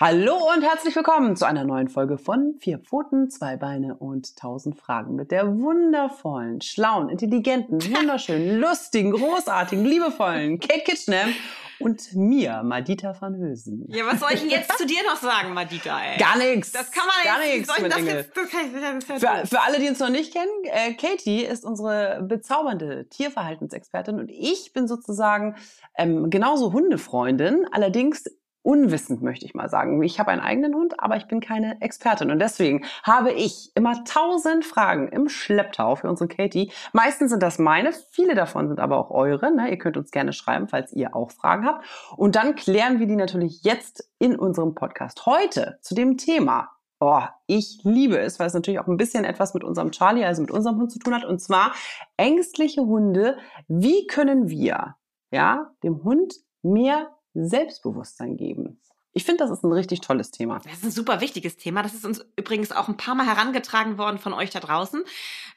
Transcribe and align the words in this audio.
Hallo 0.00 0.36
und 0.54 0.62
herzlich 0.62 0.94
willkommen 0.94 1.34
zu 1.34 1.44
einer 1.44 1.64
neuen 1.64 1.88
Folge 1.88 2.18
von 2.18 2.54
Vier 2.60 2.78
Pfoten, 2.78 3.30
zwei 3.30 3.56
Beine 3.56 3.96
und 3.96 4.36
tausend 4.36 4.78
Fragen 4.78 5.16
mit 5.16 5.32
der 5.32 5.58
wundervollen, 5.58 6.60
schlauen, 6.60 7.08
intelligenten, 7.08 7.82
wunderschönen, 7.82 8.60
lustigen, 8.60 9.10
großartigen, 9.10 9.84
liebevollen 9.84 10.60
Kate 10.60 10.84
Kitchenham 10.84 11.34
und 11.80 12.14
mir, 12.14 12.62
Madita 12.62 13.20
van 13.20 13.34
Hülsen. 13.34 13.86
Ja, 13.88 14.06
was 14.06 14.20
soll 14.20 14.30
ich 14.34 14.40
denn 14.42 14.50
jetzt 14.50 14.78
zu 14.78 14.86
dir 14.86 15.02
noch 15.04 15.16
sagen, 15.16 15.52
Madita? 15.52 15.98
Ey? 16.00 16.16
Gar 16.16 16.38
nichts. 16.38 16.70
Das 16.70 16.92
kann 16.92 17.04
man 17.04 17.16
Gar 17.24 17.44
nichts, 17.44 17.66
soll 17.66 17.84
ich 17.84 17.92
das 17.92 18.02
jetzt, 18.04 18.36
das 18.36 18.50
kann 18.50 18.60
ich, 18.66 19.08
das 19.08 19.22
ja 19.22 19.36
Für, 19.40 19.46
für 19.48 19.60
alle, 19.62 19.80
die 19.80 19.88
uns 19.88 19.98
noch 19.98 20.10
nicht 20.10 20.32
kennen, 20.32 20.48
äh, 20.62 20.94
Katie 20.94 21.42
ist 21.42 21.64
unsere 21.64 22.22
bezaubernde 22.22 23.08
Tierverhaltensexpertin 23.08 24.20
und 24.20 24.30
ich 24.30 24.72
bin 24.72 24.86
sozusagen 24.86 25.56
ähm, 25.96 26.30
genauso 26.30 26.72
Hundefreundin, 26.72 27.66
allerdings 27.72 28.26
unwissend, 28.68 29.22
möchte 29.22 29.46
ich 29.46 29.54
mal 29.54 29.70
sagen. 29.70 30.02
Ich 30.02 30.20
habe 30.20 30.30
einen 30.30 30.42
eigenen 30.42 30.74
Hund, 30.74 31.00
aber 31.00 31.16
ich 31.16 31.26
bin 31.26 31.40
keine 31.40 31.80
Expertin. 31.80 32.30
Und 32.30 32.38
deswegen 32.38 32.84
habe 33.02 33.32
ich 33.32 33.72
immer 33.74 34.04
tausend 34.04 34.62
Fragen 34.62 35.08
im 35.08 35.30
Schlepptau 35.30 35.96
für 35.96 36.06
unsere 36.06 36.28
Katie. 36.28 36.70
Meistens 36.92 37.30
sind 37.30 37.42
das 37.42 37.58
meine, 37.58 37.92
viele 38.10 38.34
davon 38.34 38.68
sind 38.68 38.78
aber 38.78 38.98
auch 38.98 39.10
eure. 39.10 39.50
Ne? 39.50 39.70
Ihr 39.70 39.78
könnt 39.78 39.96
uns 39.96 40.10
gerne 40.10 40.34
schreiben, 40.34 40.68
falls 40.68 40.92
ihr 40.92 41.16
auch 41.16 41.30
Fragen 41.30 41.64
habt. 41.64 41.86
Und 42.18 42.36
dann 42.36 42.56
klären 42.56 43.00
wir 43.00 43.06
die 43.06 43.16
natürlich 43.16 43.62
jetzt 43.62 44.06
in 44.18 44.38
unserem 44.38 44.74
Podcast. 44.74 45.24
Heute 45.24 45.78
zu 45.80 45.94
dem 45.94 46.18
Thema. 46.18 46.68
Oh, 47.00 47.22
ich 47.46 47.80
liebe 47.84 48.18
es, 48.18 48.38
weil 48.38 48.48
es 48.48 48.54
natürlich 48.54 48.80
auch 48.80 48.86
ein 48.86 48.98
bisschen 48.98 49.24
etwas 49.24 49.54
mit 49.54 49.64
unserem 49.64 49.92
Charlie, 49.92 50.26
also 50.26 50.42
mit 50.42 50.50
unserem 50.50 50.76
Hund 50.76 50.92
zu 50.92 50.98
tun 50.98 51.14
hat. 51.14 51.24
Und 51.24 51.40
zwar 51.40 51.72
ängstliche 52.18 52.82
Hunde. 52.82 53.38
Wie 53.66 54.06
können 54.06 54.50
wir, 54.50 54.96
ja, 55.30 55.70
dem 55.82 56.04
Hund 56.04 56.34
mehr 56.60 57.08
Selbstbewusstsein 57.46 58.36
geben? 58.36 58.80
Ich 59.18 59.24
finde, 59.24 59.42
das 59.42 59.50
ist 59.50 59.64
ein 59.64 59.72
richtig 59.72 60.00
tolles 60.00 60.30
Thema. 60.30 60.60
Das 60.62 60.74
ist 60.74 60.84
ein 60.84 60.90
super 60.92 61.20
wichtiges 61.20 61.56
Thema. 61.56 61.82
Das 61.82 61.92
ist 61.92 62.04
uns 62.04 62.24
übrigens 62.36 62.70
auch 62.70 62.86
ein 62.86 62.96
paar 62.96 63.16
Mal 63.16 63.26
herangetragen 63.26 63.98
worden 63.98 64.20
von 64.20 64.32
euch 64.32 64.50
da 64.50 64.60
draußen, 64.60 65.02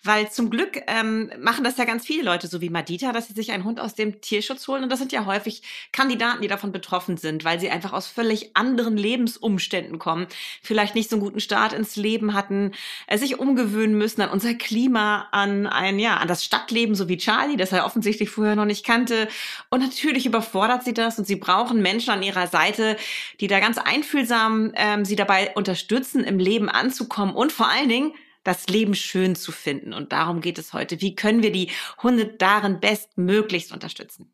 weil 0.01 0.31
zum 0.31 0.49
Glück 0.49 0.81
ähm, 0.87 1.29
machen 1.39 1.63
das 1.63 1.77
ja 1.77 1.85
ganz 1.85 2.03
viele 2.03 2.23
Leute, 2.23 2.47
so 2.47 2.59
wie 2.59 2.71
Madita, 2.71 3.11
dass 3.11 3.27
sie 3.27 3.33
sich 3.33 3.51
einen 3.51 3.63
Hund 3.63 3.79
aus 3.79 3.93
dem 3.93 4.19
Tierschutz 4.19 4.67
holen. 4.67 4.81
Und 4.81 4.91
das 4.91 4.97
sind 4.97 5.11
ja 5.11 5.27
häufig 5.27 5.61
Kandidaten, 5.91 6.41
die 6.41 6.47
davon 6.47 6.71
betroffen 6.71 7.17
sind, 7.17 7.45
weil 7.45 7.59
sie 7.59 7.69
einfach 7.69 7.93
aus 7.93 8.07
völlig 8.07 8.55
anderen 8.55 8.97
Lebensumständen 8.97 9.99
kommen, 9.99 10.25
vielleicht 10.63 10.95
nicht 10.95 11.11
so 11.11 11.17
einen 11.17 11.23
guten 11.23 11.39
Start 11.39 11.73
ins 11.73 11.95
Leben 11.95 12.33
hatten, 12.33 12.71
äh, 13.05 13.19
sich 13.19 13.37
umgewöhnen 13.37 13.95
müssen 13.95 14.21
an 14.21 14.31
unser 14.31 14.55
Klima, 14.55 15.27
an 15.31 15.67
ein 15.67 15.99
ja 15.99 16.17
an 16.17 16.27
das 16.27 16.43
Stadtleben, 16.43 16.95
so 16.95 17.07
wie 17.09 17.17
Charlie, 17.17 17.57
das 17.57 17.73
er 17.73 17.85
offensichtlich 17.85 18.31
vorher 18.31 18.55
noch 18.55 18.65
nicht 18.65 18.83
kannte. 18.83 19.27
Und 19.69 19.81
natürlich 19.81 20.25
überfordert 20.25 20.83
sie 20.83 20.95
das 20.95 21.19
und 21.19 21.27
sie 21.27 21.35
brauchen 21.35 21.83
Menschen 21.83 22.09
an 22.09 22.23
ihrer 22.23 22.47
Seite, 22.47 22.97
die 23.39 23.50
da 23.52 23.59
ganz 23.59 23.77
einfühlsam 23.77 24.71
ähm, 24.75 25.05
sie 25.05 25.16
dabei 25.16 25.53
unterstützen, 25.55 26.23
im 26.23 26.39
Leben 26.39 26.69
anzukommen 26.69 27.35
und 27.35 27.52
vor 27.52 27.67
allen 27.67 27.89
Dingen 27.89 28.13
das 28.44 28.67
Leben 28.67 28.95
schön 28.95 29.35
zu 29.35 29.52
finden. 29.52 29.94
Und 29.94 30.11
darum 30.11 30.41
geht 30.41 30.57
es 30.57 30.73
heute. 30.73 31.02
Wie 31.02 31.16
können 31.16 31.44
wir 31.44 31.52
die 31.52 31.69
Hunde 32.02 32.25
darin 32.25 32.79
bestmöglichst 32.79 33.72
unterstützen? 33.72 34.33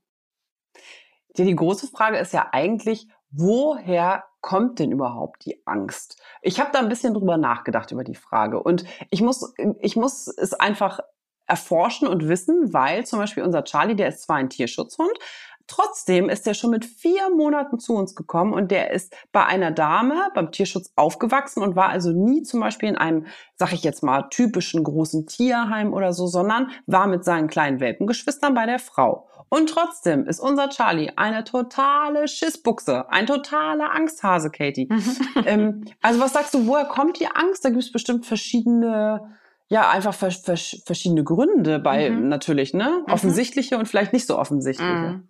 Ja, 1.36 1.46
die 1.46 1.56
große 1.56 1.88
Frage 1.88 2.18
ist 2.18 2.34
ja 2.34 2.50
eigentlich, 2.52 3.08
woher 3.30 4.24
kommt 4.42 4.80
denn 4.80 4.92
überhaupt 4.92 5.46
die 5.46 5.62
Angst? 5.66 6.22
Ich 6.42 6.60
habe 6.60 6.72
da 6.72 6.80
ein 6.80 6.90
bisschen 6.90 7.14
drüber 7.14 7.38
nachgedacht 7.38 7.92
über 7.92 8.04
die 8.04 8.16
Frage 8.16 8.62
und 8.64 8.86
ich 9.10 9.22
muss, 9.22 9.54
ich 9.80 9.96
muss 9.96 10.28
es 10.28 10.54
einfach 10.54 11.00
erforschen 11.46 12.08
und 12.08 12.28
wissen, 12.28 12.74
weil 12.74 13.06
zum 13.06 13.20
Beispiel 13.20 13.44
unser 13.44 13.64
Charlie, 13.64 13.96
der 13.96 14.10
ist 14.10 14.24
zwar 14.24 14.38
ein 14.38 14.50
Tierschutzhund, 14.50 15.14
trotzdem 15.68 16.30
ist 16.30 16.48
er 16.48 16.54
schon 16.54 16.72
mit 16.72 16.86
vier 16.86 17.30
Monaten 17.30 17.80
zu 17.80 17.94
uns 17.94 18.16
gekommen 18.16 18.54
und 18.54 18.72
der 18.72 18.92
ist 18.92 19.16
bei 19.32 19.46
einer 19.46 19.72
Dame 19.72 20.30
beim 20.34 20.52
Tierschutz 20.52 20.92
aufgewachsen 20.96 21.62
und 21.62 21.76
war 21.76 21.90
also 21.90 22.12
nie 22.12 22.44
zum 22.44 22.60
Beispiel 22.60 22.90
in 22.90 22.98
einem, 22.98 23.26
sag 23.56 23.74
ich 23.74 23.84
jetzt 23.84 24.04
mal, 24.04 24.28
typischen 24.30 24.84
großen 24.84 25.28
Tierheim 25.28 25.94
oder 25.94 26.14
so, 26.14 26.28
sondern 26.28 26.72
war 26.86 27.08
mit 27.08 27.24
seinen 27.24 27.48
kleinen 27.48 27.80
Welpengeschwistern 27.80 28.54
bei 28.54 28.66
der 28.66 28.80
Frau. 28.80 29.28
Und 29.50 29.70
trotzdem 29.70 30.26
ist 30.26 30.40
unser 30.40 30.70
Charlie 30.70 31.12
eine 31.16 31.44
totale 31.44 32.28
Schissbuchse, 32.28 33.10
ein 33.10 33.28
totaler 33.28 33.94
Angsthase, 33.94 34.50
Katie. 34.50 34.90
ähm, 35.46 35.86
also 36.02 36.20
was 36.20 36.34
sagst 36.34 36.54
du, 36.54 36.68
woher 36.68 36.86
kommt 36.86 37.20
die 37.20 37.28
Angst? 37.28 37.64
Da 37.64 37.70
gibt 37.70 37.84
es 37.84 37.92
bestimmt 37.92 38.26
verschiedene, 38.26 39.38
ja, 39.70 39.90
einfach 39.90 40.14
vers 40.14 40.38
vers 40.38 40.82
verschiedene 40.86 41.24
Gründe 41.24 41.80
bei 41.80 42.10
Mhm. 42.10 42.30
natürlich, 42.30 42.74
ne? 42.74 43.04
Mhm. 43.06 43.14
Offensichtliche 43.14 43.78
und 43.78 43.88
vielleicht 43.88 44.14
nicht 44.14 44.28
so 44.28 44.38
offensichtliche. 44.38 44.92
Mhm. 44.92 45.28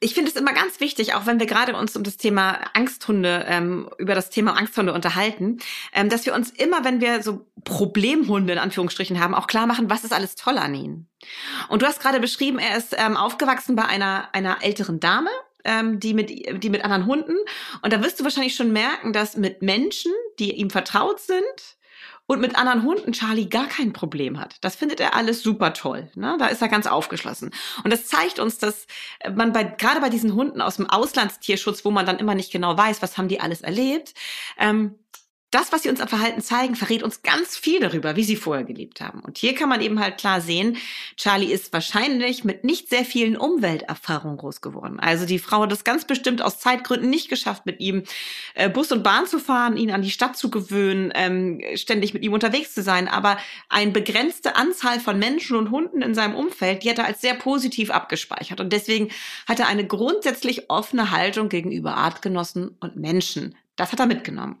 Ich 0.00 0.14
finde 0.14 0.30
es 0.30 0.36
immer 0.36 0.52
ganz 0.52 0.80
wichtig, 0.80 1.14
auch 1.14 1.26
wenn 1.26 1.38
wir 1.38 1.46
gerade 1.46 1.76
uns 1.76 1.96
um 1.96 2.02
das 2.02 2.16
Thema 2.16 2.58
Angsthunde, 2.74 3.44
ähm, 3.46 3.88
über 3.98 4.16
das 4.16 4.30
Thema 4.30 4.56
Angsthunde 4.56 4.92
unterhalten, 4.92 5.58
ähm, 5.92 6.08
dass 6.08 6.26
wir 6.26 6.34
uns 6.34 6.50
immer, 6.50 6.84
wenn 6.84 7.00
wir 7.00 7.22
so 7.22 7.46
Problemhunde 7.62 8.52
in 8.52 8.58
Anführungsstrichen 8.58 9.20
haben, 9.20 9.34
auch 9.34 9.46
klar 9.46 9.66
machen, 9.66 9.88
was 9.88 10.02
ist 10.02 10.12
alles 10.12 10.34
toll 10.34 10.58
an 10.58 10.74
ihnen. 10.74 11.08
Und 11.68 11.82
du 11.82 11.86
hast 11.86 12.00
gerade 12.00 12.18
beschrieben, 12.18 12.58
er 12.58 12.76
ist 12.76 12.96
ähm, 12.98 13.16
aufgewachsen 13.16 13.76
bei 13.76 13.84
einer, 13.84 14.28
einer 14.32 14.58
älteren 14.62 14.98
Dame, 14.98 15.30
ähm, 15.64 16.00
die 16.00 16.14
mit, 16.14 16.30
die 16.30 16.70
mit 16.70 16.82
anderen 16.82 17.06
Hunden. 17.06 17.36
Und 17.82 17.92
da 17.92 18.02
wirst 18.02 18.18
du 18.18 18.24
wahrscheinlich 18.24 18.56
schon 18.56 18.72
merken, 18.72 19.12
dass 19.12 19.36
mit 19.36 19.62
Menschen, 19.62 20.12
die 20.40 20.52
ihm 20.52 20.70
vertraut 20.70 21.20
sind, 21.20 21.75
und 22.26 22.40
mit 22.40 22.56
anderen 22.56 22.82
Hunden 22.82 23.12
Charlie 23.12 23.48
gar 23.48 23.68
kein 23.68 23.92
Problem 23.92 24.40
hat. 24.40 24.56
Das 24.60 24.76
findet 24.76 25.00
er 25.00 25.14
alles 25.14 25.42
super 25.42 25.72
toll. 25.72 26.10
Ne? 26.14 26.36
Da 26.38 26.46
ist 26.46 26.60
er 26.60 26.68
ganz 26.68 26.86
aufgeschlossen. 26.86 27.52
Und 27.84 27.92
das 27.92 28.06
zeigt 28.06 28.38
uns, 28.38 28.58
dass 28.58 28.86
man 29.34 29.52
bei, 29.52 29.64
gerade 29.64 30.00
bei 30.00 30.08
diesen 30.08 30.34
Hunden 30.34 30.60
aus 30.60 30.76
dem 30.76 30.90
Auslandstierschutz, 30.90 31.84
wo 31.84 31.90
man 31.90 32.06
dann 32.06 32.18
immer 32.18 32.34
nicht 32.34 32.52
genau 32.52 32.76
weiß, 32.76 33.00
was 33.02 33.16
haben 33.16 33.28
die 33.28 33.40
alles 33.40 33.60
erlebt, 33.60 34.14
ähm, 34.58 34.96
das, 35.56 35.72
was 35.72 35.84
sie 35.84 35.88
uns 35.88 36.02
am 36.02 36.08
Verhalten 36.08 36.42
zeigen, 36.42 36.76
verrät 36.76 37.02
uns 37.02 37.22
ganz 37.22 37.56
viel 37.56 37.80
darüber, 37.80 38.14
wie 38.14 38.24
sie 38.24 38.36
vorher 38.36 38.64
gelebt 38.64 39.00
haben. 39.00 39.20
Und 39.20 39.38
hier 39.38 39.54
kann 39.54 39.70
man 39.70 39.80
eben 39.80 39.98
halt 40.00 40.18
klar 40.18 40.42
sehen, 40.42 40.76
Charlie 41.16 41.50
ist 41.50 41.72
wahrscheinlich 41.72 42.44
mit 42.44 42.62
nicht 42.62 42.90
sehr 42.90 43.06
vielen 43.06 43.38
Umwelterfahrungen 43.38 44.36
groß 44.36 44.60
geworden. 44.60 45.00
Also 45.00 45.24
die 45.24 45.38
Frau 45.38 45.62
hat 45.62 45.72
es 45.72 45.82
ganz 45.82 46.04
bestimmt 46.04 46.42
aus 46.42 46.60
Zeitgründen 46.60 47.08
nicht 47.08 47.30
geschafft, 47.30 47.64
mit 47.64 47.80
ihm 47.80 48.02
äh, 48.54 48.68
Bus 48.68 48.92
und 48.92 49.02
Bahn 49.02 49.26
zu 49.26 49.38
fahren, 49.38 49.78
ihn 49.78 49.90
an 49.90 50.02
die 50.02 50.10
Stadt 50.10 50.36
zu 50.36 50.50
gewöhnen, 50.50 51.10
ähm, 51.14 51.62
ständig 51.74 52.12
mit 52.12 52.22
ihm 52.22 52.34
unterwegs 52.34 52.74
zu 52.74 52.82
sein. 52.82 53.08
Aber 53.08 53.38
eine 53.70 53.92
begrenzte 53.92 54.56
Anzahl 54.56 55.00
von 55.00 55.18
Menschen 55.18 55.56
und 55.56 55.70
Hunden 55.70 56.02
in 56.02 56.14
seinem 56.14 56.34
Umfeld, 56.34 56.82
die 56.82 56.90
hat 56.90 56.98
er 56.98 57.06
als 57.06 57.22
sehr 57.22 57.34
positiv 57.34 57.88
abgespeichert. 57.88 58.60
Und 58.60 58.74
deswegen 58.74 59.08
hat 59.48 59.58
er 59.58 59.68
eine 59.68 59.86
grundsätzlich 59.86 60.68
offene 60.68 61.12
Haltung 61.12 61.48
gegenüber 61.48 61.96
Artgenossen 61.96 62.76
und 62.78 62.96
Menschen. 62.96 63.54
Das 63.76 63.92
hat 63.92 64.00
er 64.00 64.06
mitgenommen. 64.06 64.58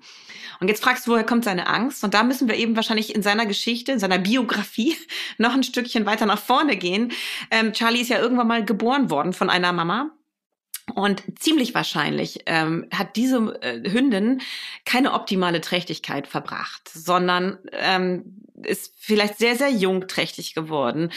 Und 0.60 0.68
jetzt 0.68 0.82
fragst 0.82 1.06
du, 1.06 1.12
woher 1.12 1.24
kommt 1.24 1.44
seine 1.44 1.66
Angst? 1.66 2.04
Und 2.04 2.14
da 2.14 2.22
müssen 2.22 2.48
wir 2.48 2.56
eben 2.56 2.76
wahrscheinlich 2.76 3.14
in 3.14 3.22
seiner 3.22 3.46
Geschichte, 3.46 3.92
in 3.92 3.98
seiner 3.98 4.18
Biografie 4.18 4.96
noch 5.38 5.54
ein 5.54 5.62
Stückchen 5.62 6.06
weiter 6.06 6.26
nach 6.26 6.38
vorne 6.38 6.76
gehen. 6.76 7.12
Ähm, 7.50 7.72
Charlie 7.72 8.00
ist 8.00 8.10
ja 8.10 8.18
irgendwann 8.18 8.48
mal 8.48 8.64
geboren 8.64 9.10
worden 9.10 9.32
von 9.32 9.50
einer 9.50 9.72
Mama. 9.72 10.10
Und 10.94 11.24
ziemlich 11.40 11.74
wahrscheinlich 11.74 12.40
ähm, 12.46 12.86
hat 12.94 13.16
diese 13.16 13.58
äh, 13.60 13.90
Hündin 13.90 14.40
keine 14.84 15.14
optimale 15.14 15.60
Trächtigkeit 15.60 16.28
verbracht, 16.28 16.88
sondern 16.88 17.58
ähm, 17.72 18.45
ist 18.62 18.92
vielleicht 18.98 19.38
sehr, 19.38 19.56
sehr 19.56 19.70
jung 19.70 20.08
trächtig 20.08 20.54
geworden. 20.54 21.10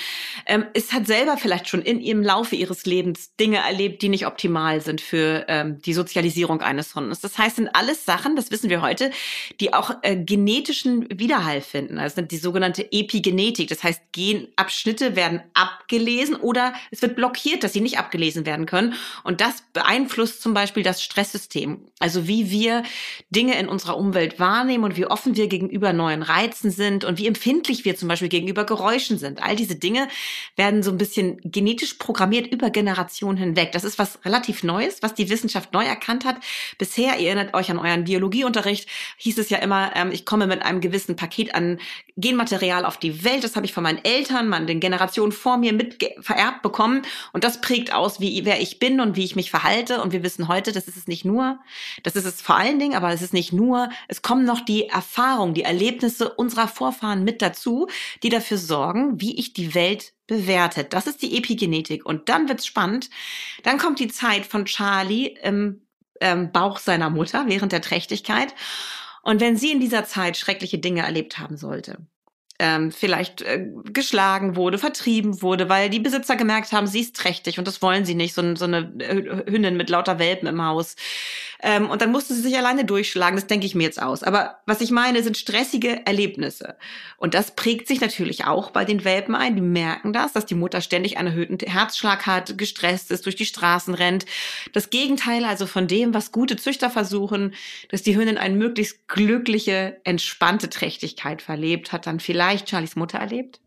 Ähm, 0.45 0.65
es 0.73 0.91
hat 0.91 1.07
selber 1.07 1.37
vielleicht 1.37 1.67
schon 1.67 1.81
in 1.81 1.99
ihrem 1.99 2.21
Laufe 2.21 2.55
ihres 2.55 2.85
Lebens 2.85 3.35
Dinge 3.35 3.57
erlebt, 3.57 4.01
die 4.01 4.09
nicht 4.09 4.27
optimal 4.27 4.81
sind 4.81 5.01
für 5.01 5.45
ähm, 5.47 5.81
die 5.81 5.93
Sozialisierung 5.93 6.61
eines 6.61 6.95
Hundes. 6.95 7.21
Das 7.21 7.37
heißt, 7.37 7.55
sind 7.55 7.75
alles 7.75 8.05
Sachen, 8.05 8.35
das 8.35 8.51
wissen 8.51 8.69
wir 8.69 8.81
heute, 8.81 9.11
die 9.59 9.73
auch 9.73 9.91
äh, 10.01 10.15
genetischen 10.15 11.07
Widerhall 11.09 11.61
finden. 11.61 11.95
Das 11.95 12.15
sind 12.15 12.31
die 12.31 12.37
sogenannte 12.37 12.91
Epigenetik. 12.91 13.69
Das 13.69 13.83
heißt, 13.83 14.01
Genabschnitte 14.11 15.15
werden 15.15 15.41
abgelesen 15.53 16.35
oder 16.35 16.73
es 16.91 17.01
wird 17.01 17.15
blockiert, 17.15 17.63
dass 17.63 17.73
sie 17.73 17.81
nicht 17.81 17.97
abgelesen 17.97 18.45
werden 18.45 18.65
können. 18.65 18.93
Und 19.23 19.41
das 19.41 19.63
beeinflusst 19.73 20.41
zum 20.41 20.53
Beispiel 20.53 20.83
das 20.83 21.01
Stresssystem. 21.01 21.85
Also 21.99 22.27
wie 22.27 22.51
wir 22.51 22.83
Dinge 23.29 23.57
in 23.57 23.67
unserer 23.67 23.97
Umwelt 23.97 24.39
wahrnehmen 24.39 24.83
und 24.83 24.97
wie 24.97 25.05
offen 25.05 25.35
wir 25.35 25.47
gegenüber 25.47 25.93
neuen 25.93 26.23
Reizen 26.23 26.71
sind 26.71 27.05
und 27.05 27.17
wie 27.17 27.28
empfindlich 27.29 27.85
wir 27.85 27.95
zum 27.95 28.09
Beispiel 28.09 28.27
gegenüber 28.27 28.65
Geräuschen 28.65 29.17
sind. 29.17 29.41
All 29.41 29.55
diese 29.55 29.75
Dinge 29.75 30.07
werden 30.55 30.83
so 30.83 30.91
ein 30.91 30.97
bisschen 30.97 31.39
genetisch 31.43 31.93
programmiert 31.93 32.47
über 32.47 32.71
Generationen 32.71 33.37
hinweg. 33.37 33.71
Das 33.71 33.83
ist 33.83 33.99
was 33.99 34.19
relativ 34.25 34.63
Neues, 34.63 35.01
was 35.01 35.13
die 35.13 35.29
Wissenschaft 35.29 35.71
neu 35.71 35.85
erkannt 35.85 36.25
hat. 36.25 36.37
Bisher, 36.77 37.19
ihr 37.19 37.27
erinnert 37.27 37.53
euch 37.53 37.69
an 37.69 37.79
euren 37.79 38.03
Biologieunterricht, 38.03 38.89
hieß 39.17 39.37
es 39.37 39.49
ja 39.49 39.59
immer, 39.59 39.91
ähm, 39.95 40.11
ich 40.11 40.25
komme 40.25 40.47
mit 40.47 40.63
einem 40.63 40.81
gewissen 40.81 41.15
Paket 41.15 41.55
an 41.55 41.79
Genmaterial 42.19 42.85
auf 42.85 42.97
die 42.97 43.23
Welt, 43.23 43.43
das 43.43 43.55
habe 43.55 43.65
ich 43.65 43.73
von 43.73 43.83
meinen 43.83 44.03
Eltern, 44.03 44.49
man 44.49 44.67
den 44.67 44.79
Generationen 44.79 45.31
vor 45.31 45.57
mir 45.57 45.73
mit 45.73 46.03
vererbt 46.19 46.61
bekommen. 46.61 47.03
Und 47.33 47.43
das 47.43 47.61
prägt 47.61 47.93
aus, 47.93 48.19
wie 48.19 48.45
wer 48.45 48.61
ich 48.61 48.79
bin 48.79 48.99
und 48.99 49.15
wie 49.15 49.23
ich 49.23 49.35
mich 49.35 49.49
verhalte. 49.51 50.01
Und 50.01 50.11
wir 50.11 50.23
wissen 50.23 50.47
heute, 50.47 50.71
das 50.71 50.87
ist 50.87 50.97
es 50.97 51.07
nicht 51.07 51.25
nur, 51.25 51.59
das 52.03 52.15
ist 52.15 52.25
es 52.25 52.41
vor 52.41 52.55
allen 52.55 52.79
Dingen, 52.79 52.95
aber 52.95 53.11
es 53.11 53.21
ist 53.21 53.33
nicht 53.33 53.53
nur, 53.53 53.89
es 54.07 54.21
kommen 54.21 54.45
noch 54.45 54.61
die 54.61 54.87
Erfahrungen, 54.87 55.53
die 55.53 55.63
Erlebnisse 55.63 56.29
unserer 56.29 56.67
Vorfahren 56.67 57.23
mit 57.23 57.41
dazu, 57.41 57.87
die 58.23 58.29
dafür 58.29 58.57
sorgen, 58.57 59.19
wie 59.21 59.39
ich 59.39 59.53
die 59.53 59.73
Welt 59.75 60.13
bewertet. 60.27 60.93
Das 60.93 61.07
ist 61.07 61.21
die 61.21 61.37
Epigenetik. 61.37 62.05
Und 62.05 62.29
dann 62.29 62.47
wird's 62.49 62.65
spannend. 62.65 63.09
Dann 63.63 63.77
kommt 63.77 63.99
die 63.99 64.09
Zeit 64.09 64.45
von 64.45 64.65
Charlie 64.65 65.35
im 65.41 65.81
ähm, 66.21 66.51
Bauch 66.51 66.77
seiner 66.77 67.09
Mutter 67.09 67.45
während 67.47 67.71
der 67.71 67.81
Trächtigkeit 67.81 68.53
und 69.23 69.41
wenn 69.41 69.57
sie 69.57 69.71
in 69.71 69.79
dieser 69.79 70.05
Zeit 70.05 70.37
schreckliche 70.37 70.79
Dinge 70.79 71.01
erlebt 71.01 71.37
haben 71.39 71.57
sollte, 71.57 72.05
ähm, 72.59 72.91
vielleicht 72.91 73.41
äh, 73.41 73.65
geschlagen 73.85 74.55
wurde, 74.55 74.77
vertrieben 74.77 75.41
wurde, 75.41 75.69
weil 75.69 75.89
die 75.89 75.99
Besitzer 75.99 76.35
gemerkt 76.35 76.73
haben, 76.73 76.87
sie 76.87 76.99
ist 76.99 77.15
trächtig 77.15 77.57
und 77.57 77.67
das 77.67 77.81
wollen 77.81 78.05
sie 78.05 78.15
nicht, 78.15 78.33
so, 78.33 78.55
so 78.55 78.65
eine 78.65 78.91
Hündin 79.47 79.77
mit 79.77 79.89
lauter 79.89 80.19
Welpen 80.19 80.47
im 80.47 80.63
Haus. 80.63 80.95
Ähm, 81.61 81.89
und 81.89 82.01
dann 82.01 82.11
musste 82.11 82.33
sie 82.33 82.41
sich 82.41 82.57
alleine 82.57 82.85
durchschlagen, 82.85 83.35
das 83.35 83.47
denke 83.47 83.65
ich 83.65 83.75
mir 83.75 83.83
jetzt 83.83 84.01
aus. 84.01 84.23
Aber 84.23 84.59
was 84.65 84.79
ich 84.79 84.91
meine, 84.91 85.23
sind 85.23 85.37
stressige 85.37 86.05
Erlebnisse. 86.05 86.77
Und 87.17 87.33
das 87.33 87.55
prägt 87.55 87.87
sich 87.87 87.99
natürlich 87.99 88.45
auch 88.45 88.71
bei 88.71 88.85
den 88.85 89.03
Welpen 89.03 89.35
ein. 89.35 89.55
Die 89.55 89.61
merken 89.61 90.13
das, 90.13 90.31
dass 90.31 90.45
die 90.45 90.55
Mutter 90.55 90.79
ständig 90.79 91.17
einen 91.17 91.27
erhöhten 91.27 91.59
Herzschlag 91.59 92.25
hat, 92.25 92.57
gestresst 92.57 93.11
ist, 93.11 93.25
durch 93.25 93.35
die 93.35 93.45
Straßen 93.45 93.93
rennt. 93.93 94.25
Das 94.71 94.89
Gegenteil 94.89 95.43
also 95.43 95.65
von 95.65 95.87
dem, 95.87 96.13
was 96.13 96.31
gute 96.31 96.55
Züchter 96.55 96.89
versuchen, 96.89 97.53
dass 97.89 98.03
die 98.03 98.15
Hündin 98.15 98.37
eine 98.37 98.55
möglichst 98.55 99.07
glückliche, 99.09 99.99
entspannte 100.05 100.69
Trächtigkeit 100.69 101.41
verlebt, 101.41 101.91
hat 101.91 102.07
dann 102.07 102.21
vielleicht 102.21 102.48
Charlies 102.57 102.95
Mutter 102.95 103.19
erlebt. 103.19 103.61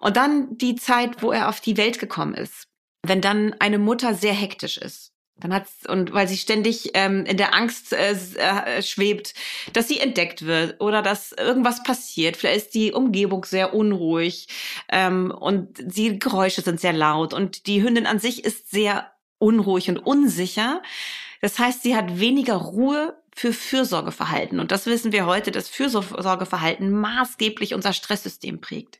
Und 0.00 0.16
dann 0.16 0.56
die 0.58 0.76
Zeit, 0.76 1.22
wo 1.22 1.32
er 1.32 1.48
auf 1.48 1.60
die 1.60 1.76
Welt 1.76 1.98
gekommen 1.98 2.34
ist. 2.34 2.68
Wenn 3.02 3.20
dann 3.20 3.54
eine 3.58 3.78
Mutter 3.78 4.14
sehr 4.14 4.34
hektisch 4.34 4.78
ist 4.78 5.12
dann 5.40 5.54
hat's, 5.54 5.86
und 5.88 6.12
weil 6.12 6.26
sie 6.26 6.36
ständig 6.36 6.90
ähm, 6.94 7.24
in 7.24 7.36
der 7.36 7.54
Angst 7.54 7.92
äh, 7.92 8.12
äh, 8.12 8.82
schwebt, 8.82 9.34
dass 9.72 9.88
sie 9.88 10.00
entdeckt 10.00 10.46
wird 10.46 10.80
oder 10.80 11.02
dass 11.02 11.32
irgendwas 11.32 11.82
passiert. 11.82 12.36
Vielleicht 12.36 12.66
ist 12.66 12.74
die 12.74 12.92
Umgebung 12.92 13.44
sehr 13.44 13.74
unruhig 13.74 14.48
ähm, 14.88 15.30
und 15.30 15.78
die 15.78 16.18
Geräusche 16.18 16.62
sind 16.62 16.80
sehr 16.80 16.92
laut 16.92 17.34
und 17.34 17.66
die 17.66 17.82
Hündin 17.82 18.06
an 18.06 18.18
sich 18.18 18.44
ist 18.44 18.70
sehr 18.70 19.12
unruhig 19.38 19.88
und 19.88 19.98
unsicher. 19.98 20.82
Das 21.40 21.58
heißt, 21.58 21.82
sie 21.82 21.94
hat 21.94 22.18
weniger 22.18 22.56
Ruhe 22.56 23.16
für 23.38 23.52
Fürsorgeverhalten. 23.52 24.58
Und 24.58 24.72
das 24.72 24.86
wissen 24.86 25.12
wir 25.12 25.24
heute, 25.24 25.52
dass 25.52 25.68
Fürsorgeverhalten 25.68 26.90
maßgeblich 26.90 27.72
unser 27.72 27.92
Stresssystem 27.92 28.60
prägt. 28.60 28.98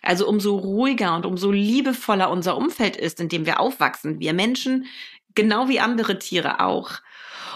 Also 0.00 0.26
umso 0.26 0.56
ruhiger 0.56 1.14
und 1.14 1.26
umso 1.26 1.50
liebevoller 1.50 2.30
unser 2.30 2.56
Umfeld 2.56 2.96
ist, 2.96 3.20
in 3.20 3.28
dem 3.28 3.44
wir 3.44 3.60
aufwachsen, 3.60 4.20
wir 4.20 4.32
Menschen, 4.32 4.86
genau 5.34 5.68
wie 5.68 5.80
andere 5.80 6.18
Tiere 6.18 6.60
auch, 6.60 6.92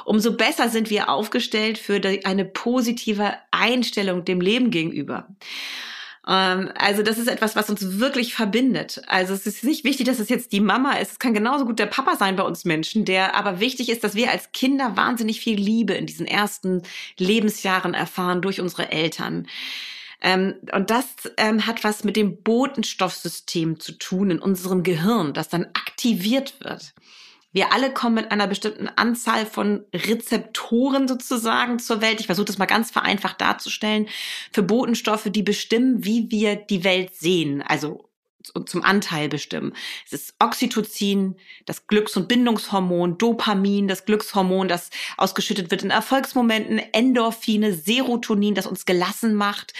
umso 0.04 0.36
besser 0.36 0.68
sind 0.68 0.90
wir 0.90 1.08
aufgestellt 1.08 1.78
für 1.78 1.98
eine 2.24 2.44
positive 2.44 3.32
Einstellung 3.50 4.26
dem 4.26 4.42
Leben 4.42 4.70
gegenüber. 4.70 5.28
Ähm, 6.28 6.70
also 6.76 7.02
das 7.02 7.18
ist 7.18 7.28
etwas, 7.28 7.56
was 7.56 7.70
uns 7.70 7.98
wirklich 7.98 8.34
verbindet. 8.34 9.02
Also 9.06 9.32
es 9.32 9.46
ist 9.46 9.64
nicht 9.64 9.84
wichtig, 9.84 10.06
dass 10.06 10.18
es 10.18 10.28
jetzt 10.28 10.52
die 10.52 10.60
Mama 10.60 10.92
ist. 10.92 11.12
Es 11.12 11.18
kann 11.18 11.32
genauso 11.32 11.64
gut 11.64 11.78
der 11.78 11.86
Papa 11.86 12.16
sein 12.16 12.36
bei 12.36 12.42
uns 12.42 12.64
Menschen, 12.64 13.04
der 13.04 13.34
aber 13.34 13.60
wichtig 13.60 13.88
ist, 13.88 14.04
dass 14.04 14.14
wir 14.14 14.30
als 14.30 14.52
Kinder 14.52 14.96
wahnsinnig 14.96 15.40
viel 15.40 15.58
Liebe 15.58 15.94
in 15.94 16.06
diesen 16.06 16.26
ersten 16.26 16.82
Lebensjahren 17.16 17.94
erfahren 17.94 18.42
durch 18.42 18.60
unsere 18.60 18.92
Eltern. 18.92 19.48
Ähm, 20.20 20.56
und 20.72 20.90
das 20.90 21.06
ähm, 21.36 21.66
hat 21.66 21.84
was 21.84 22.04
mit 22.04 22.16
dem 22.16 22.42
Botenstoffsystem 22.42 23.80
zu 23.80 23.92
tun 23.92 24.32
in 24.32 24.38
unserem 24.40 24.82
Gehirn, 24.82 25.32
das 25.32 25.48
dann 25.48 25.64
aktiviert 25.66 26.54
wird. 26.60 26.92
Wir 27.58 27.72
alle 27.72 27.92
kommen 27.92 28.14
mit 28.14 28.30
einer 28.30 28.46
bestimmten 28.46 28.86
Anzahl 28.86 29.44
von 29.44 29.84
Rezeptoren 29.92 31.08
sozusagen 31.08 31.80
zur 31.80 32.00
Welt. 32.00 32.20
Ich 32.20 32.26
versuche 32.26 32.44
das 32.44 32.58
mal 32.58 32.66
ganz 32.66 32.92
vereinfacht 32.92 33.40
darzustellen. 33.40 34.06
Für 34.52 34.62
Botenstoffe, 34.62 35.26
die 35.28 35.42
bestimmen, 35.42 36.04
wie 36.04 36.30
wir 36.30 36.54
die 36.54 36.84
Welt 36.84 37.16
sehen. 37.16 37.60
Also 37.62 38.04
zum 38.64 38.84
Anteil 38.84 39.28
bestimmen. 39.28 39.72
Es 40.06 40.12
ist 40.12 40.34
Oxytocin, 40.38 41.34
das 41.66 41.88
Glücks- 41.88 42.16
und 42.16 42.28
Bindungshormon, 42.28 43.18
Dopamin, 43.18 43.88
das 43.88 44.04
Glückshormon, 44.04 44.68
das 44.68 44.90
ausgeschüttet 45.16 45.72
wird 45.72 45.82
in 45.82 45.90
Erfolgsmomenten, 45.90 46.78
Endorphine, 46.92 47.74
Serotonin, 47.74 48.54
das 48.54 48.68
uns 48.68 48.86
gelassen 48.86 49.34
macht. 49.34 49.74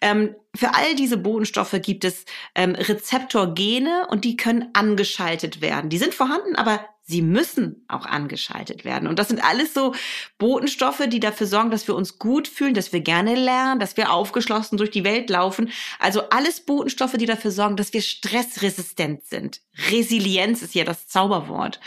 Ähm, 0.00 0.34
für 0.54 0.74
all 0.74 0.96
diese 0.96 1.16
Bodenstoffe 1.16 1.76
gibt 1.80 2.04
es 2.04 2.24
ähm, 2.56 2.74
Rezeptorgene 2.74 4.08
und 4.10 4.24
die 4.24 4.36
können 4.36 4.70
angeschaltet 4.72 5.60
werden. 5.60 5.90
Die 5.90 5.98
sind 5.98 6.12
vorhanden, 6.12 6.56
aber 6.56 6.84
sie 7.10 7.22
müssen 7.22 7.84
auch 7.88 8.06
angeschaltet 8.06 8.84
werden. 8.84 9.08
Und 9.08 9.18
das 9.18 9.28
sind 9.28 9.44
alles 9.44 9.74
so 9.74 9.94
Botenstoffe, 10.38 11.02
die 11.08 11.20
dafür 11.20 11.46
sorgen, 11.46 11.70
dass 11.70 11.86
wir 11.88 11.96
uns 11.96 12.18
gut 12.18 12.48
fühlen, 12.48 12.74
dass 12.74 12.92
wir 12.92 13.00
gerne 13.00 13.34
lernen, 13.34 13.80
dass 13.80 13.96
wir 13.96 14.12
aufgeschlossen 14.12 14.78
durch 14.78 14.90
die 14.90 15.04
Welt 15.04 15.28
laufen. 15.28 15.70
Also 15.98 16.28
alles 16.30 16.60
Botenstoffe, 16.60 17.16
die 17.18 17.26
dafür 17.26 17.50
sorgen, 17.50 17.76
dass 17.76 17.92
wir 17.92 18.00
stressresistent 18.00 19.26
sind. 19.26 19.60
Resilienz 19.90 20.62
ist 20.62 20.74
ja 20.74 20.84
das 20.84 21.08
Zauberwort. 21.08 21.80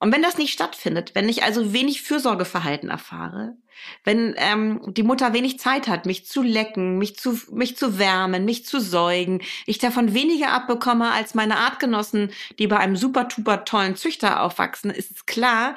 Und 0.00 0.12
wenn 0.12 0.22
das 0.22 0.38
nicht 0.38 0.52
stattfindet, 0.52 1.14
wenn 1.14 1.28
ich 1.28 1.42
also 1.42 1.72
wenig 1.72 2.02
Fürsorgeverhalten 2.02 2.90
erfahre, 2.90 3.56
wenn 4.04 4.34
ähm, 4.38 4.80
die 4.86 5.02
Mutter 5.02 5.32
wenig 5.32 5.58
Zeit 5.58 5.88
hat, 5.88 6.06
mich 6.06 6.26
zu 6.26 6.42
lecken, 6.42 6.98
mich 6.98 7.16
zu, 7.16 7.38
mich 7.50 7.76
zu 7.76 7.98
wärmen, 7.98 8.44
mich 8.44 8.64
zu 8.64 8.80
säugen, 8.80 9.40
ich 9.66 9.78
davon 9.78 10.14
weniger 10.14 10.52
abbekomme 10.52 11.10
als 11.10 11.34
meine 11.34 11.58
Artgenossen, 11.58 12.30
die 12.58 12.66
bei 12.66 12.78
einem 12.78 12.96
super 12.96 13.28
tuper 13.28 13.64
tollen 13.64 13.96
Züchter 13.96 14.42
aufwachsen, 14.42 14.90
ist 14.90 15.10
es 15.10 15.26
klar, 15.26 15.76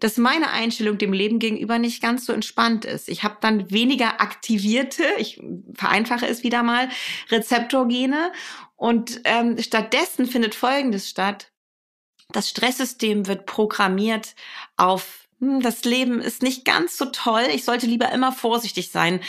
dass 0.00 0.16
meine 0.16 0.50
Einstellung 0.50 0.98
dem 0.98 1.12
Leben 1.12 1.38
gegenüber 1.38 1.78
nicht 1.78 2.02
ganz 2.02 2.26
so 2.26 2.32
entspannt 2.32 2.84
ist. 2.84 3.08
Ich 3.08 3.22
habe 3.22 3.36
dann 3.40 3.70
weniger 3.70 4.20
aktivierte, 4.20 5.04
ich 5.18 5.40
vereinfache 5.74 6.26
es 6.26 6.42
wieder 6.42 6.62
mal, 6.62 6.88
Rezeptorgene 7.30 8.32
und 8.76 9.20
ähm, 9.24 9.58
stattdessen 9.58 10.26
findet 10.26 10.54
Folgendes 10.54 11.08
statt. 11.08 11.52
Das 12.32 12.48
Stresssystem 12.48 13.26
wird 13.26 13.46
programmiert 13.46 14.34
auf 14.76 15.19
das 15.40 15.84
Leben 15.84 16.20
ist 16.20 16.42
nicht 16.42 16.64
ganz 16.64 16.98
so 16.98 17.06
toll, 17.06 17.44
ich 17.52 17.64
sollte 17.64 17.86
lieber 17.86 18.12
immer 18.12 18.32
vorsichtig 18.32 18.90
sein. 18.90 19.20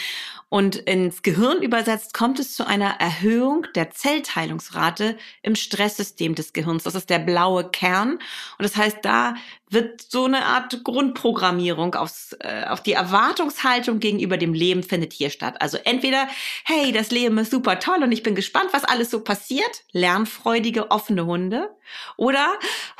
Und 0.50 0.76
ins 0.76 1.22
Gehirn 1.22 1.62
übersetzt 1.62 2.12
kommt 2.12 2.38
es 2.38 2.52
zu 2.52 2.66
einer 2.66 3.00
Erhöhung 3.00 3.66
der 3.74 3.90
Zellteilungsrate 3.90 5.16
im 5.40 5.56
Stresssystem 5.56 6.34
des 6.34 6.52
Gehirns. 6.52 6.82
Das 6.82 6.94
ist 6.94 7.08
der 7.08 7.20
blaue 7.20 7.70
Kern. 7.70 8.12
Und 8.12 8.22
das 8.58 8.76
heißt, 8.76 8.98
da 9.00 9.34
wird 9.72 10.02
so 10.02 10.24
eine 10.24 10.44
Art 10.44 10.84
Grundprogrammierung 10.84 11.94
aufs, 11.94 12.36
äh, 12.40 12.64
auf 12.68 12.82
die 12.82 12.92
Erwartungshaltung 12.92 14.00
gegenüber 14.00 14.36
dem 14.36 14.54
Leben 14.54 14.82
findet 14.82 15.12
hier 15.12 15.30
statt. 15.30 15.56
Also 15.60 15.78
entweder, 15.84 16.28
hey, 16.64 16.92
das 16.92 17.10
Leben 17.10 17.38
ist 17.38 17.50
super 17.50 17.78
toll 17.78 18.02
und 18.02 18.12
ich 18.12 18.22
bin 18.22 18.34
gespannt, 18.34 18.70
was 18.72 18.84
alles 18.84 19.10
so 19.10 19.20
passiert, 19.20 19.84
lernfreudige, 19.92 20.90
offene 20.90 21.26
Hunde. 21.26 21.70
Oder, 22.16 22.46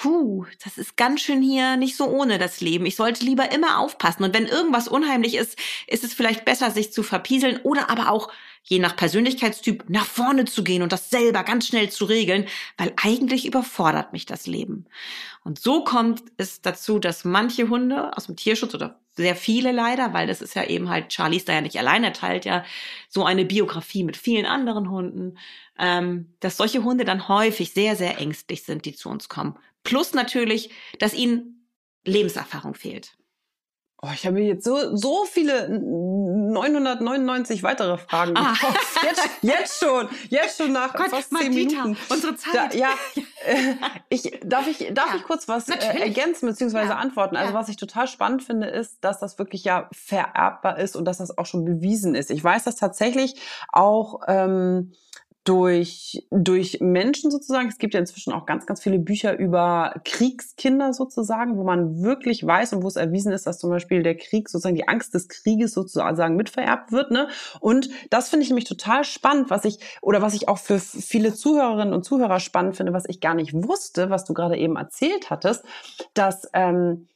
hu, 0.03 0.47
das 0.65 0.79
ist 0.79 0.97
ganz 0.97 1.21
schön 1.21 1.43
hier 1.43 1.77
nicht 1.77 1.97
so 1.97 2.07
ohne 2.07 2.39
das 2.39 2.61
Leben. 2.61 2.87
Ich 2.87 2.97
sollte 2.97 3.25
lieber 3.25 3.53
immer 3.53 3.79
aufpassen. 3.79 4.25
Und 4.25 4.35
wenn 4.35 4.47
irgendwas 4.47 4.89
unheimlich 4.89 5.35
ist, 5.35 5.59
ist 5.87 6.05
es 6.05 6.15
vielleicht 6.15 6.45
besser, 6.45 6.71
sich 6.71 6.93
zu 6.93 7.03
verpieseln 7.03 7.61
oder 7.63 7.91
aber 7.91 8.11
auch 8.11 8.31
je 8.63 8.79
nach 8.79 8.97
Persönlichkeitstyp 8.97 9.85
nach 9.89 10.07
vorne 10.07 10.45
zu 10.45 10.63
gehen 10.65 10.83
und 10.83 10.93
das 10.93 11.11
selber 11.11 11.43
ganz 11.43 11.67
schnell 11.67 11.91
zu 11.91 12.05
regeln, 12.05 12.47
weil 12.77 12.93
eigentlich 12.97 13.47
überfordert 13.47 14.13
mich 14.13 14.27
das 14.27 14.47
Leben. 14.47 14.87
Und 15.45 15.59
so 15.59 15.85
kommt 15.85 16.23
es 16.37 16.63
dazu, 16.63 16.99
dass 16.99 17.25
manche 17.25 17.69
Hunde 17.69 18.17
aus 18.17 18.27
dem 18.27 18.37
Tierschutz 18.37 18.75
oder 18.75 19.01
sehr 19.15 19.37
viele 19.37 19.73
leider, 19.73 20.15
weil 20.15 20.27
das 20.27 20.41
ist 20.41 20.55
ja 20.55 20.65
eben 20.65 20.89
halt, 20.89 21.09
Charlie 21.09 21.37
ist 21.37 21.49
da 21.49 21.53
ja 21.53 21.61
nicht 21.61 21.79
allein, 21.79 22.05
er 22.05 22.13
teilt 22.13 22.45
ja 22.45 22.65
so 23.09 23.25
eine 23.25 23.45
Biografie 23.45 24.05
mit 24.05 24.17
vielen 24.17 24.47
anderen 24.47 24.89
Hunden, 24.91 25.39
ähm, 25.79 26.33
dass 26.41 26.57
solche 26.57 26.83
Hunde 26.85 27.05
dann 27.05 27.29
häufig 27.29 27.73
sehr, 27.73 27.97
sehr 27.97 28.19
ängstlich 28.19 28.63
sind, 28.63 28.87
die 28.87 28.95
zu 28.95 29.11
uns 29.11 29.29
kommen. 29.29 29.59
Plus 29.85 30.15
natürlich, 30.15 30.71
dass 30.99 31.13
ihnen 31.13 31.67
Lebenserfahrung 32.05 32.75
fehlt. 32.75 33.17
Oh, 34.05 34.11
ich 34.13 34.27
habe 34.27 34.41
jetzt 34.41 34.65
so, 34.65 34.97
so 34.97 35.25
viele 35.27 35.69
999 35.69 37.63
weitere 37.63 37.99
Fragen 37.99 38.37
ah. 38.37 38.53
Jetzt, 39.05 39.29
jetzt 39.43 39.79
schon, 39.79 40.09
jetzt 40.29 40.59
schon 40.59 40.73
nach 40.73 40.93
Gott, 40.93 41.11
fast 41.11 41.33
zehn 41.33 41.55
Minuten. 41.55 41.97
Unsere 42.09 42.35
Zeit. 42.35 42.53
Da, 42.53 42.77
ja, 42.77 42.91
äh, 43.47 43.75
ich, 44.09 44.41
darf 44.45 44.67
ich, 44.67 44.93
darf 44.93 45.11
ja, 45.11 45.19
ich 45.19 45.23
kurz 45.23 45.47
was 45.47 45.69
äh, 45.69 45.77
ergänzen 46.01 46.49
bzw. 46.49 46.79
Ja. 46.79 46.97
antworten? 46.97 47.37
Also 47.37 47.53
ja. 47.53 47.59
was 47.59 47.69
ich 47.69 47.77
total 47.77 48.09
spannend 48.09 48.43
finde, 48.43 48.67
ist, 48.67 48.97
dass 49.03 49.21
das 49.21 49.39
wirklich 49.39 49.63
ja 49.63 49.89
vererbbar 49.93 50.81
ist 50.81 50.97
und 50.97 51.05
dass 51.05 51.19
das 51.19 51.39
auch 51.39 51.47
schon 51.47 51.65
bewiesen 51.65 52.17
ist. 52.17 52.33
Ich 52.33 52.43
weiß, 52.43 52.65
dass 52.65 52.75
tatsächlich 52.75 53.37
auch 53.73 54.23
ähm, 54.27 54.95
durch, 55.45 56.25
durch 56.31 56.79
Menschen 56.81 57.31
sozusagen. 57.33 57.69
Es 57.69 57.79
gibt 57.79 57.95
ja 57.95 58.01
inzwischen 58.01 58.33
auch 58.33 58.47
ganz, 58.47 58.65
ganz 58.65 58.81
viele 58.81 59.01
Bücher 59.01 59.37
über 59.37 59.95
Kriegskinder 60.05 60.93
sozusagen, 60.93 61.57
wo 61.57 61.65
man 61.65 62.03
wirklich 62.03 62.47
weiß 62.47 62.75
und 62.75 62.85
wo 62.85 62.89
es 62.89 62.97
erwiesen 62.97 63.33
ist, 63.33 63.47
dass 63.47 63.59
zum 63.59 63.71
Beispiel 63.71 64.05
der 64.05 64.17
Krieg 64.17 64.49
sozusagen 64.49 64.77
die 64.77 64.87
Angst 64.87 65.15
des 65.15 65.29
Krieges 65.29 65.73
sozusagen 65.73 66.37
mitvererbt 66.37 66.93
wird. 66.93 67.11
Ne? 67.11 67.29
Und 67.59 67.91
das 68.11 68.29
finde 68.29 68.45
ich 68.45 68.51
nämlich 68.51 68.69
total 68.69 69.03
spannend, 69.03 69.51
was 69.51 69.65
ich, 69.65 69.79
oder 70.01 70.23
was 70.23 70.35
ich 70.35 70.49
auch 70.49 70.59
für 70.59 70.79
viele 70.79 71.35
Zuhörerinnen 71.35 71.95
und 71.95 72.05
Zuhörer 72.05 72.39
spannend 72.39 72.77
finde, 72.77 72.93
was 72.93 73.09
ich 73.09 73.21
gar 73.21 73.35
nicht 73.35 73.53
wusste, 73.53 74.11
was 74.11 74.25
du 74.25 74.35
gerade 74.35 74.57
eben 74.57 74.77
erzählt 74.77 75.31
hattest, 75.31 75.65
dass 76.15 76.49
ähm, 76.53 77.09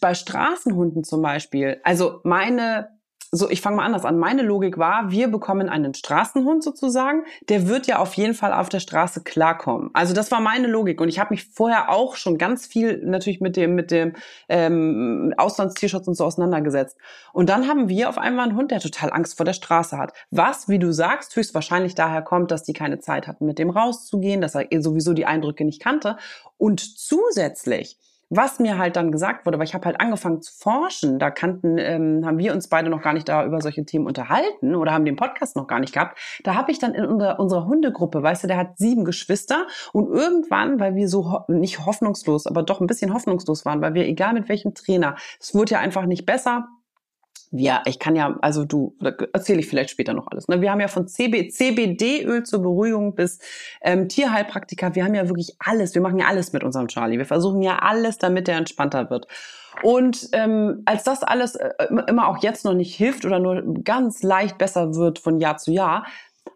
bei 0.00 0.14
Straßenhunden 0.14 1.04
zum 1.04 1.22
Beispiel, 1.22 1.80
also 1.84 2.20
meine 2.24 2.95
so, 3.30 3.50
ich 3.50 3.60
fange 3.60 3.76
mal 3.76 3.84
anders 3.84 4.04
an. 4.04 4.18
Meine 4.18 4.42
Logik 4.42 4.78
war, 4.78 5.10
wir 5.10 5.28
bekommen 5.28 5.68
einen 5.68 5.94
Straßenhund 5.94 6.62
sozusagen, 6.62 7.24
der 7.48 7.68
wird 7.68 7.86
ja 7.86 7.98
auf 7.98 8.14
jeden 8.14 8.34
Fall 8.34 8.52
auf 8.52 8.68
der 8.68 8.80
Straße 8.80 9.22
klarkommen. 9.22 9.90
Also 9.92 10.14
das 10.14 10.30
war 10.30 10.40
meine 10.40 10.66
Logik 10.66 11.00
und 11.00 11.08
ich 11.08 11.18
habe 11.18 11.34
mich 11.34 11.44
vorher 11.44 11.90
auch 11.90 12.16
schon 12.16 12.38
ganz 12.38 12.66
viel 12.66 13.04
natürlich 13.04 13.40
mit 13.40 13.56
dem 13.56 13.74
mit 13.74 13.90
dem 13.90 14.14
ähm, 14.48 15.34
Auslandstierschutz 15.36 16.06
und 16.08 16.14
so 16.14 16.24
auseinandergesetzt. 16.24 16.96
Und 17.32 17.48
dann 17.48 17.68
haben 17.68 17.88
wir 17.88 18.08
auf 18.08 18.18
einmal 18.18 18.48
einen 18.48 18.56
Hund, 18.56 18.70
der 18.70 18.80
total 18.80 19.12
Angst 19.12 19.36
vor 19.36 19.44
der 19.44 19.52
Straße 19.52 19.98
hat. 19.98 20.12
Was, 20.30 20.68
wie 20.68 20.78
du 20.78 20.92
sagst, 20.92 21.36
höchstwahrscheinlich 21.36 21.94
daher 21.94 22.22
kommt, 22.22 22.50
dass 22.50 22.62
die 22.62 22.72
keine 22.72 22.98
Zeit 22.98 23.26
hatten, 23.26 23.46
mit 23.46 23.58
dem 23.58 23.70
rauszugehen, 23.70 24.40
dass 24.40 24.54
er 24.54 24.66
sowieso 24.82 25.12
die 25.12 25.26
Eindrücke 25.26 25.64
nicht 25.64 25.82
kannte 25.82 26.16
und 26.56 26.80
zusätzlich 26.80 27.98
was 28.28 28.58
mir 28.58 28.76
halt 28.78 28.96
dann 28.96 29.12
gesagt 29.12 29.46
wurde, 29.46 29.58
weil 29.58 29.66
ich 29.66 29.74
habe 29.74 29.84
halt 29.84 30.00
angefangen 30.00 30.42
zu 30.42 30.52
forschen, 30.52 31.18
da 31.18 31.30
kannten, 31.30 31.78
ähm, 31.78 32.26
haben 32.26 32.38
wir 32.38 32.52
uns 32.52 32.68
beide 32.68 32.90
noch 32.90 33.02
gar 33.02 33.12
nicht 33.12 33.28
da 33.28 33.44
über 33.44 33.60
solche 33.60 33.84
Themen 33.84 34.06
unterhalten 34.06 34.74
oder 34.74 34.92
haben 34.92 35.04
den 35.04 35.16
Podcast 35.16 35.54
noch 35.56 35.66
gar 35.66 35.78
nicht 35.78 35.92
gehabt. 35.92 36.18
Da 36.42 36.54
habe 36.54 36.72
ich 36.72 36.78
dann 36.78 36.94
in 36.94 37.04
unserer, 37.04 37.38
unserer 37.38 37.66
Hundegruppe, 37.66 38.22
weißt 38.22 38.44
du, 38.44 38.48
der 38.48 38.56
hat 38.56 38.78
sieben 38.78 39.04
Geschwister 39.04 39.66
und 39.92 40.08
irgendwann, 40.08 40.80
weil 40.80 40.96
wir 40.96 41.08
so 41.08 41.30
ho 41.30 41.44
nicht 41.48 41.86
hoffnungslos, 41.86 42.46
aber 42.46 42.62
doch 42.62 42.80
ein 42.80 42.86
bisschen 42.86 43.14
hoffnungslos 43.14 43.64
waren, 43.64 43.80
weil 43.80 43.94
wir 43.94 44.06
egal 44.06 44.32
mit 44.32 44.48
welchem 44.48 44.74
Trainer, 44.74 45.16
es 45.40 45.54
wurde 45.54 45.72
ja 45.72 45.80
einfach 45.80 46.06
nicht 46.06 46.26
besser, 46.26 46.68
ja, 47.52 47.82
ich 47.86 47.98
kann 47.98 48.16
ja, 48.16 48.36
also 48.40 48.64
du, 48.64 48.96
erzähle 49.32 49.60
ich 49.60 49.68
vielleicht 49.68 49.90
später 49.90 50.14
noch 50.14 50.26
alles. 50.28 50.48
Ne? 50.48 50.60
Wir 50.60 50.70
haben 50.70 50.80
ja 50.80 50.88
von 50.88 51.06
CB, 51.06 51.48
CBD-Öl 51.48 52.42
zur 52.42 52.62
Beruhigung 52.62 53.14
bis 53.14 53.38
ähm, 53.82 54.08
Tierheilpraktika, 54.08 54.94
wir 54.94 55.04
haben 55.04 55.14
ja 55.14 55.28
wirklich 55.28 55.56
alles, 55.58 55.94
wir 55.94 56.02
machen 56.02 56.18
ja 56.18 56.26
alles 56.26 56.52
mit 56.52 56.64
unserem 56.64 56.88
Charlie. 56.88 57.18
Wir 57.18 57.26
versuchen 57.26 57.62
ja 57.62 57.78
alles, 57.78 58.18
damit 58.18 58.48
er 58.48 58.58
entspannter 58.58 59.10
wird. 59.10 59.26
Und 59.82 60.28
ähm, 60.32 60.82
als 60.86 61.04
das 61.04 61.22
alles 61.22 61.54
äh, 61.54 61.70
immer 62.08 62.28
auch 62.28 62.42
jetzt 62.42 62.64
noch 62.64 62.74
nicht 62.74 62.96
hilft 62.96 63.24
oder 63.24 63.38
nur 63.38 63.62
ganz 63.84 64.22
leicht 64.22 64.58
besser 64.58 64.94
wird 64.94 65.18
von 65.18 65.38
Jahr 65.38 65.58
zu 65.58 65.70
Jahr, 65.70 66.06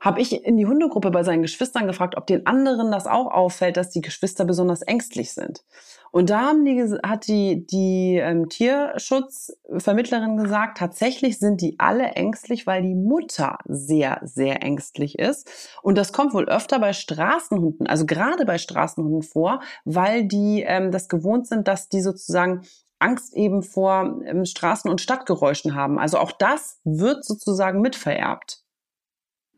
habe 0.00 0.20
ich 0.20 0.44
in 0.44 0.56
die 0.56 0.66
Hundegruppe 0.66 1.11
bei 1.11 1.23
seinen 1.23 1.42
Geschwistern 1.42 1.87
gefragt, 1.87 2.16
ob 2.16 2.26
den 2.26 2.47
anderen 2.47 2.90
das 2.90 3.06
auch 3.06 3.30
auffällt, 3.30 3.76
dass 3.76 3.90
die 3.90 4.00
Geschwister 4.00 4.44
besonders 4.44 4.82
ängstlich 4.82 5.32
sind. 5.32 5.62
Und 6.11 6.31
da 6.31 6.40
haben 6.40 6.64
die, 6.64 6.81
hat 7.05 7.29
die, 7.29 7.67
die 7.67 8.17
ähm, 8.17 8.49
Tierschutzvermittlerin 8.49 10.37
gesagt, 10.37 10.79
tatsächlich 10.79 11.38
sind 11.38 11.61
die 11.61 11.76
alle 11.79 12.05
ängstlich, 12.05 12.67
weil 12.67 12.83
die 12.83 12.95
Mutter 12.95 13.59
sehr, 13.67 14.21
sehr 14.25 14.62
ängstlich 14.62 15.19
ist. 15.19 15.49
Und 15.83 15.97
das 15.97 16.12
kommt 16.12 16.35
wohl 16.35 16.49
öfter 16.49 16.81
bei 16.81 16.93
Straßenhunden, 16.93 17.87
also 17.87 18.07
gerade 18.07 18.45
bei 18.45 18.59
Straßenhunden 18.59 19.23
vor, 19.23 19.61
weil 19.85 20.25
die 20.25 20.64
ähm, 20.67 20.90
das 20.90 21.09
gewohnt 21.09 21.47
sind, 21.47 21.69
dass 21.69 21.88
die 21.88 22.00
sozusagen 22.00 22.62
Angst 22.99 23.35
eben 23.35 23.62
vor 23.62 24.21
ähm, 24.25 24.45
Straßen- 24.45 24.90
und 24.90 25.00
Stadtgeräuschen 25.00 25.75
haben. 25.75 25.99
Also 25.99 26.19
auch 26.19 26.33
das 26.33 26.81
wird 26.85 27.25
sozusagen 27.25 27.81
mitvererbt. 27.81 28.60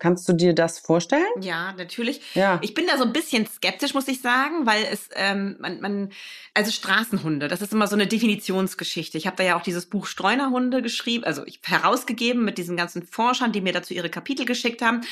Kannst 0.02 0.28
du 0.28 0.32
dir 0.32 0.52
das 0.52 0.80
vorstellen? 0.80 1.22
Ja, 1.40 1.74
natürlich. 1.74 2.34
Ja. 2.34 2.58
Ich 2.60 2.74
bin 2.74 2.88
da 2.88 2.98
so 2.98 3.04
ein 3.04 3.12
bisschen 3.12 3.46
skeptisch, 3.46 3.94
muss 3.94 4.08
ich 4.08 4.20
sagen, 4.20 4.66
weil 4.66 4.84
es, 4.90 5.08
ähm, 5.14 5.54
man, 5.60 5.80
man, 5.80 6.10
also 6.54 6.72
Straßenhunde, 6.72 7.46
das 7.46 7.62
ist 7.62 7.72
immer 7.72 7.86
so 7.86 7.94
eine 7.94 8.08
Definitionsgeschichte. 8.08 9.16
Ich 9.16 9.28
habe 9.28 9.36
da 9.36 9.44
ja 9.44 9.56
auch 9.56 9.62
dieses 9.62 9.86
Buch 9.86 10.06
Streunerhunde 10.06 10.82
geschrieben, 10.82 11.22
also 11.22 11.46
ich, 11.46 11.60
herausgegeben 11.62 12.44
mit 12.44 12.58
diesen 12.58 12.76
ganzen 12.76 13.04
Forschern, 13.04 13.52
die 13.52 13.60
mir 13.60 13.72
dazu 13.72 13.94
ihre 13.94 14.10
Kapitel 14.10 14.44
geschickt 14.44 14.82
haben. 14.82 15.02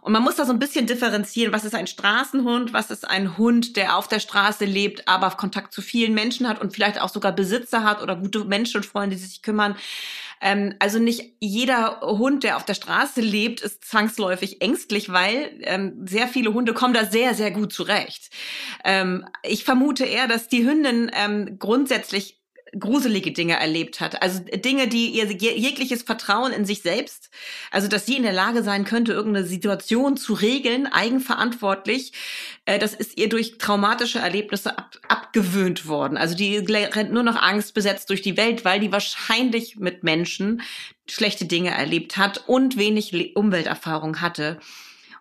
Und 0.00 0.14
man 0.14 0.22
muss 0.22 0.36
da 0.36 0.46
so 0.46 0.52
ein 0.52 0.58
bisschen 0.58 0.86
differenzieren, 0.86 1.52
was 1.52 1.66
ist 1.66 1.74
ein 1.74 1.86
Straßenhund, 1.86 2.72
was 2.72 2.90
ist 2.90 3.06
ein 3.06 3.36
Hund, 3.36 3.76
der 3.76 3.98
auf 3.98 4.08
der 4.08 4.20
Straße 4.20 4.64
lebt, 4.64 5.06
aber 5.06 5.28
Kontakt 5.32 5.74
zu 5.74 5.82
vielen 5.82 6.14
Menschen 6.14 6.48
hat 6.48 6.62
und 6.62 6.72
vielleicht 6.72 6.98
auch 6.98 7.10
sogar 7.10 7.32
Besitzer 7.32 7.84
hat 7.84 8.02
oder 8.02 8.16
gute 8.16 8.46
Menschen 8.46 8.78
und 8.78 8.86
Freunde, 8.86 9.16
die 9.16 9.22
sich 9.22 9.42
kümmern. 9.42 9.76
Ähm, 10.40 10.74
also 10.78 10.98
nicht 10.98 11.34
jeder 11.40 12.00
Hund, 12.00 12.44
der 12.44 12.56
auf 12.56 12.64
der 12.64 12.74
Straße 12.74 13.20
lebt, 13.20 13.60
ist 13.60 13.84
zwangsläufig 13.84 14.62
ängstlich, 14.62 15.12
weil 15.12 15.58
ähm, 15.62 16.06
sehr 16.06 16.28
viele 16.28 16.54
Hunde 16.54 16.74
kommen 16.74 16.94
da 16.94 17.04
sehr, 17.04 17.34
sehr 17.34 17.50
gut 17.50 17.72
zurecht. 17.72 18.30
Ähm, 18.84 19.26
ich 19.42 19.64
vermute 19.64 20.04
eher, 20.04 20.28
dass 20.28 20.48
die 20.48 20.66
Hündin 20.66 21.10
ähm, 21.14 21.58
grundsätzlich 21.58 22.39
gruselige 22.78 23.32
Dinge 23.32 23.58
erlebt 23.58 24.00
hat. 24.00 24.22
Also 24.22 24.40
Dinge, 24.40 24.88
die 24.88 25.08
ihr 25.10 25.26
jegliches 25.26 26.02
Vertrauen 26.02 26.52
in 26.52 26.64
sich 26.64 26.82
selbst, 26.82 27.30
also 27.70 27.88
dass 27.88 28.06
sie 28.06 28.16
in 28.16 28.22
der 28.22 28.32
Lage 28.32 28.62
sein 28.62 28.84
könnte, 28.84 29.12
irgendeine 29.12 29.46
Situation 29.46 30.16
zu 30.16 30.34
regeln, 30.34 30.86
eigenverantwortlich, 30.86 32.12
äh, 32.64 32.78
das 32.78 32.94
ist 32.94 33.18
ihr 33.18 33.28
durch 33.28 33.58
traumatische 33.58 34.18
Erlebnisse 34.18 34.78
ab, 34.78 34.96
abgewöhnt 35.08 35.86
worden. 35.86 36.16
Also 36.16 36.34
die 36.34 36.58
rennt 36.58 37.12
nur 37.12 37.22
noch 37.22 37.40
Angst 37.40 37.74
besetzt 37.74 38.10
durch 38.10 38.22
die 38.22 38.36
Welt, 38.36 38.64
weil 38.64 38.80
die 38.80 38.92
wahrscheinlich 38.92 39.76
mit 39.76 40.04
Menschen 40.04 40.62
schlechte 41.08 41.46
Dinge 41.46 41.70
erlebt 41.70 42.16
hat 42.16 42.44
und 42.46 42.76
wenig 42.76 43.34
Umwelterfahrung 43.36 44.20
hatte. 44.20 44.60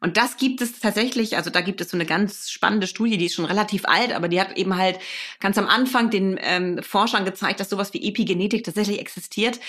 Und 0.02 0.18
das 0.18 0.38
gibt 0.38 0.62
es 0.62 0.80
tatsächlich, 0.80 1.36
also 1.38 1.50
da 1.50 1.62
gibt 1.62 1.82
es 1.82 1.90
so 1.90 1.98
eine 1.98 2.06
ganz 2.06 2.50
spannende 2.50 2.88
Studie, 2.88 3.18
die 3.18 3.26
ist 3.26 3.36
schon 3.36 3.46
relativ 3.46 3.86
alt, 3.86 4.14
aber 4.14 4.28
die 4.28 4.40
hat 4.40 4.58
eben 4.58 4.78
halt 4.78 5.00
ganz 5.40 5.58
am 5.58 5.68
Anfang 5.68 6.10
den 6.10 6.40
ähm, 6.42 6.82
Forschern 6.82 7.26
gezeigt, 7.26 7.60
dass 7.60 7.70
sowas 7.70 7.94
wie 7.94 8.08
Epigenetik 8.08 8.64
tatsächlich 8.64 9.00
existiert. 9.00 9.60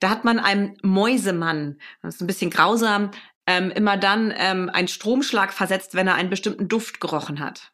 Da 0.00 0.10
hat 0.10 0.24
man 0.24 0.38
einem 0.38 0.76
Mäusemann, 0.82 1.78
das 2.02 2.16
ist 2.16 2.20
ein 2.20 2.26
bisschen 2.26 2.50
grausam, 2.50 3.10
ähm, 3.46 3.70
immer 3.70 3.96
dann 3.96 4.32
ähm, 4.36 4.70
einen 4.70 4.88
Stromschlag 4.88 5.52
versetzt, 5.52 5.94
wenn 5.94 6.08
er 6.08 6.14
einen 6.14 6.30
bestimmten 6.30 6.68
Duft 6.68 7.00
gerochen 7.00 7.40
hat. 7.40 7.72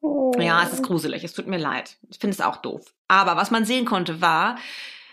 Oh. 0.00 0.32
Ja, 0.38 0.62
es 0.62 0.74
ist 0.74 0.82
gruselig, 0.82 1.24
es 1.24 1.32
tut 1.32 1.46
mir 1.46 1.58
leid. 1.58 1.96
Ich 2.10 2.18
finde 2.18 2.34
es 2.34 2.40
auch 2.40 2.56
doof. 2.56 2.94
Aber 3.08 3.36
was 3.36 3.50
man 3.50 3.64
sehen 3.64 3.86
konnte, 3.86 4.20
war, 4.20 4.58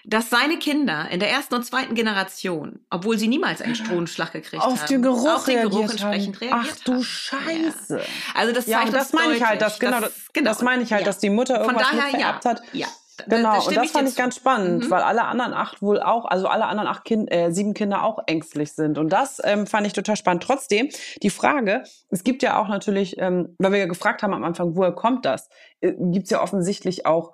dass 0.06 0.30
seine 0.30 0.58
Kinder 0.58 1.08
in 1.10 1.20
der 1.20 1.30
ersten 1.30 1.56
und 1.56 1.66
zweiten 1.66 1.96
Generation, 1.96 2.80
obwohl 2.90 3.18
sie 3.18 3.28
niemals 3.28 3.62
einen 3.62 3.76
Stromschlag 3.76 4.34
gekriegt 4.34 4.64
auf 4.64 4.82
haben, 4.82 4.88
den 4.88 5.02
Geruch 5.02 5.36
auf 5.36 5.46
den 5.46 5.62
Geruch 5.62 5.90
entsprechend 5.90 6.42
haben. 6.42 6.52
reagiert 6.52 6.78
Ach 6.80 6.84
du 6.84 7.04
Scheiße. 7.04 7.98
Ja. 7.98 8.04
Also 8.36 8.54
das 8.54 8.66
zeigt 8.66 8.86
ja, 8.86 8.92
das 8.92 9.14
meine 9.14 9.36
ich 9.36 9.44
halt, 9.44 9.62
dass, 9.62 9.80
genau, 9.80 10.02
das, 10.02 10.12
genau, 10.34 10.50
das 10.50 10.62
meine 10.62 10.84
ich 10.84 10.92
halt, 10.92 11.02
ja. 11.02 11.06
dass 11.06 11.20
die 11.20 11.30
Mutter 11.30 11.62
irgendwas 11.62 11.88
Von 11.88 11.98
daher, 11.98 12.20
ja. 12.20 12.42
hat. 12.44 12.62
Ja. 12.74 12.88
Genau, 13.28 13.56
das 13.56 13.68
und 13.68 13.78
das 13.78 13.92
fand 13.92 14.10
ich 14.10 14.16
ganz 14.16 14.36
spannend, 14.36 14.86
mhm. 14.86 14.90
weil 14.90 15.04
alle 15.04 15.26
anderen 15.26 15.54
acht 15.54 15.82
wohl 15.82 16.02
auch, 16.02 16.26
also 16.26 16.48
alle 16.48 16.66
anderen 16.66 16.90
acht 16.90 17.06
kind, 17.06 17.32
äh, 17.32 17.52
sieben 17.52 17.74
Kinder 17.76 18.04
auch 18.04 18.20
ängstlich 18.26 18.74
sind. 18.74 18.98
Und 18.98 19.10
das 19.10 19.40
ähm, 19.44 19.68
fand 19.68 19.86
ich 19.86 19.94
total 19.94 20.16
spannend. 20.18 20.44
Trotzdem, 20.44 20.90
die 21.22 21.30
Frage, 21.30 21.84
es 22.10 22.24
gibt 22.24 22.42
ja 22.42 22.60
auch 22.60 22.68
natürlich, 22.68 23.20
ähm, 23.20 23.56
weil 23.60 23.72
wir 23.72 23.80
ja 23.80 23.86
gefragt 23.86 24.24
haben 24.24 24.34
am 24.34 24.44
Anfang, 24.44 24.76
woher 24.76 24.92
kommt 24.92 25.26
das, 25.26 25.48
äh, 25.82 25.94
gibt 25.96 26.26
es 26.26 26.32
ja 26.32 26.42
offensichtlich 26.42 27.06
auch 27.06 27.34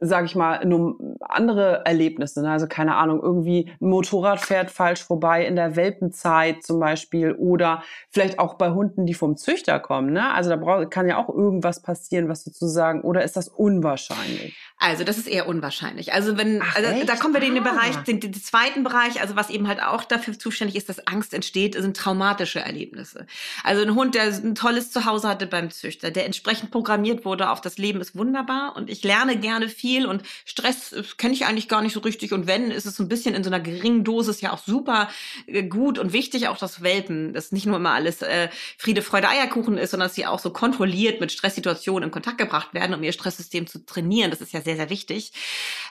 sage 0.00 0.26
ich 0.26 0.34
mal, 0.34 0.64
nur 0.66 0.98
andere 1.20 1.82
Erlebnisse. 1.84 2.42
Ne? 2.42 2.50
Also 2.50 2.66
keine 2.66 2.96
Ahnung, 2.96 3.20
irgendwie 3.22 3.70
ein 3.80 3.88
Motorrad 3.88 4.40
fährt 4.40 4.70
falsch 4.70 5.02
vorbei 5.02 5.46
in 5.46 5.56
der 5.56 5.76
Welpenzeit 5.76 6.62
zum 6.62 6.80
Beispiel 6.80 7.32
oder 7.32 7.82
vielleicht 8.10 8.38
auch 8.38 8.54
bei 8.54 8.70
Hunden, 8.70 9.06
die 9.06 9.14
vom 9.14 9.36
Züchter 9.36 9.80
kommen. 9.80 10.12
Ne? 10.12 10.32
Also 10.32 10.50
da 10.50 10.84
kann 10.86 11.08
ja 11.08 11.16
auch 11.16 11.28
irgendwas 11.28 11.80
passieren, 11.80 12.28
was 12.28 12.44
sozusagen, 12.44 13.02
oder 13.02 13.24
ist 13.24 13.36
das 13.36 13.48
unwahrscheinlich? 13.48 14.56
Also 14.78 15.04
das 15.04 15.16
ist 15.16 15.26
eher 15.26 15.48
unwahrscheinlich. 15.48 16.12
Also 16.12 16.36
wenn, 16.36 16.60
Ach, 16.62 16.76
also 16.76 17.06
da 17.06 17.16
kommen 17.16 17.32
wir 17.32 17.42
in 17.42 17.54
den 17.54 17.66
ah. 17.66 17.72
Bereich, 17.72 17.96
den, 18.04 18.20
den, 18.20 18.34
zweiten 18.34 18.84
Bereich, 18.84 19.22
also 19.22 19.34
was 19.34 19.48
eben 19.48 19.68
halt 19.68 19.82
auch 19.82 20.04
dafür 20.04 20.38
zuständig 20.38 20.76
ist, 20.76 20.90
dass 20.90 21.06
Angst 21.06 21.32
entsteht, 21.32 21.74
sind 21.74 21.96
traumatische 21.96 22.60
Erlebnisse. 22.60 23.26
Also 23.64 23.80
ein 23.80 23.94
Hund, 23.94 24.14
der 24.14 24.24
ein 24.24 24.54
tolles 24.54 24.90
Zuhause 24.90 25.28
hatte 25.28 25.46
beim 25.46 25.70
Züchter, 25.70 26.10
der 26.10 26.26
entsprechend 26.26 26.72
programmiert 26.72 27.24
wurde 27.24 27.48
auf 27.48 27.62
das 27.62 27.78
Leben 27.78 28.02
ist 28.02 28.16
wunderbar 28.16 28.76
und 28.76 28.90
ich 28.90 29.02
lerne 29.02 29.38
gerne 29.38 29.70
viel 29.70 30.04
und 30.04 30.22
Stress 30.44 30.94
kenne 31.16 31.32
ich 31.32 31.46
eigentlich 31.46 31.68
gar 31.68 31.80
nicht 31.80 31.94
so 31.94 32.00
richtig 32.00 32.34
und 32.34 32.46
wenn, 32.46 32.70
ist 32.70 32.84
es 32.84 32.98
ein 32.98 33.08
bisschen 33.08 33.34
in 33.34 33.44
so 33.44 33.48
einer 33.48 33.60
geringen 33.60 34.04
Dosis 34.04 34.42
ja 34.42 34.52
auch 34.52 34.58
super 34.58 35.08
äh, 35.46 35.62
gut 35.62 35.98
und 35.98 36.12
wichtig, 36.12 36.48
auch 36.48 36.58
das 36.58 36.82
Welpen, 36.82 37.32
dass 37.32 37.50
nicht 37.50 37.64
nur 37.64 37.76
immer 37.76 37.92
alles 37.92 38.20
äh, 38.20 38.50
Friede, 38.76 39.00
Freude, 39.00 39.30
Eierkuchen 39.30 39.78
ist, 39.78 39.92
sondern 39.92 40.10
dass 40.10 40.16
sie 40.16 40.26
auch 40.26 40.38
so 40.38 40.50
kontrolliert 40.50 41.18
mit 41.18 41.32
Stresssituationen 41.32 42.08
in 42.08 42.10
Kontakt 42.10 42.36
gebracht 42.36 42.74
werden, 42.74 42.94
um 42.94 43.02
ihr 43.02 43.12
Stresssystem 43.12 43.66
zu 43.66 43.86
trainieren. 43.86 44.30
Das 44.30 44.42
ist 44.42 44.52
ja 44.52 44.65
sehr, 44.66 44.76
sehr 44.76 44.90
wichtig. 44.90 45.32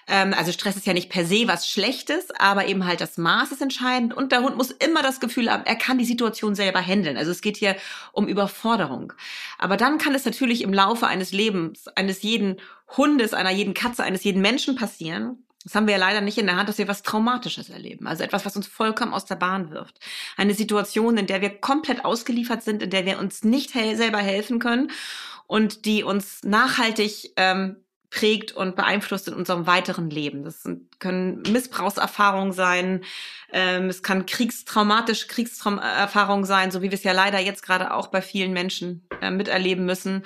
Ähm, 0.07 0.35
also 0.37 0.51
Stress 0.51 0.75
ist 0.75 0.85
ja 0.85 0.93
nicht 0.93 1.09
per 1.09 1.25
se 1.25 1.47
was 1.47 1.67
Schlechtes, 1.67 2.29
aber 2.37 2.67
eben 2.67 2.85
halt 2.85 3.01
das 3.01 3.17
Maß 3.17 3.51
ist 3.51 3.61
entscheidend 3.63 4.13
und 4.13 4.31
der 4.31 4.43
Hund 4.43 4.55
muss 4.55 4.69
immer 4.69 5.01
das 5.01 5.19
Gefühl 5.19 5.51
haben, 5.51 5.65
er 5.65 5.75
kann 5.75 5.97
die 5.97 6.05
Situation 6.05 6.53
selber 6.53 6.79
handeln. 6.79 7.17
Also 7.17 7.31
es 7.31 7.41
geht 7.41 7.57
hier 7.57 7.75
um 8.11 8.27
Überforderung. 8.27 9.13
Aber 9.57 9.77
dann 9.77 9.97
kann 9.97 10.13
es 10.13 10.25
natürlich 10.25 10.61
im 10.61 10.73
Laufe 10.73 11.07
eines 11.07 11.31
Lebens, 11.31 11.87
eines 11.95 12.21
jeden 12.21 12.57
Hundes, 12.95 13.33
einer 13.33 13.51
jeden 13.51 13.73
Katze, 13.73 14.03
eines 14.03 14.23
jeden 14.23 14.41
Menschen 14.41 14.75
passieren, 14.75 15.43
Das 15.65 15.73
haben 15.73 15.87
wir 15.87 15.93
ja 15.93 15.99
leider 15.99 16.21
nicht 16.21 16.37
in 16.37 16.45
der 16.45 16.57
Hand, 16.57 16.69
dass 16.69 16.77
wir 16.77 16.87
was 16.87 17.01
Traumatisches 17.01 17.69
erleben. 17.69 18.05
Also 18.05 18.23
etwas, 18.23 18.45
was 18.45 18.55
uns 18.55 18.67
vollkommen 18.67 19.13
aus 19.13 19.25
der 19.25 19.35
Bahn 19.35 19.71
wirft. 19.71 19.99
Eine 20.37 20.53
Situation, 20.53 21.17
in 21.17 21.25
der 21.25 21.41
wir 21.41 21.49
komplett 21.49 22.05
ausgeliefert 22.05 22.61
sind, 22.61 22.83
in 22.83 22.91
der 22.91 23.05
wir 23.07 23.17
uns 23.17 23.43
nicht 23.43 23.73
hel 23.73 23.97
selber 23.97 24.19
helfen 24.19 24.59
können 24.59 24.91
und 25.47 25.85
die 25.85 26.03
uns 26.03 26.43
nachhaltig 26.43 27.33
ähm, 27.37 27.77
prägt 28.15 28.53
und 28.53 28.77
beeinflusst 28.77 29.27
in 29.27 29.33
unserem 29.33 29.67
weiteren 29.67 30.09
Leben. 30.09 30.43
Das 30.43 30.63
sind, 30.63 30.99
können 30.99 31.43
Missbrauchserfahrungen 31.51 32.53
sein, 32.53 33.03
ähm, 33.51 33.89
es 33.89 34.03
kann 34.03 34.25
kriegstraumatische 34.25 35.27
Kriegserfahrungen 35.27 36.45
sein, 36.45 36.71
so 36.71 36.81
wie 36.81 36.91
wir 36.91 36.97
es 36.97 37.03
ja 37.03 37.11
leider 37.11 37.39
jetzt 37.39 37.61
gerade 37.61 37.93
auch 37.93 38.07
bei 38.07 38.21
vielen 38.21 38.53
Menschen 38.53 39.05
äh, 39.21 39.31
miterleben 39.31 39.85
müssen. 39.85 40.23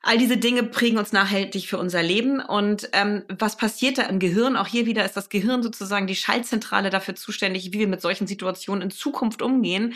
All 0.00 0.16
diese 0.16 0.36
Dinge 0.36 0.62
prägen 0.62 0.96
uns 0.96 1.12
nachhaltig 1.12 1.66
für 1.66 1.78
unser 1.78 2.04
Leben. 2.04 2.40
Und 2.40 2.88
ähm, 2.92 3.24
was 3.28 3.56
passiert 3.56 3.98
da 3.98 4.02
im 4.02 4.20
Gehirn? 4.20 4.56
Auch 4.56 4.68
hier 4.68 4.86
wieder 4.86 5.04
ist 5.04 5.16
das 5.16 5.28
Gehirn 5.28 5.64
sozusagen 5.64 6.06
die 6.06 6.14
Schaltzentrale 6.14 6.88
dafür 6.88 7.16
zuständig, 7.16 7.72
wie 7.72 7.80
wir 7.80 7.88
mit 7.88 8.00
solchen 8.00 8.28
Situationen 8.28 8.82
in 8.82 8.90
Zukunft 8.92 9.42
umgehen. 9.42 9.94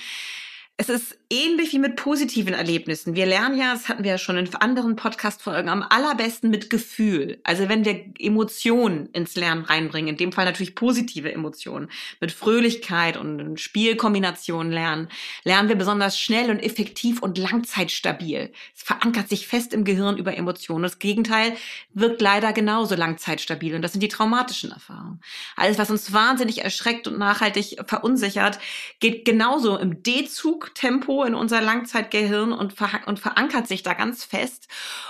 Es 0.83 0.89
ist 0.89 1.17
ähnlich 1.31 1.73
wie 1.73 1.79
mit 1.79 1.95
positiven 1.95 2.55
Erlebnissen. 2.55 3.15
Wir 3.15 3.25
lernen 3.25 3.57
ja, 3.57 3.73
das 3.73 3.89
hatten 3.89 4.03
wir 4.03 4.11
ja 4.11 4.19
schon 4.19 4.37
in 4.37 4.53
anderen 4.57 4.97
Podcast-Folgen, 4.97 5.69
am 5.69 5.85
allerbesten 5.89 6.51
mit 6.51 6.71
Gefühl. 6.71 7.39
Also 7.45 7.69
wenn 7.69 7.85
wir 7.85 8.05
Emotionen 8.19 9.07
ins 9.13 9.37
Lernen 9.37 9.65
reinbringen, 9.65 10.09
in 10.09 10.17
dem 10.17 10.33
Fall 10.33 10.45
natürlich 10.45 10.75
positive 10.75 11.33
Emotionen, 11.33 11.89
mit 12.21 12.33
Fröhlichkeit 12.33 13.17
und 13.17 13.61
Spielkombinationen 13.61 14.73
lernen, 14.73 15.09
lernen 15.45 15.69
wir 15.69 15.77
besonders 15.77 16.19
schnell 16.19 16.51
und 16.51 16.59
effektiv 16.59 17.23
und 17.23 17.39
langzeitstabil. 17.39 18.53
Es 18.75 18.83
verankert 18.83 19.29
sich 19.29 19.47
fest 19.47 19.75
im 19.75 19.85
Gehirn 19.85 20.19
über 20.19 20.37
Emotionen. 20.37 20.83
Das 20.83 20.99
Gegenteil 20.99 21.57
wirkt 21.95 22.21
leider 22.21 22.53
genauso 22.53 22.97
langzeitstabil 22.97 23.77
und 23.77 23.83
das 23.83 23.93
sind 23.93 24.03
die 24.03 24.09
traumatischen 24.09 24.73
Erfahrungen. 24.73 25.21
Alles, 25.55 25.79
was 25.79 25.93
uns 25.93 26.13
wahnsinnig 26.13 26.65
erschreckt 26.65 27.07
und 27.07 27.19
nachhaltig 27.19 27.77
verunsichert, 27.87 28.59
geht 28.99 29.25
genauso 29.25 29.79
im 29.79 30.03
D-Zug 30.03 30.72
Flugtempo 30.73 31.25
in 31.25 31.35
unser 31.35 31.61
Langzeitgehirn 31.61 32.53
und, 32.53 32.73
ver 32.73 32.89
und 33.07 33.19
verankert 33.19 33.69
sich 33.69 33.83
da 33.83 33.95
ganz 33.95 34.25
fest. 34.25 34.69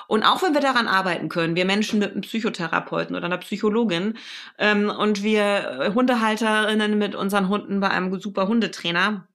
Und 0.09 0.25
auch 0.25 0.43
wenn 0.43 0.55
wir 0.55 0.61
daran 0.61 0.89
arbeiten 0.89 1.29
können, 1.29 1.57
wir 1.57 1.65
Menschen 1.65 1.99
mit 1.99 2.13
einem 2.13 2.23
Psychotherapeuten 2.23 3.15
oder 3.17 3.27
einer 3.27 3.39
Psychologin 3.39 4.15
ähm, 4.59 4.91
und 4.91 5.23
wir 5.23 5.43
äh, 5.43 5.95
Hundehalterinnen 5.95 6.99
mit 6.99 7.15
unseren 7.15 7.49
Hunden 7.49 7.81
bei 7.81 7.91
einem 7.91 8.19
super 8.21 8.49
Hundetrainer, 8.49 9.27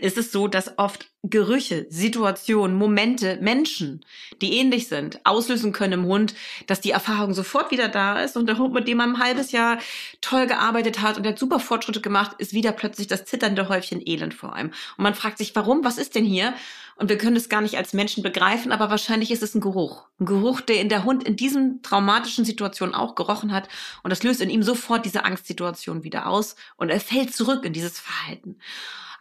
ist 0.00 0.16
es 0.16 0.32
so, 0.32 0.48
dass 0.48 0.78
oft 0.78 1.10
Gerüche, 1.22 1.86
Situationen, 1.90 2.76
Momente, 2.76 3.38
Menschen, 3.40 4.04
die 4.40 4.58
ähnlich 4.58 4.88
sind, 4.88 5.20
auslösen 5.24 5.72
können 5.72 5.92
im 5.92 6.06
Hund, 6.06 6.34
dass 6.66 6.80
die 6.80 6.90
Erfahrung 6.90 7.34
sofort 7.34 7.70
wieder 7.70 7.88
da 7.88 8.20
ist 8.20 8.36
und 8.36 8.46
der 8.46 8.58
Hund, 8.58 8.72
mit 8.72 8.88
dem 8.88 8.96
man 8.96 9.10
ein 9.10 9.22
halbes 9.22 9.52
Jahr 9.52 9.78
toll 10.20 10.46
gearbeitet 10.46 11.02
hat 11.02 11.16
und 11.16 11.24
der 11.24 11.32
hat 11.32 11.38
super 11.38 11.60
Fortschritte 11.60 12.00
gemacht, 12.00 12.32
ist 12.38 12.54
wieder 12.54 12.72
plötzlich 12.72 13.06
das 13.06 13.26
zitternde 13.26 13.68
Häufchen 13.68 14.00
Elend 14.04 14.34
vor 14.34 14.54
einem. 14.54 14.70
Und 14.96 15.02
man 15.02 15.14
fragt 15.14 15.38
sich, 15.38 15.54
warum, 15.54 15.84
was 15.84 15.98
ist 15.98 16.14
denn 16.14 16.24
hier? 16.24 16.54
Und 16.96 17.08
wir 17.08 17.18
können 17.18 17.36
es 17.36 17.48
gar 17.48 17.60
nicht 17.60 17.76
als 17.76 17.92
Menschen 17.92 18.22
begreifen, 18.22 18.72
aber 18.72 18.90
wahrscheinlich 18.90 19.30
ist 19.30 19.42
es 19.42 19.54
ein 19.54 19.60
Geruch. 19.60 20.06
Ein 20.18 20.26
Geruch, 20.26 20.60
der 20.60 20.80
in 20.80 20.88
der 20.88 21.04
Hund 21.04 21.22
in 21.22 21.36
diesen 21.36 21.82
traumatischen 21.82 22.44
Situationen 22.44 22.94
auch 22.94 23.14
gerochen 23.14 23.52
hat. 23.52 23.68
Und 24.02 24.10
das 24.10 24.22
löst 24.22 24.40
in 24.40 24.50
ihm 24.50 24.62
sofort 24.62 25.04
diese 25.04 25.24
Angstsituation 25.24 26.02
wieder 26.02 26.26
aus 26.26 26.56
und 26.76 26.88
er 26.88 27.00
fällt 27.00 27.34
zurück 27.34 27.64
in 27.64 27.72
dieses 27.72 28.00
Verhalten. 28.00 28.56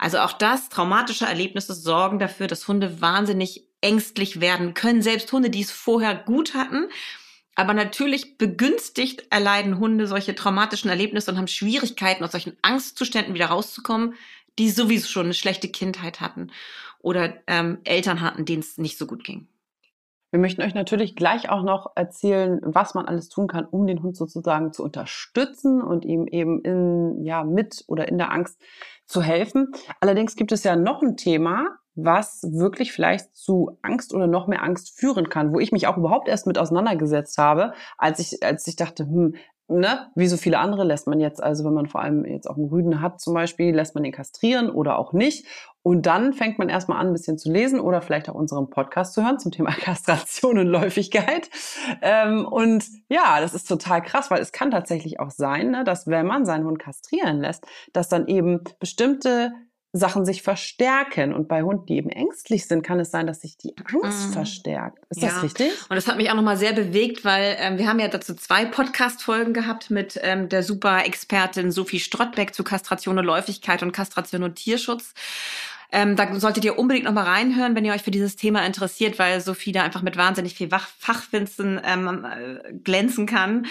Also 0.01 0.17
auch 0.17 0.33
das, 0.33 0.69
traumatische 0.69 1.25
Erlebnisse 1.25 1.75
sorgen 1.75 2.17
dafür, 2.17 2.47
dass 2.47 2.67
Hunde 2.67 3.01
wahnsinnig 3.01 3.67
ängstlich 3.81 4.41
werden 4.41 4.73
können. 4.73 5.03
Selbst 5.03 5.31
Hunde, 5.31 5.51
die 5.51 5.61
es 5.61 5.69
vorher 5.69 6.15
gut 6.15 6.55
hatten. 6.55 6.89
Aber 7.53 7.75
natürlich 7.75 8.39
begünstigt 8.39 9.27
erleiden 9.29 9.77
Hunde 9.77 10.07
solche 10.07 10.33
traumatischen 10.33 10.89
Erlebnisse 10.89 11.29
und 11.29 11.37
haben 11.37 11.47
Schwierigkeiten, 11.47 12.23
aus 12.23 12.31
solchen 12.31 12.57
Angstzuständen 12.63 13.35
wieder 13.35 13.47
rauszukommen, 13.47 14.15
die 14.57 14.71
sowieso 14.71 15.07
schon 15.07 15.25
eine 15.25 15.35
schlechte 15.35 15.69
Kindheit 15.69 16.19
hatten 16.19 16.51
oder 17.01 17.37
ähm, 17.45 17.77
Eltern 17.83 18.21
hatten, 18.21 18.45
denen 18.45 18.61
es 18.61 18.79
nicht 18.79 18.97
so 18.97 19.05
gut 19.05 19.23
ging. 19.23 19.47
Wir 20.31 20.39
möchten 20.39 20.61
euch 20.61 20.73
natürlich 20.73 21.17
gleich 21.17 21.49
auch 21.49 21.61
noch 21.61 21.91
erzählen, 21.95 22.61
was 22.63 22.93
man 22.93 23.05
alles 23.05 23.27
tun 23.27 23.47
kann, 23.47 23.65
um 23.65 23.85
den 23.85 24.01
Hund 24.01 24.15
sozusagen 24.15 24.71
zu 24.71 24.81
unterstützen 24.81 25.81
und 25.81 26.05
ihm 26.05 26.25
eben 26.25 26.61
in, 26.61 27.23
ja, 27.25 27.43
mit 27.43 27.83
oder 27.87 28.07
in 28.07 28.17
der 28.17 28.31
Angst 28.31 28.59
zu 29.05 29.21
helfen. 29.21 29.73
Allerdings 29.99 30.37
gibt 30.37 30.53
es 30.53 30.63
ja 30.63 30.77
noch 30.77 31.01
ein 31.01 31.17
Thema, 31.17 31.67
was 31.95 32.43
wirklich 32.49 32.93
vielleicht 32.93 33.35
zu 33.35 33.77
Angst 33.81 34.13
oder 34.13 34.25
noch 34.25 34.47
mehr 34.47 34.63
Angst 34.63 34.97
führen 34.97 35.27
kann, 35.27 35.53
wo 35.53 35.59
ich 35.59 35.73
mich 35.73 35.87
auch 35.87 35.97
überhaupt 35.97 36.29
erst 36.29 36.47
mit 36.47 36.57
auseinandergesetzt 36.57 37.37
habe, 37.37 37.73
als 37.97 38.19
ich, 38.19 38.41
als 38.41 38.65
ich 38.67 38.77
dachte, 38.77 39.03
hm, 39.03 39.35
ne, 39.79 40.07
wie 40.15 40.27
so 40.27 40.37
viele 40.37 40.59
andere 40.59 40.83
lässt 40.83 41.07
man 41.07 41.19
jetzt, 41.19 41.41
also 41.41 41.63
wenn 41.65 41.73
man 41.73 41.87
vor 41.87 42.01
allem 42.01 42.25
jetzt 42.25 42.49
auch 42.49 42.57
einen 42.57 42.69
Rüden 42.69 43.01
hat 43.01 43.21
zum 43.21 43.33
Beispiel, 43.33 43.73
lässt 43.75 43.95
man 43.95 44.03
den 44.03 44.11
kastrieren 44.11 44.69
oder 44.69 44.97
auch 44.97 45.13
nicht. 45.13 45.45
Und 45.83 46.05
dann 46.05 46.33
fängt 46.33 46.59
man 46.59 46.69
erstmal 46.69 46.99
an, 46.99 47.07
ein 47.07 47.13
bisschen 47.13 47.39
zu 47.39 47.51
lesen 47.51 47.79
oder 47.79 48.01
vielleicht 48.01 48.29
auch 48.29 48.35
unseren 48.35 48.69
Podcast 48.69 49.13
zu 49.13 49.23
hören 49.23 49.39
zum 49.39 49.51
Thema 49.51 49.71
Kastration 49.79 50.59
und 50.59 50.67
Läufigkeit. 50.67 51.49
Ähm, 52.01 52.45
und 52.45 52.85
ja, 53.09 53.39
das 53.41 53.53
ist 53.53 53.67
total 53.67 54.01
krass, 54.01 54.29
weil 54.29 54.41
es 54.41 54.51
kann 54.51 54.69
tatsächlich 54.69 55.19
auch 55.19 55.31
sein, 55.31 55.71
ne, 55.71 55.83
dass 55.83 56.05
wenn 56.07 56.27
man 56.27 56.45
seinen 56.45 56.65
Hund 56.65 56.77
kastrieren 56.77 57.39
lässt, 57.39 57.65
dass 57.93 58.09
dann 58.09 58.27
eben 58.27 58.63
bestimmte 58.79 59.53
Sachen 59.93 60.25
sich 60.25 60.41
verstärken. 60.41 61.33
Und 61.33 61.47
bei 61.47 61.63
Hunden, 61.63 61.85
die 61.85 61.97
eben 61.97 62.09
ängstlich 62.09 62.67
sind, 62.67 62.81
kann 62.81 62.99
es 62.99 63.11
sein, 63.11 63.27
dass 63.27 63.41
sich 63.41 63.57
die 63.57 63.75
Angst 63.77 64.29
mm. 64.29 64.33
verstärkt. 64.33 64.99
Ist 65.09 65.21
ja. 65.21 65.29
das 65.29 65.43
richtig? 65.43 65.71
Und 65.89 65.95
das 65.95 66.07
hat 66.07 66.17
mich 66.17 66.29
auch 66.29 66.35
nochmal 66.35 66.57
sehr 66.57 66.73
bewegt, 66.73 67.25
weil 67.25 67.57
ähm, 67.59 67.77
wir 67.77 67.87
haben 67.87 67.99
ja 67.99 68.07
dazu 68.07 68.33
zwei 68.33 68.65
Podcast-Folgen 68.65 69.53
gehabt 69.53 69.89
mit 69.89 70.19
ähm, 70.23 70.47
der 70.47 70.63
super 70.63 71.05
Expertin 71.05 71.71
Sophie 71.71 71.99
Strottbeck 71.99 72.55
zu 72.55 72.63
Kastration 72.63 73.19
und 73.19 73.25
Läufigkeit 73.25 73.83
und 73.83 73.91
Kastration 73.91 74.43
und 74.43 74.55
Tierschutz. 74.55 75.13
Ähm, 75.91 76.15
da 76.15 76.39
solltet 76.39 76.63
ihr 76.63 76.79
unbedingt 76.79 77.05
noch 77.05 77.13
mal 77.13 77.25
reinhören, 77.25 77.75
wenn 77.75 77.83
ihr 77.83 77.91
euch 77.91 78.03
für 78.03 78.11
dieses 78.11 78.37
Thema 78.37 78.65
interessiert, 78.65 79.19
weil 79.19 79.41
Sophie 79.41 79.73
da 79.73 79.83
einfach 79.83 80.01
mit 80.01 80.15
wahnsinnig 80.15 80.55
viel 80.55 80.69
Fachwissen 80.69 81.81
ähm, 81.83 82.25
äh, 82.25 82.73
glänzen 82.73 83.25
kann. 83.25 83.67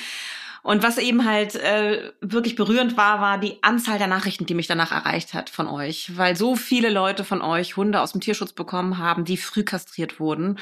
Und 0.62 0.82
was 0.82 0.98
eben 0.98 1.24
halt 1.24 1.54
äh, 1.54 2.12
wirklich 2.20 2.54
berührend 2.54 2.96
war, 2.96 3.20
war 3.20 3.38
die 3.38 3.62
Anzahl 3.62 3.98
der 3.98 4.06
Nachrichten, 4.06 4.46
die 4.46 4.54
mich 4.54 4.66
danach 4.66 4.92
erreicht 4.92 5.32
hat 5.32 5.48
von 5.48 5.66
euch, 5.66 6.16
weil 6.16 6.36
so 6.36 6.54
viele 6.54 6.90
Leute 6.90 7.24
von 7.24 7.40
euch 7.40 7.76
Hunde 7.76 8.00
aus 8.00 8.12
dem 8.12 8.20
Tierschutz 8.20 8.52
bekommen 8.52 8.98
haben, 8.98 9.24
die 9.24 9.36
früh 9.36 9.62
kastriert 9.62 10.20
wurden. 10.20 10.58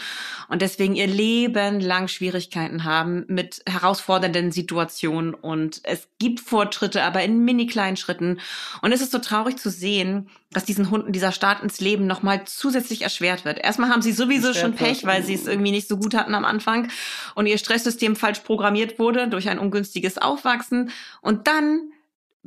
Und 0.49 0.63
deswegen 0.63 0.95
ihr 0.95 1.09
Leben 1.09 1.81
lang 1.81 2.09
Schwierigkeiten 2.09 2.85
haben 2.85 3.25
mit 3.29 3.63
herausfordernden 3.67 4.53
Situationen. 4.53 5.35
Und 5.35 5.81
es 5.83 6.09
gibt 6.19 6.41
Fortschritte, 6.41 7.03
aber 7.03 7.23
in 7.23 7.45
mini 7.45 7.67
kleinen 7.67 7.97
Schritten. 7.97 8.41
Und 8.83 8.93
es 8.93 9.01
ist 9.01 9.13
so 9.13 9.19
traurig 9.19 9.57
zu 9.57 9.71
sehen, 9.71 10.29
dass 10.51 10.65
diesen 10.65 10.91
Hunden 10.91 11.13
dieser 11.13 11.33
Start 11.33 11.63
ins 11.63 11.81
Leben 11.81 12.07
nochmal 12.07 12.45
zusätzlich 12.47 13.03
erschwert 13.03 13.45
wird. 13.45 13.59
Erstmal 13.59 13.91
haben 13.91 14.01
sie 14.01 14.13
sowieso 14.13 14.55
schon 14.55 14.75
Pech, 14.75 15.05
weil 15.05 15.23
sie 15.23 15.35
es 15.35 15.47
irgendwie 15.47 15.73
nicht 15.73 15.89
so 15.89 15.99
gut 15.99 16.15
hatten 16.15 16.35
am 16.35 16.47
Anfang 16.47 16.91
und 17.35 17.47
ihr 17.47 17.59
Stresssystem 17.59 18.17
falsch 18.17 18.41
programmiert 18.41 18.99
wurde 18.99 19.29
durch 19.29 19.49
ein 19.49 19.59
ungünstiges 19.59 20.17
Aufwachsen. 20.17 20.91
Und 21.21 21.47
dann 21.49 21.93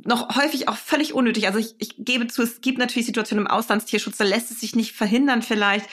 noch 0.04 0.36
häufig 0.36 0.68
auch 0.68 0.76
völlig 0.76 1.14
unnötig. 1.14 1.46
Also 1.46 1.58
ich, 1.58 1.76
ich 1.78 1.94
gebe 1.98 2.26
zu, 2.26 2.42
es 2.42 2.60
gibt 2.60 2.78
natürlich 2.78 3.06
Situationen 3.06 3.46
im 3.46 3.50
Auslandstierschutz, 3.50 4.16
da 4.16 4.24
lässt 4.24 4.50
es 4.50 4.60
sich 4.60 4.74
nicht 4.74 4.92
verhindern 4.92 5.42
vielleicht. 5.42 5.88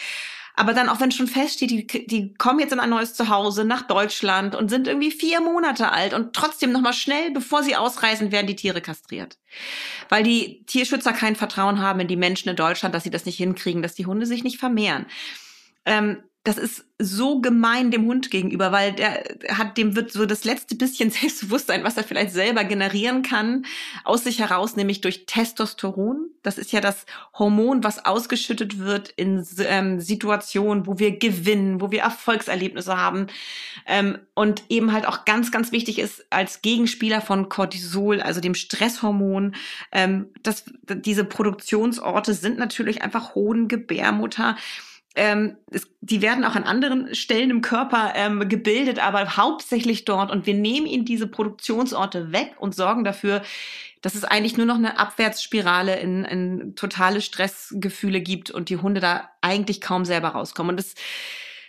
Aber 0.59 0.73
dann, 0.73 0.89
auch 0.89 0.99
wenn 0.99 1.09
schon 1.09 1.29
feststeht, 1.29 1.71
die, 1.71 1.87
die 1.87 2.33
kommen 2.33 2.59
jetzt 2.59 2.73
in 2.73 2.81
ein 2.81 2.89
neues 2.89 3.13
Zuhause 3.13 3.63
nach 3.63 3.83
Deutschland 3.83 4.55
und 4.55 4.67
sind 4.67 4.89
irgendwie 4.89 5.09
vier 5.09 5.39
Monate 5.39 5.89
alt 5.93 6.13
und 6.13 6.33
trotzdem 6.33 6.73
nochmal 6.73 6.91
schnell, 6.91 7.31
bevor 7.31 7.63
sie 7.63 7.77
ausreisen, 7.77 8.33
werden 8.33 8.47
die 8.47 8.57
Tiere 8.57 8.81
kastriert. 8.81 9.37
Weil 10.09 10.23
die 10.23 10.65
Tierschützer 10.65 11.13
kein 11.13 11.37
Vertrauen 11.37 11.79
haben 11.79 12.01
in 12.01 12.09
die 12.09 12.17
Menschen 12.17 12.49
in 12.49 12.57
Deutschland, 12.57 12.93
dass 12.93 13.05
sie 13.05 13.09
das 13.09 13.25
nicht 13.25 13.37
hinkriegen, 13.37 13.81
dass 13.81 13.95
die 13.95 14.05
Hunde 14.05 14.25
sich 14.25 14.43
nicht 14.43 14.59
vermehren. 14.59 15.05
Ähm, 15.85 16.23
das 16.49 16.57
ist 16.57 16.85
so 16.97 17.41
gemein 17.41 17.91
dem 17.91 18.07
Hund 18.07 18.31
gegenüber, 18.31 18.71
weil 18.71 18.93
der 18.93 19.23
hat, 19.49 19.77
dem 19.77 19.95
wird 19.95 20.12
so 20.12 20.25
das 20.25 20.45
letzte 20.45 20.73
bisschen 20.73 21.12
Selbstbewusstsein, 21.12 21.83
was 21.83 21.95
er 21.95 22.03
vielleicht 22.03 22.31
selber 22.31 22.63
generieren 22.63 23.21
kann, 23.21 23.67
aus 24.03 24.23
sich 24.23 24.39
heraus, 24.39 24.75
nämlich 24.75 24.99
durch 25.01 25.27
Testosteron. 25.27 26.31
Das 26.41 26.57
ist 26.57 26.71
ja 26.71 26.81
das 26.81 27.05
Hormon, 27.38 27.83
was 27.83 28.03
ausgeschüttet 28.03 28.79
wird 28.79 29.09
in 29.09 29.45
ähm, 29.59 29.99
Situationen, 29.99 30.88
wo 30.88 30.97
wir 30.97 31.19
gewinnen, 31.19 31.81
wo 31.81 31.91
wir 31.91 32.01
Erfolgserlebnisse 32.01 32.97
haben. 32.97 33.27
Ähm, 33.85 34.17
und 34.33 34.63
eben 34.69 34.91
halt 34.91 35.07
auch 35.07 35.25
ganz, 35.25 35.51
ganz 35.51 35.71
wichtig 35.71 35.99
ist 35.99 36.25
als 36.31 36.63
Gegenspieler 36.63 37.21
von 37.21 37.49
Cortisol, 37.49 38.21
also 38.21 38.41
dem 38.41 38.55
Stresshormon, 38.55 39.53
ähm, 39.91 40.29
dass 40.41 40.63
diese 40.88 41.25
Produktionsorte 41.25 42.33
sind 42.33 42.57
natürlich 42.57 43.03
einfach 43.03 43.35
Hoden, 43.35 43.67
Gebärmutter 43.67 44.55
ähm, 45.19 45.58
es, 45.69 45.88
die 45.99 46.21
werden 46.21 46.45
auch 46.45 46.55
an 46.55 46.63
anderen 46.63 47.13
Stellen 47.13 47.49
im 47.49 47.62
Körper 47.62 48.13
ähm, 48.15 48.47
gebildet, 48.47 48.99
aber 48.99 49.36
hauptsächlich 49.36 50.05
dort. 50.05 50.32
Und 50.32 50.45
wir 50.45 50.53
nehmen 50.53 50.88
ihnen 50.88 51.03
diese 51.03 51.27
Produktionsorte 51.27 52.32
weg 52.32 52.55
und 52.58 52.73
sorgen 52.73 53.03
dafür, 53.03 53.41
dass 54.01 54.15
es 54.15 54.23
eigentlich 54.23 54.55
nur 54.55 54.65
noch 54.65 54.77
eine 54.77 54.97
Abwärtsspirale 54.97 55.99
in, 55.99 56.23
in 56.23 56.75
totale 56.75 57.19
Stressgefühle 57.19 58.21
gibt 58.21 58.49
und 58.49 58.69
die 58.69 58.77
Hunde 58.77 59.01
da 59.01 59.29
eigentlich 59.41 59.82
kaum 59.82 60.05
selber 60.05 60.29
rauskommen. 60.29 60.71
Und 60.71 60.79
das 60.79 60.95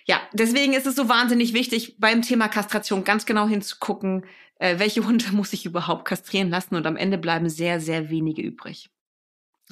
Ja, 0.06 0.20
deswegen 0.32 0.72
ist 0.72 0.86
es 0.86 0.94
so 0.94 1.08
wahnsinnig 1.08 1.52
wichtig, 1.52 1.96
beim 1.98 2.22
Thema 2.22 2.46
Kastration 2.46 3.02
ganz 3.02 3.26
genau 3.26 3.48
hinzugucken, 3.48 4.24
äh, 4.60 4.78
welche 4.78 5.04
Hunde 5.04 5.26
muss 5.32 5.52
ich 5.52 5.66
überhaupt 5.66 6.04
kastrieren 6.04 6.50
lassen 6.50 6.76
und 6.76 6.86
am 6.86 6.96
Ende 6.96 7.18
bleiben 7.18 7.48
sehr, 7.48 7.80
sehr 7.80 8.10
wenige 8.10 8.42
übrig. 8.42 8.90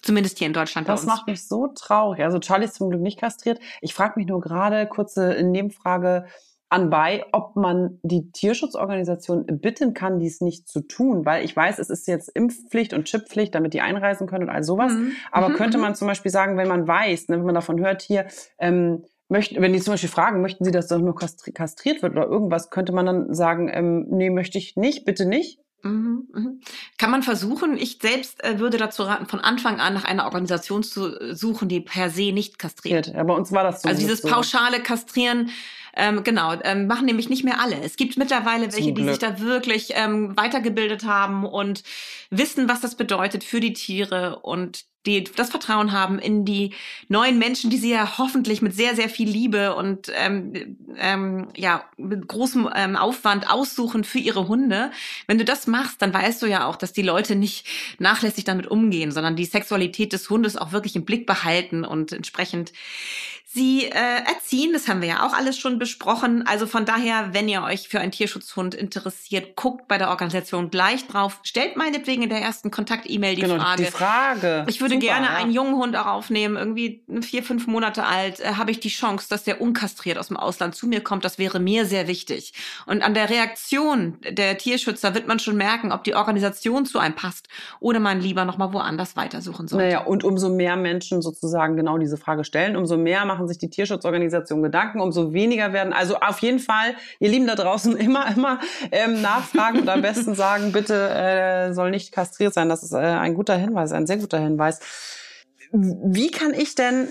Zumindest 0.02 0.38
hier 0.38 0.46
in 0.46 0.52
Deutschland. 0.52 0.88
Das 0.88 1.06
macht 1.06 1.26
mich 1.26 1.46
so 1.46 1.68
traurig. 1.68 2.22
Also 2.22 2.38
Charlie 2.38 2.66
ist 2.66 2.74
zum 2.74 2.90
Glück 2.90 3.02
nicht 3.02 3.18
kastriert. 3.18 3.60
Ich 3.80 3.94
frage 3.94 4.14
mich 4.16 4.26
nur 4.26 4.40
gerade, 4.40 4.86
kurze 4.86 5.42
Nebenfrage 5.42 6.26
anbei, 6.70 7.24
ob 7.32 7.56
man 7.56 7.98
die 8.02 8.30
Tierschutzorganisation 8.30 9.46
bitten 9.46 9.94
kann, 9.94 10.18
dies 10.18 10.40
nicht 10.40 10.68
zu 10.68 10.80
tun, 10.80 11.24
weil 11.24 11.44
ich 11.44 11.56
weiß, 11.56 11.78
es 11.78 11.88
ist 11.88 12.06
jetzt 12.06 12.28
Impfpflicht 12.28 12.92
und 12.92 13.04
Chipppflicht, 13.04 13.54
damit 13.54 13.72
die 13.72 13.80
einreisen 13.80 14.26
können 14.26 14.44
und 14.44 14.50
all 14.50 14.62
sowas. 14.62 14.92
Mhm. 14.92 15.12
Aber 15.32 15.48
mhm. 15.48 15.54
könnte 15.54 15.78
mhm. 15.78 15.84
man 15.84 15.94
zum 15.94 16.08
Beispiel 16.08 16.30
sagen, 16.30 16.56
wenn 16.56 16.68
man 16.68 16.86
weiß, 16.86 17.28
ne, 17.28 17.38
wenn 17.38 17.46
man 17.46 17.54
davon 17.54 17.80
hört, 17.80 18.02
hier, 18.02 18.26
ähm, 18.58 19.04
möchten, 19.28 19.60
wenn 19.60 19.72
die 19.72 19.80
zum 19.80 19.94
Beispiel 19.94 20.10
fragen, 20.10 20.42
möchten 20.42 20.64
sie, 20.64 20.70
dass 20.70 20.88
das 20.88 21.00
nur 21.00 21.14
kastri 21.14 21.52
kastriert 21.52 22.02
wird 22.02 22.12
oder 22.12 22.26
irgendwas, 22.26 22.70
könnte 22.70 22.92
man 22.92 23.06
dann 23.06 23.34
sagen, 23.34 23.70
ähm, 23.72 24.06
nee, 24.10 24.30
möchte 24.30 24.58
ich 24.58 24.76
nicht, 24.76 25.04
bitte 25.04 25.26
nicht? 25.26 25.60
Mhm, 25.82 26.28
mhm. 26.32 26.60
Kann 26.98 27.10
man 27.10 27.22
versuchen. 27.22 27.76
Ich 27.76 27.98
selbst 28.02 28.42
äh, 28.42 28.58
würde 28.58 28.78
dazu 28.78 29.04
raten, 29.04 29.26
von 29.26 29.40
Anfang 29.40 29.80
an 29.80 29.94
nach 29.94 30.04
einer 30.04 30.24
Organisation 30.24 30.82
zu 30.82 31.34
suchen, 31.34 31.68
die 31.68 31.80
per 31.80 32.10
se 32.10 32.32
nicht 32.32 32.58
kastriert. 32.58 33.08
Ja, 33.08 33.22
bei 33.22 33.34
uns 33.34 33.52
war 33.52 33.62
das 33.62 33.82
so. 33.82 33.88
Also 33.88 34.00
dieses 34.00 34.22
so. 34.22 34.28
pauschale 34.28 34.80
Kastrieren 34.80 35.50
ähm, 35.98 36.22
genau, 36.22 36.54
ähm, 36.62 36.86
machen 36.86 37.06
nämlich 37.06 37.28
nicht 37.28 37.44
mehr 37.44 37.60
alle. 37.60 37.80
Es 37.82 37.96
gibt 37.96 38.16
mittlerweile 38.16 38.72
welche, 38.72 38.92
die 38.92 39.04
sich 39.04 39.18
da 39.18 39.40
wirklich 39.40 39.90
ähm, 39.94 40.36
weitergebildet 40.36 41.04
haben 41.04 41.44
und 41.44 41.82
wissen, 42.30 42.68
was 42.68 42.80
das 42.80 42.94
bedeutet 42.94 43.42
für 43.42 43.58
die 43.58 43.72
Tiere 43.72 44.38
und 44.40 44.84
die 45.08 45.24
das 45.24 45.50
Vertrauen 45.50 45.92
haben 45.92 46.18
in 46.18 46.44
die 46.44 46.74
neuen 47.08 47.38
Menschen, 47.38 47.70
die 47.70 47.78
sie 47.78 47.90
ja 47.90 48.18
hoffentlich 48.18 48.62
mit 48.62 48.74
sehr, 48.74 48.94
sehr 48.94 49.08
viel 49.08 49.28
Liebe 49.28 49.74
und 49.74 50.12
ähm, 50.14 50.76
ähm, 50.96 51.48
ja, 51.56 51.84
mit 51.96 52.28
großem 52.28 52.68
ähm, 52.74 52.96
Aufwand 52.96 53.50
aussuchen 53.50 54.04
für 54.04 54.18
ihre 54.18 54.46
Hunde. 54.46 54.90
Wenn 55.26 55.38
du 55.38 55.44
das 55.44 55.66
machst, 55.66 56.02
dann 56.02 56.14
weißt 56.14 56.42
du 56.42 56.46
ja 56.46 56.66
auch, 56.66 56.76
dass 56.76 56.92
die 56.92 57.02
Leute 57.02 57.34
nicht 57.34 57.66
nachlässig 57.98 58.44
damit 58.44 58.66
umgehen, 58.66 59.10
sondern 59.10 59.36
die 59.36 59.44
Sexualität 59.44 60.12
des 60.12 60.30
Hundes 60.30 60.56
auch 60.56 60.72
wirklich 60.72 60.94
im 60.94 61.04
Blick 61.04 61.26
behalten 61.26 61.84
und 61.84 62.12
entsprechend 62.12 62.72
sie 63.58 63.86
äh, 63.86 63.90
erziehen. 63.90 64.72
Das 64.72 64.88
haben 64.88 65.02
wir 65.02 65.08
ja 65.08 65.26
auch 65.26 65.32
alles 65.32 65.58
schon 65.58 65.78
besprochen. 65.78 66.46
Also 66.46 66.66
von 66.66 66.84
daher, 66.84 67.30
wenn 67.32 67.48
ihr 67.48 67.62
euch 67.62 67.88
für 67.88 68.00
einen 68.00 68.12
Tierschutzhund 68.12 68.74
interessiert, 68.74 69.56
guckt 69.56 69.88
bei 69.88 69.98
der 69.98 70.10
Organisation 70.10 70.70
gleich 70.70 71.06
drauf. 71.08 71.40
Stellt 71.42 71.76
meinetwegen 71.76 72.22
in 72.22 72.28
der 72.28 72.40
ersten 72.40 72.70
Kontakt-E-Mail 72.70 73.34
die 73.34 73.42
genau, 73.42 73.56
Frage. 73.56 73.82
Die 73.84 73.90
Frage. 73.90 74.64
Ich 74.68 74.80
würde 74.80 74.94
Super, 74.94 75.06
gerne 75.06 75.26
ja. 75.26 75.34
einen 75.34 75.50
jungen 75.50 75.74
Hund 75.74 75.96
auch 75.96 76.06
aufnehmen, 76.06 76.56
irgendwie 76.56 77.02
vier, 77.20 77.42
fünf 77.42 77.66
Monate 77.66 78.04
alt. 78.04 78.40
Äh, 78.40 78.54
Habe 78.54 78.70
ich 78.70 78.80
die 78.80 78.88
Chance, 78.88 79.26
dass 79.28 79.44
der 79.44 79.60
unkastriert 79.60 80.18
aus 80.18 80.28
dem 80.28 80.36
Ausland 80.36 80.74
zu 80.74 80.86
mir 80.86 81.02
kommt? 81.02 81.24
Das 81.24 81.38
wäre 81.38 81.58
mir 81.58 81.84
sehr 81.84 82.06
wichtig. 82.06 82.52
Und 82.86 83.02
an 83.02 83.14
der 83.14 83.28
Reaktion 83.28 84.18
der 84.28 84.56
Tierschützer 84.56 85.14
wird 85.14 85.26
man 85.26 85.40
schon 85.40 85.56
merken, 85.56 85.90
ob 85.90 86.04
die 86.04 86.14
Organisation 86.14 86.86
zu 86.86 87.00
einem 87.00 87.16
passt 87.16 87.48
oder 87.80 87.98
man 87.98 88.20
lieber 88.20 88.44
noch 88.44 88.56
mal 88.56 88.72
woanders 88.72 89.16
weitersuchen 89.16 89.66
sollte. 89.66 89.86
Naja, 89.86 90.04
und 90.04 90.22
umso 90.22 90.48
mehr 90.48 90.76
Menschen 90.76 91.22
sozusagen 91.22 91.76
genau 91.76 91.98
diese 91.98 92.16
Frage 92.16 92.44
stellen, 92.44 92.76
umso 92.76 92.96
mehr 92.96 93.24
machen 93.24 93.47
sich 93.48 93.58
die 93.58 93.70
Tierschutzorganisationen 93.70 94.62
Gedanken, 94.62 95.00
umso 95.00 95.32
weniger 95.32 95.72
werden. 95.72 95.92
Also 95.92 96.16
auf 96.16 96.40
jeden 96.40 96.58
Fall, 96.58 96.94
ihr 97.18 97.30
Lieben 97.30 97.46
da 97.46 97.54
draußen, 97.54 97.96
immer, 97.96 98.30
immer 98.34 98.60
ähm, 98.92 99.20
nachfragen 99.20 99.80
und 99.80 99.88
am 99.88 100.02
besten 100.02 100.34
sagen, 100.34 100.72
bitte 100.72 100.94
äh, 100.94 101.72
soll 101.72 101.90
nicht 101.90 102.12
kastriert 102.12 102.54
sein. 102.54 102.68
Das 102.68 102.82
ist 102.82 102.92
äh, 102.92 102.98
ein 102.98 103.34
guter 103.34 103.56
Hinweis, 103.56 103.92
ein 103.92 104.06
sehr 104.06 104.18
guter 104.18 104.38
Hinweis. 104.38 104.80
Wie 105.72 106.30
kann 106.30 106.54
ich 106.54 106.74
denn 106.74 107.08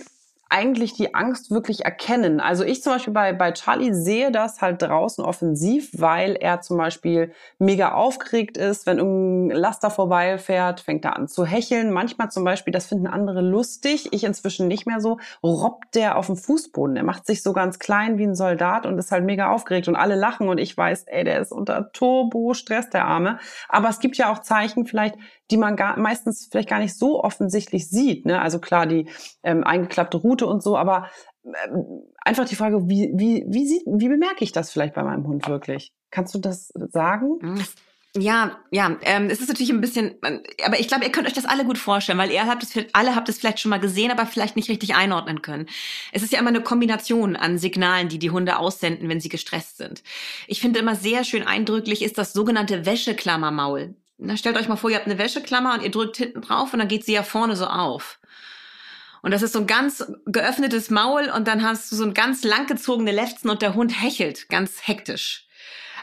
eigentlich 0.50 0.94
die 0.94 1.14
Angst 1.14 1.52
wirklich 1.52 1.86
erkennen. 1.86 2.40
Also 2.40 2.64
ich 2.64 2.82
zum 2.82 2.94
Beispiel 2.94 3.14
bei, 3.14 3.34
bei 3.34 3.52
Charlie 3.52 3.94
sehe 3.94 4.32
das 4.32 4.62
halt 4.62 4.82
draußen 4.82 5.24
offensiv, 5.24 5.90
weil 5.94 6.36
er 6.36 6.62
zum 6.62 6.78
Beispiel 6.78 7.32
mega 7.60 7.94
aufgeregt 7.94 8.58
ist, 8.58 8.86
wenn 8.86 8.98
irgendein 8.98 9.58
Laster 9.58 9.90
vorbeifährt, 9.90 10.80
fängt 10.80 11.06
er 11.06 11.16
an 11.16 11.28
zu 11.28 11.46
hecheln. 11.46 11.92
Manchmal 11.92 12.32
zum 12.32 12.44
Beispiel, 12.44 12.72
das 12.72 12.88
finden 12.88 13.08
andere 13.08 13.42
lustig, 13.42 14.10
ich 14.12 14.24
inzwischen 14.24 14.68
nicht 14.68 14.88
mehr 14.88 15.02
so, 15.02 15.18
robbt 15.44 15.96
der 15.96 16.18
auf 16.18 16.28
dem 16.28 16.38
Fußboden. 16.38 16.96
Er 16.96 17.04
macht 17.04 17.26
sich 17.26 17.44
so 17.44 17.54
ganz 17.54 17.80
klein 17.80 18.18
wie 18.18 18.26
ein 18.26 18.36
Soldat 18.36 18.86
und 18.86 18.98
ist 18.98 19.12
halt 19.12 19.26
mega 19.26 19.52
aufgeregt 19.52 19.88
und 19.88 19.96
alle 19.96 20.16
lachen 20.16 20.48
und 20.48 20.58
ich 20.60 20.76
weiß, 20.76 21.04
ey, 21.08 21.24
der 21.24 21.40
ist 21.40 21.52
unter 21.52 21.92
Turbo-Stress, 21.92 22.90
der 22.90 23.06
Arme. 23.06 23.40
Aber 23.68 23.90
es 23.90 24.00
gibt 24.00 24.18
ja 24.18 24.32
auch 24.32 24.40
Zeichen 24.40 24.86
vielleicht, 24.86 25.16
die 25.52 25.58
man 25.58 25.76
gar, 25.76 25.98
meistens 25.98 26.48
vielleicht 26.52 26.70
gar 26.70 26.80
nicht 26.80 26.98
so 26.98 27.24
offensichtlich 27.24 27.90
sieht. 27.90 28.26
Ne? 28.26 28.42
Also 28.42 28.60
klar, 28.60 28.86
die 28.86 29.10
ähm, 29.44 29.64
eingeklappte 29.64 30.18
Route 30.18 30.46
und 30.46 30.62
so, 30.62 30.78
aber 30.78 31.10
ähm, 31.46 32.04
einfach 32.20 32.46
die 32.46 32.56
Frage, 32.56 32.88
wie, 32.90 33.12
wie, 33.14 33.46
wie, 33.48 33.68
sieht, 33.68 33.84
wie 33.86 34.10
bemerke 34.10 34.44
ich 34.44 34.52
das 34.52 34.72
vielleicht 34.72 34.94
bei 34.94 35.04
meinem 35.04 35.26
Hund 35.26 35.48
wirklich? 35.48 35.94
Kannst 36.12 36.36
du 36.36 36.40
das 36.40 36.72
sagen? 36.92 37.40
Mhm. 37.42 37.64
Ja, 38.16 38.58
ja, 38.72 38.98
ähm, 39.02 39.30
es 39.30 39.42
ist 39.42 39.48
natürlich 39.48 39.70
ein 39.70 39.82
bisschen, 39.82 40.16
aber 40.66 40.80
ich 40.80 40.88
glaube, 40.88 41.04
ihr 41.04 41.12
könnt 41.12 41.28
euch 41.28 41.34
das 41.34 41.46
alle 41.46 41.66
gut 41.66 41.78
vorstellen, 41.78 42.18
weil 42.18 42.32
ihr 42.32 42.48
habt 42.48 42.64
es, 42.64 42.74
alle 42.94 43.16
habt 43.16 43.30
es 43.30 43.38
vielleicht 43.38 43.60
schon 43.60 43.70
mal 43.70 43.80
gesehen, 43.80 44.12
aber 44.12 44.26
vielleicht 44.26 44.56
nicht 44.56 44.70
richtig 44.70 44.96
einordnen 44.96 45.42
können. 45.42 45.68
Es 46.12 46.24
ist 46.24 46.34
ja 46.34 46.40
immer 46.40 46.50
eine 46.50 46.62
Kombination 46.62 47.36
an 47.36 47.60
Signalen, 47.60 48.10
die 48.10 48.18
die 48.18 48.32
Hunde 48.32 48.58
aussenden, 48.58 49.08
wenn 49.10 49.20
sie 49.20 49.30
gestresst 49.30 49.78
sind. 49.78 50.04
Ich 50.48 50.62
finde 50.62 50.80
immer 50.80 50.96
sehr 50.96 51.24
schön 51.26 51.44
eindrücklich 51.44 52.02
ist 52.02 52.18
das 52.18 52.34
sogenannte 52.34 52.86
Wäscheklammermaul. 52.86 53.96
Na, 54.18 54.36
stellt 54.36 54.58
euch 54.58 54.68
mal 54.68 54.76
vor, 54.78 54.90
ihr 54.90 54.96
habt 54.96 55.06
eine 55.06 55.20
Wäscheklammer 55.20 55.76
und 55.76 55.84
ihr 55.84 55.92
drückt 55.92 56.18
hinten 56.18 56.42
drauf 56.42 56.74
und 56.74 56.80
dann 56.80 56.88
geht 56.88 57.06
sie 57.06 57.14
ja 57.14 57.24
vorne 57.24 57.56
so 57.56 57.68
auf. 57.68 58.20
Und 59.22 59.32
das 59.32 59.42
ist 59.42 59.54
so 59.54 59.60
ein 59.60 59.68
ganz 59.68 60.06
geöffnetes 60.26 60.90
Maul 60.90 61.30
und 61.30 61.48
dann 61.48 61.64
hast 61.64 61.92
du 61.92 61.96
so 61.96 62.04
ein 62.04 62.14
ganz 62.14 62.44
langgezogene 62.44 63.12
Lefzen 63.12 63.50
und 63.50 63.62
der 63.62 63.76
Hund 63.76 64.02
hechelt 64.02 64.50
ganz 64.50 64.88
hektisch. 64.88 65.48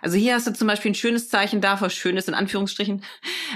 Also 0.03 0.17
hier 0.17 0.35
hast 0.35 0.47
du 0.47 0.53
zum 0.53 0.69
Beispiel 0.69 0.91
ein 0.91 0.97
schönes 0.97 1.29
Zeichen 1.29 1.61
dafür, 1.61 1.89
schönes 1.91 2.29
in 2.29 2.35
Anführungsstrichen, 2.35 3.03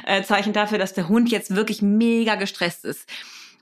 äh, 0.07 0.23
Zeichen 0.23 0.53
dafür, 0.53 0.79
dass 0.79 0.95
der 0.95 1.09
Hund 1.09 1.31
jetzt 1.31 1.55
wirklich 1.55 1.83
mega 1.83 2.37
gestresst 2.37 2.85
ist. 2.85 3.09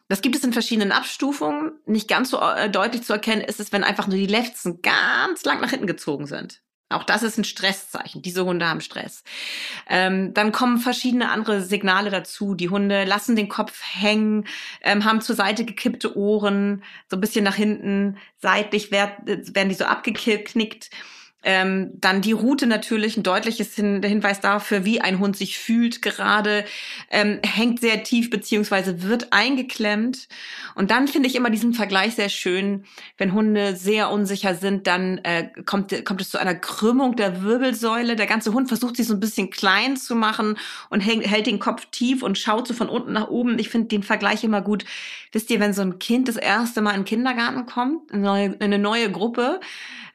Das 0.08 0.20
gibt 0.20 0.36
es 0.36 0.44
in 0.44 0.52
verschiedenen 0.52 0.92
Abstufungen. 0.92 1.72
Nicht 1.84 2.08
ganz 2.08 2.30
so 2.30 2.40
äh, 2.40 2.70
deutlich 2.70 3.02
zu 3.02 3.12
erkennen 3.12 3.42
ist 3.42 3.58
es, 3.58 3.72
wenn 3.72 3.82
einfach 3.82 4.06
nur 4.06 4.16
die 4.16 4.26
Lefzen 4.26 4.80
ganz 4.82 5.44
lang 5.44 5.60
nach 5.60 5.70
hinten 5.70 5.88
gezogen 5.88 6.26
sind. 6.26 6.62
Auch 6.88 7.02
das 7.02 7.24
ist 7.24 7.36
ein 7.36 7.44
Stresszeichen. 7.44 8.22
Diese 8.22 8.44
Hunde 8.44 8.68
haben 8.68 8.80
Stress. 8.80 9.24
Ähm, 9.88 10.34
dann 10.34 10.52
kommen 10.52 10.78
verschiedene 10.78 11.30
andere 11.30 11.60
Signale 11.60 12.10
dazu. 12.10 12.54
Die 12.54 12.68
Hunde 12.68 13.04
lassen 13.04 13.34
den 13.34 13.48
Kopf 13.48 13.82
hängen, 13.82 14.46
ähm, 14.82 15.04
haben 15.04 15.20
zur 15.20 15.34
Seite 15.34 15.64
gekippte 15.64 16.16
Ohren, 16.16 16.84
so 17.10 17.16
ein 17.16 17.20
bisschen 17.20 17.44
nach 17.44 17.56
hinten, 17.56 18.18
seitlich 18.38 18.92
werden, 18.92 19.16
werden 19.26 19.68
die 19.68 19.74
so 19.74 19.84
abgeknickt. 19.84 20.90
Ähm, 21.48 21.92
dann 21.94 22.22
die 22.22 22.32
Route 22.32 22.66
natürlich, 22.66 23.16
ein 23.16 23.22
deutliches 23.22 23.72
Hin 23.76 24.02
Hinweis 24.02 24.40
dafür, 24.40 24.84
wie 24.84 25.00
ein 25.00 25.20
Hund 25.20 25.36
sich 25.36 25.60
fühlt 25.60 26.02
gerade, 26.02 26.64
ähm, 27.08 27.38
hängt 27.46 27.78
sehr 27.78 28.02
tief 28.02 28.30
beziehungsweise 28.30 29.04
wird 29.04 29.32
eingeklemmt. 29.32 30.26
Und 30.74 30.90
dann 30.90 31.06
finde 31.06 31.28
ich 31.28 31.36
immer 31.36 31.48
diesen 31.48 31.72
Vergleich 31.72 32.16
sehr 32.16 32.30
schön, 32.30 32.84
wenn 33.16 33.32
Hunde 33.32 33.76
sehr 33.76 34.10
unsicher 34.10 34.56
sind, 34.56 34.88
dann 34.88 35.18
äh, 35.18 35.48
kommt, 35.64 36.04
kommt 36.04 36.20
es 36.20 36.30
zu 36.30 36.38
einer 36.38 36.56
Krümmung 36.56 37.14
der 37.14 37.44
Wirbelsäule. 37.44 38.16
Der 38.16 38.26
ganze 38.26 38.52
Hund 38.52 38.66
versucht 38.66 38.96
sich 38.96 39.06
so 39.06 39.14
ein 39.14 39.20
bisschen 39.20 39.50
klein 39.50 39.96
zu 39.96 40.16
machen 40.16 40.58
und 40.90 40.98
hält, 40.98 41.24
hält 41.30 41.46
den 41.46 41.60
Kopf 41.60 41.86
tief 41.92 42.24
und 42.24 42.38
schaut 42.38 42.66
so 42.66 42.74
von 42.74 42.88
unten 42.88 43.12
nach 43.12 43.28
oben. 43.28 43.60
Ich 43.60 43.68
finde 43.68 43.86
den 43.86 44.02
Vergleich 44.02 44.42
immer 44.42 44.62
gut. 44.62 44.84
Wisst 45.30 45.50
ihr, 45.50 45.60
wenn 45.60 45.72
so 45.72 45.82
ein 45.82 46.00
Kind 46.00 46.26
das 46.26 46.36
erste 46.36 46.80
Mal 46.80 46.90
in 46.90 47.02
den 47.02 47.04
Kindergarten 47.04 47.66
kommt, 47.66 48.12
neue, 48.12 48.56
eine 48.58 48.80
neue 48.80 49.12
Gruppe, 49.12 49.60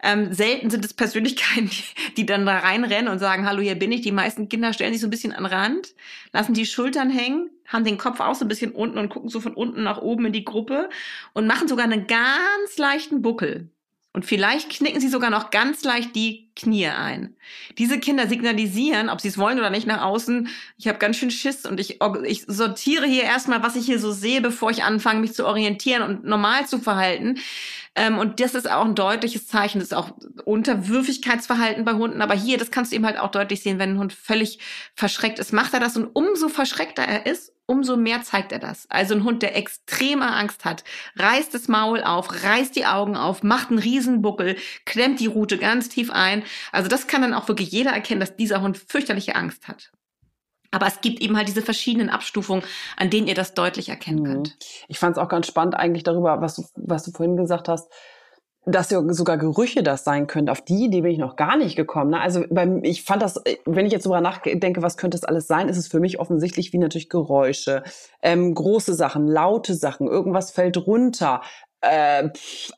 ähm, 0.04 0.34
selten 0.34 0.70
sind 0.70 0.84
es 0.84 0.94
Persönlichkeiten, 0.94 1.70
die, 1.70 2.14
die 2.18 2.26
dann 2.26 2.46
da 2.46 2.60
reinrennen 2.60 3.12
und 3.12 3.20
sagen, 3.20 3.46
hallo, 3.46 3.62
hier 3.62 3.76
bin 3.76 3.92
ich. 3.92 4.02
Die 4.02 4.12
meisten 4.12 4.50
Kinder 4.50 4.74
stellen 4.74 4.94
sich 4.94 5.02
so 5.02 5.08
ein 5.08 5.12
bisschen 5.12 5.34
an 5.34 5.46
Rand, 5.46 5.94
lassen 6.34 6.54
die 6.54 6.66
Schultern 6.66 7.10
hängen, 7.10 7.50
haben 7.68 7.84
den 7.84 7.98
Kopf 7.98 8.20
auch 8.20 8.36
so 8.36 8.46
ein 8.46 8.50
bisschen 8.50 8.72
unten 8.72 8.98
und 8.98 9.10
gucken 9.10 9.30
so 9.30 9.40
von 9.40 9.54
unten 9.54 9.84
nach 9.84 10.00
oben 10.00 10.26
in 10.26 10.34
die 10.34 10.46
Gruppe 10.46 10.90
und 11.34 11.48
machen 11.48 11.68
sogar 11.68 11.86
einen 11.86 12.08
ganz 12.08 12.78
leichten 12.78 13.22
Buckel. 13.22 13.70
Und 14.14 14.26
vielleicht 14.26 14.70
knicken 14.70 15.00
sie 15.00 15.08
sogar 15.08 15.30
noch 15.30 15.52
ganz 15.52 15.86
leicht 15.86 16.18
die 16.18 16.50
Knie 16.54 16.88
ein. 16.88 17.34
Diese 17.78 17.98
Kinder 17.98 18.28
signalisieren, 18.28 19.08
ob 19.08 19.22
sie 19.22 19.30
es 19.30 19.38
wollen 19.38 19.58
oder 19.58 19.70
nicht, 19.70 19.88
nach 19.88 20.02
außen, 20.02 20.50
ich 20.78 20.90
habe 20.90 21.00
ganz 21.00 21.16
schön 21.16 21.32
Schiss 21.32 21.66
und 21.66 21.80
ich, 21.80 22.00
ich 22.26 22.44
sortiere 22.46 23.06
hier 23.06 23.24
erstmal, 23.24 23.64
was 23.64 23.78
ich 23.78 23.86
hier 23.86 24.00
so 24.00 24.12
sehe, 24.12 24.42
bevor 24.42 24.70
ich 24.70 24.84
anfange, 24.84 25.22
mich 25.22 25.34
zu 25.34 25.46
orientieren 25.46 26.02
und 26.02 26.26
normal 26.26 26.68
zu 26.68 26.80
verhalten. 26.80 27.40
Ähm, 27.96 28.18
und 28.18 28.40
das 28.40 28.56
ist 28.56 28.70
auch 28.70 28.86
ein 28.86 28.96
deutliches 28.96 29.48
Zeichen, 29.48 29.80
das 29.80 29.90
ist 29.90 29.98
auch 29.98 30.12
Unterwürfigkeitsverhalten 30.46 31.84
bei 31.84 31.94
Hunden. 31.94 32.22
Aber 32.22 32.34
hier, 32.34 32.58
das 32.58 32.72
kannst 32.72 32.92
du 32.92 32.96
eben 32.96 33.06
halt 33.06 33.20
auch 33.20 33.32
deutlich 33.32 33.64
sehen, 33.64 33.80
wenn 33.80 33.92
ein 33.92 34.00
Hund 34.00 34.14
völlig 34.14 34.60
verschreckt 34.96 35.40
ist, 35.40 35.52
macht 35.52 35.74
er 35.74 35.82
das. 35.82 35.98
Und 35.98 36.08
umso 36.14 36.48
verschreckter 36.48 37.04
er 37.04 37.26
ist, 37.26 37.54
umso 37.66 37.98
mehr 37.98 38.22
zeigt 38.24 38.52
er 38.52 38.60
das. 38.60 38.86
Also 38.90 39.14
ein 39.14 39.24
Hund, 39.24 39.44
der 39.44 39.58
extreme 39.58 40.32
Angst 40.32 40.64
hat, 40.66 40.84
reißt 41.18 41.54
das 41.54 41.68
Maul 41.68 42.02
auf, 42.02 42.44
reißt 42.44 42.76
die 42.76 42.86
Augen 42.86 43.18
auf, 43.18 43.44
macht 43.44 43.70
einen 43.70 43.80
Riesenbuckel, 43.80 44.58
klemmt 44.86 45.20
die 45.20 45.28
Rute 45.28 45.58
ganz 45.58 45.90
tief 45.90 46.12
ein. 46.12 46.44
Also 46.72 46.88
das 46.88 47.08
kann 47.08 47.22
dann 47.22 47.34
auch 47.34 47.48
wirklich 47.48 47.72
jeder 47.72 47.92
erkennen, 47.92 48.22
dass 48.22 48.36
dieser 48.36 48.62
Hund 48.62 48.78
fürchterliche 48.78 49.36
Angst 49.36 49.68
hat. 49.68 49.92
Aber 50.72 50.88
es 50.88 51.02
gibt 51.02 51.22
eben 51.22 51.38
halt 51.38 51.48
diese 51.48 51.62
verschiedenen 51.62 52.10
Abstufungen, 52.10 52.64
an 52.98 53.10
denen 53.10 53.28
ihr 53.28 53.36
das 53.36 53.54
deutlich 53.54 53.90
erkennen 53.90 54.22
mhm. 54.22 54.26
könnt. 54.26 54.58
Ich 54.88 55.00
fand 55.00 55.18
es 55.18 55.22
auch 55.22 55.28
ganz 55.28 55.48
spannend 55.48 55.76
eigentlich 55.76 56.04
darüber, 56.04 56.42
was 56.42 56.56
du, 56.56 56.64
was 56.76 57.04
du 57.04 57.12
vorhin 57.12 57.38
gesagt 57.38 57.68
hast, 57.68 57.92
dass 58.66 58.92
ja 58.92 59.02
sogar 59.12 59.38
Gerüche 59.38 59.82
das 59.82 60.04
sein 60.04 60.28
können. 60.28 60.48
Auf 60.48 60.62
die 60.62 60.86
Idee 60.86 61.02
bin 61.02 61.12
ich 61.12 61.18
noch 61.18 61.36
gar 61.36 61.58
nicht 61.58 61.76
gekommen. 61.76 62.12
Ne? 62.12 62.22
Also 62.22 62.44
beim, 62.50 62.84
ich 62.84 63.04
fand 63.04 63.22
das, 63.22 63.42
wenn 63.66 63.88
ich 63.88 63.92
jetzt 63.92 64.06
darüber 64.06 64.22
nachdenke, 64.22 64.84
was 64.84 64.98
könnte 64.98 65.18
es 65.18 65.24
alles 65.24 65.48
sein, 65.48 65.68
ist 65.68 65.78
es 65.78 65.88
für 65.88 66.00
mich 66.00 66.20
offensichtlich 66.20 66.72
wie 66.72 66.78
natürlich 66.78 67.10
Geräusche, 67.10 67.84
ähm, 68.22 68.54
große 68.54 68.94
Sachen, 68.94 69.28
laute 69.28 69.74
Sachen, 69.74 70.08
irgendwas 70.08 70.52
fällt 70.52 70.78
runter. 70.78 71.42
Äh, 71.82 72.30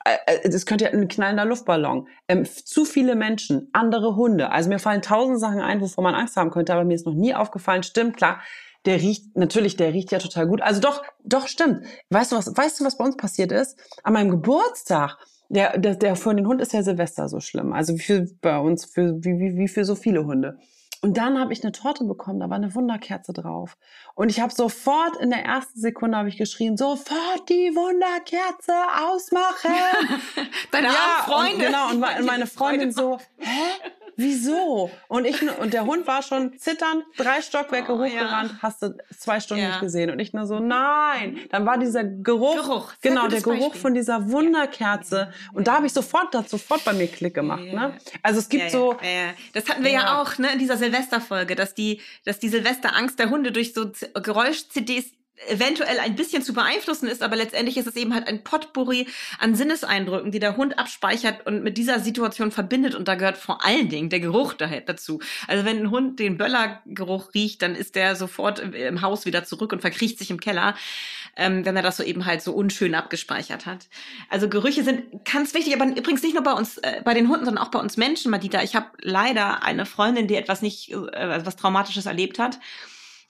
äh, 0.05 0.49
das 0.49 0.65
könnte 0.65 0.85
ja 0.85 0.91
ein 0.91 1.07
knallender 1.07 1.45
Luftballon. 1.45 2.07
Ähm, 2.27 2.45
zu 2.45 2.85
viele 2.85 3.15
Menschen, 3.15 3.69
andere 3.73 4.15
Hunde. 4.15 4.51
Also 4.51 4.69
mir 4.69 4.79
fallen 4.79 5.01
tausend 5.01 5.39
Sachen 5.39 5.59
ein, 5.59 5.81
wovor 5.81 6.03
man 6.03 6.15
Angst 6.15 6.37
haben 6.37 6.51
könnte, 6.51 6.73
aber 6.73 6.85
mir 6.85 6.95
ist 6.95 7.05
noch 7.05 7.13
nie 7.13 7.35
aufgefallen. 7.35 7.83
Stimmt, 7.83 8.17
klar, 8.17 8.41
der 8.85 9.01
riecht, 9.01 9.35
natürlich, 9.35 9.75
der 9.75 9.93
riecht 9.93 10.11
ja 10.11 10.19
total 10.19 10.47
gut. 10.47 10.61
Also 10.61 10.79
doch, 10.79 11.03
doch, 11.23 11.47
stimmt. 11.47 11.85
Weißt 12.09 12.31
du 12.31 12.37
was, 12.37 12.55
weißt 12.55 12.79
du, 12.79 12.85
was 12.85 12.97
bei 12.97 13.05
uns 13.05 13.17
passiert 13.17 13.51
ist? 13.51 13.77
An 14.03 14.13
meinem 14.13 14.29
Geburtstag 14.29 15.17
der, 15.49 15.77
der, 15.77 15.95
der 15.95 16.15
für 16.15 16.33
den 16.33 16.47
Hund 16.47 16.61
ist 16.61 16.73
ja 16.73 16.81
Silvester 16.81 17.29
so 17.29 17.39
schlimm. 17.39 17.73
Also 17.73 17.93
wie 17.93 17.99
für 17.99 18.27
bei 18.41 18.57
uns, 18.57 18.85
für, 18.85 19.23
wie, 19.23 19.37
wie, 19.39 19.57
wie 19.57 19.67
für 19.67 19.85
so 19.85 19.95
viele 19.95 20.25
Hunde. 20.25 20.57
Und 21.03 21.17
dann 21.17 21.37
habe 21.37 21.51
ich 21.51 21.61
eine 21.61 21.73
Torte 21.73 22.05
bekommen, 22.05 22.39
da 22.39 22.49
war 22.49 22.55
eine 22.55 22.73
Wunderkerze 22.75 23.33
drauf. 23.33 23.75
Und 24.15 24.29
ich 24.29 24.39
habe 24.39 24.53
sofort 24.53 25.17
in 25.17 25.31
der 25.31 25.43
ersten 25.43 25.77
Sekunde 25.77 26.17
habe 26.17 26.29
ich 26.29 26.37
geschrien, 26.37 26.77
sofort 26.77 27.49
die 27.49 27.75
Wunderkerze 27.75 28.73
ausmachen. 29.05 29.69
Deine 30.71 30.87
ja, 30.87 31.23
Freundin. 31.25 31.59
genau, 31.59 31.89
und 31.89 31.99
meine 32.25 32.47
Freundin 32.47 32.93
so, 32.93 33.19
hä? 33.37 33.91
Wieso? 34.15 34.91
Und 35.07 35.25
ich 35.25 35.41
und 35.59 35.73
der 35.73 35.85
Hund 35.85 36.07
war 36.07 36.21
schon 36.21 36.57
zitternd 36.57 37.03
drei 37.17 37.41
Stockwerke 37.41 37.93
oh, 37.93 37.99
hochgerannt, 37.99 38.51
ja. 38.51 38.57
hast 38.61 38.81
du 38.81 38.95
zwei 39.17 39.39
Stunden 39.39 39.63
ja. 39.63 39.69
nicht 39.69 39.81
gesehen 39.81 40.09
und 40.09 40.19
ich 40.19 40.33
nur 40.33 40.45
so 40.45 40.59
nein. 40.59 41.39
Dann 41.49 41.65
war 41.65 41.77
dieser 41.77 42.03
Geruch, 42.03 42.55
Geruch. 42.55 42.93
genau 43.01 43.27
der 43.27 43.41
Geruch 43.41 43.59
Beispiel. 43.59 43.81
von 43.81 43.93
dieser 43.93 44.31
Wunderkerze 44.31 45.17
ja. 45.17 45.33
und 45.53 45.67
da 45.67 45.75
habe 45.75 45.85
ich 45.85 45.93
sofort 45.93 46.33
das 46.33 46.49
sofort 46.49 46.83
bei 46.85 46.93
mir 46.93 47.07
Klick 47.07 47.33
gemacht. 47.33 47.63
Ne? 47.63 47.93
Also 48.21 48.39
es 48.39 48.49
gibt 48.49 48.71
so, 48.71 48.95
das 49.53 49.69
hatten 49.69 49.83
wir 49.83 49.91
ja, 49.91 50.21
auch 50.21 50.37
ne 50.37 50.53
in 50.53 50.59
dieser 50.59 50.77
Silvesterfolge, 50.77 51.55
dass 51.55 51.73
die 51.73 52.01
dass 52.25 52.39
die 52.39 52.49
Silvesterangst 52.49 53.19
der 53.19 53.29
Hunde 53.29 53.51
durch 53.51 53.73
so 53.73 53.91
Geräusch-CDs 54.13 55.11
eventuell 55.47 55.99
ein 55.99 56.15
bisschen 56.15 56.43
zu 56.43 56.53
beeinflussen 56.53 57.07
ist, 57.07 57.21
aber 57.23 57.35
letztendlich 57.35 57.77
ist 57.77 57.87
es 57.87 57.95
eben 57.95 58.13
halt 58.13 58.27
ein 58.27 58.43
Potpourri 58.43 59.07
an 59.39 59.55
Sinneseindrücken, 59.55 60.31
die 60.31 60.39
der 60.39 60.57
Hund 60.57 60.77
abspeichert 60.77 61.45
und 61.45 61.63
mit 61.63 61.77
dieser 61.77 61.99
Situation 61.99 62.51
verbindet 62.51 62.95
und 62.95 63.07
da 63.07 63.15
gehört 63.15 63.37
vor 63.37 63.65
allen 63.65 63.89
Dingen 63.89 64.09
der 64.09 64.19
Geruch 64.19 64.53
dazu. 64.53 65.19
Also 65.47 65.65
wenn 65.65 65.79
ein 65.79 65.91
Hund 65.91 66.19
den 66.19 66.37
Böllergeruch 66.37 67.33
riecht, 67.33 67.61
dann 67.61 67.75
ist 67.75 67.95
der 67.95 68.15
sofort 68.15 68.59
im 68.59 69.01
Haus 69.01 69.25
wieder 69.25 69.43
zurück 69.43 69.73
und 69.73 69.81
verkriecht 69.81 70.19
sich 70.19 70.29
im 70.29 70.39
Keller, 70.39 70.75
ähm, 71.35 71.65
wenn 71.65 71.75
er 71.75 71.83
das 71.83 71.97
so 71.97 72.03
eben 72.03 72.25
halt 72.25 72.41
so 72.41 72.53
unschön 72.53 72.95
abgespeichert 72.95 73.65
hat. 73.65 73.87
Also 74.29 74.47
Gerüche 74.47 74.83
sind 74.83 75.25
ganz 75.25 75.53
wichtig, 75.53 75.73
aber 75.75 75.85
übrigens 75.85 76.21
nicht 76.21 76.35
nur 76.35 76.43
bei 76.43 76.53
uns, 76.53 76.77
äh, 76.77 77.01
bei 77.03 77.13
den 77.13 77.27
Hunden, 77.27 77.45
sondern 77.45 77.63
auch 77.63 77.71
bei 77.71 77.79
uns 77.79 77.97
Menschen, 77.97 78.31
Madita. 78.31 78.61
Ich 78.61 78.75
habe 78.75 78.87
leider 79.01 79.63
eine 79.63 79.85
Freundin, 79.85 80.27
die 80.27 80.35
etwas 80.35 80.61
nicht, 80.61 80.91
äh, 80.91 81.35
etwas 81.35 81.55
Traumatisches 81.55 82.05
erlebt 82.05 82.39
hat 82.39 82.59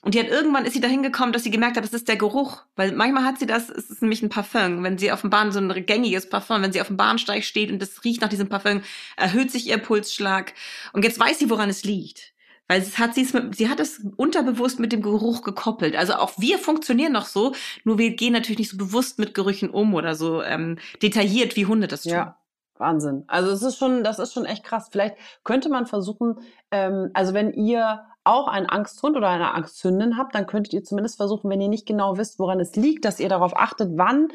und 0.04 0.14
die 0.14 0.20
hat 0.20 0.28
irgendwann 0.28 0.66
ist 0.66 0.74
sie 0.74 0.80
dahin 0.80 1.02
gekommen, 1.02 1.32
dass 1.32 1.44
sie 1.44 1.50
gemerkt 1.50 1.78
hat, 1.78 1.84
das 1.84 1.94
ist 1.94 2.08
der 2.08 2.16
Geruch. 2.16 2.62
Weil 2.76 2.92
manchmal 2.92 3.24
hat 3.24 3.38
sie 3.38 3.46
das, 3.46 3.70
es 3.70 3.88
ist 3.88 4.02
nämlich 4.02 4.22
ein 4.22 4.28
Parfum. 4.28 4.82
Wenn 4.82 4.98
sie 4.98 5.10
auf 5.10 5.22
dem 5.22 5.30
Bahn, 5.30 5.50
so 5.50 5.58
ein 5.58 5.86
gängiges 5.86 6.28
Parfum, 6.28 6.60
wenn 6.60 6.72
sie 6.72 6.82
auf 6.82 6.88
dem 6.88 6.98
Bahnsteig 6.98 7.42
steht 7.42 7.72
und 7.72 7.80
das 7.80 8.04
riecht 8.04 8.20
nach 8.20 8.28
diesem 8.28 8.50
Parfum, 8.50 8.82
erhöht 9.16 9.50
sich 9.50 9.66
ihr 9.66 9.78
Pulsschlag. 9.78 10.52
Und 10.92 11.06
jetzt 11.06 11.18
weiß 11.18 11.38
sie, 11.38 11.48
woran 11.48 11.70
es 11.70 11.84
liegt. 11.84 12.34
Weil 12.68 12.82
es 12.82 12.98
hat 12.98 13.14
sie 13.14 13.22
es 13.22 13.32
mit, 13.32 13.56
sie 13.56 13.70
hat 13.70 13.80
es 13.80 14.04
unterbewusst 14.16 14.78
mit 14.78 14.92
dem 14.92 15.00
Geruch 15.00 15.42
gekoppelt. 15.42 15.96
Also 15.96 16.14
auch 16.14 16.38
wir 16.38 16.58
funktionieren 16.58 17.12
noch 17.12 17.26
so, 17.26 17.54
nur 17.84 17.96
wir 17.96 18.10
gehen 18.10 18.34
natürlich 18.34 18.58
nicht 18.58 18.70
so 18.70 18.76
bewusst 18.76 19.18
mit 19.18 19.32
Gerüchen 19.32 19.70
um 19.70 19.94
oder 19.94 20.14
so 20.14 20.42
ähm, 20.42 20.78
detailliert, 21.02 21.56
wie 21.56 21.64
Hunde 21.64 21.88
das 21.88 22.02
tun. 22.02 22.12
Ja. 22.12 22.38
Wahnsinn. 22.76 23.24
Also 23.28 23.50
es 23.50 23.62
ist 23.62 23.78
schon, 23.78 24.02
das 24.02 24.18
ist 24.18 24.32
schon 24.32 24.44
echt 24.44 24.64
krass. 24.64 24.88
Vielleicht 24.90 25.16
könnte 25.44 25.68
man 25.68 25.86
versuchen, 25.86 26.40
ähm, 26.70 27.10
also 27.14 27.34
wenn 27.34 27.52
ihr 27.52 28.04
auch 28.24 28.48
einen 28.48 28.68
Angsthund 28.68 29.16
oder 29.16 29.28
eine 29.28 29.54
Angsthündin 29.54 30.16
habt, 30.16 30.34
dann 30.34 30.46
könntet 30.46 30.72
ihr 30.72 30.82
zumindest 30.82 31.16
versuchen, 31.16 31.50
wenn 31.50 31.60
ihr 31.60 31.68
nicht 31.68 31.86
genau 31.86 32.16
wisst, 32.16 32.38
woran 32.38 32.58
es 32.58 32.74
liegt, 32.74 33.04
dass 33.04 33.20
ihr 33.20 33.28
darauf 33.28 33.56
achtet, 33.56 33.90
wann 33.96 34.28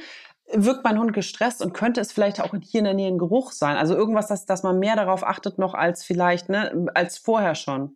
wirkt 0.52 0.84
mein 0.84 1.00
Hund 1.00 1.14
gestresst 1.14 1.62
und 1.62 1.74
könnte 1.74 2.02
es 2.02 2.12
vielleicht 2.12 2.42
auch 2.42 2.54
hier 2.62 2.80
in 2.80 2.86
der 2.86 2.94
Nähe 2.94 3.10
ein 3.10 3.18
Geruch 3.18 3.52
sein. 3.52 3.78
Also 3.78 3.96
irgendwas, 3.96 4.28
dass, 4.28 4.46
dass 4.46 4.64
man 4.64 4.80
mehr 4.80 4.96
darauf 4.96 5.24
achtet 5.24 5.60
noch 5.60 5.74
als 5.74 6.04
vielleicht, 6.04 6.50
ne, 6.50 6.88
als 6.96 7.18
vorher 7.18 7.56
schon. 7.56 7.96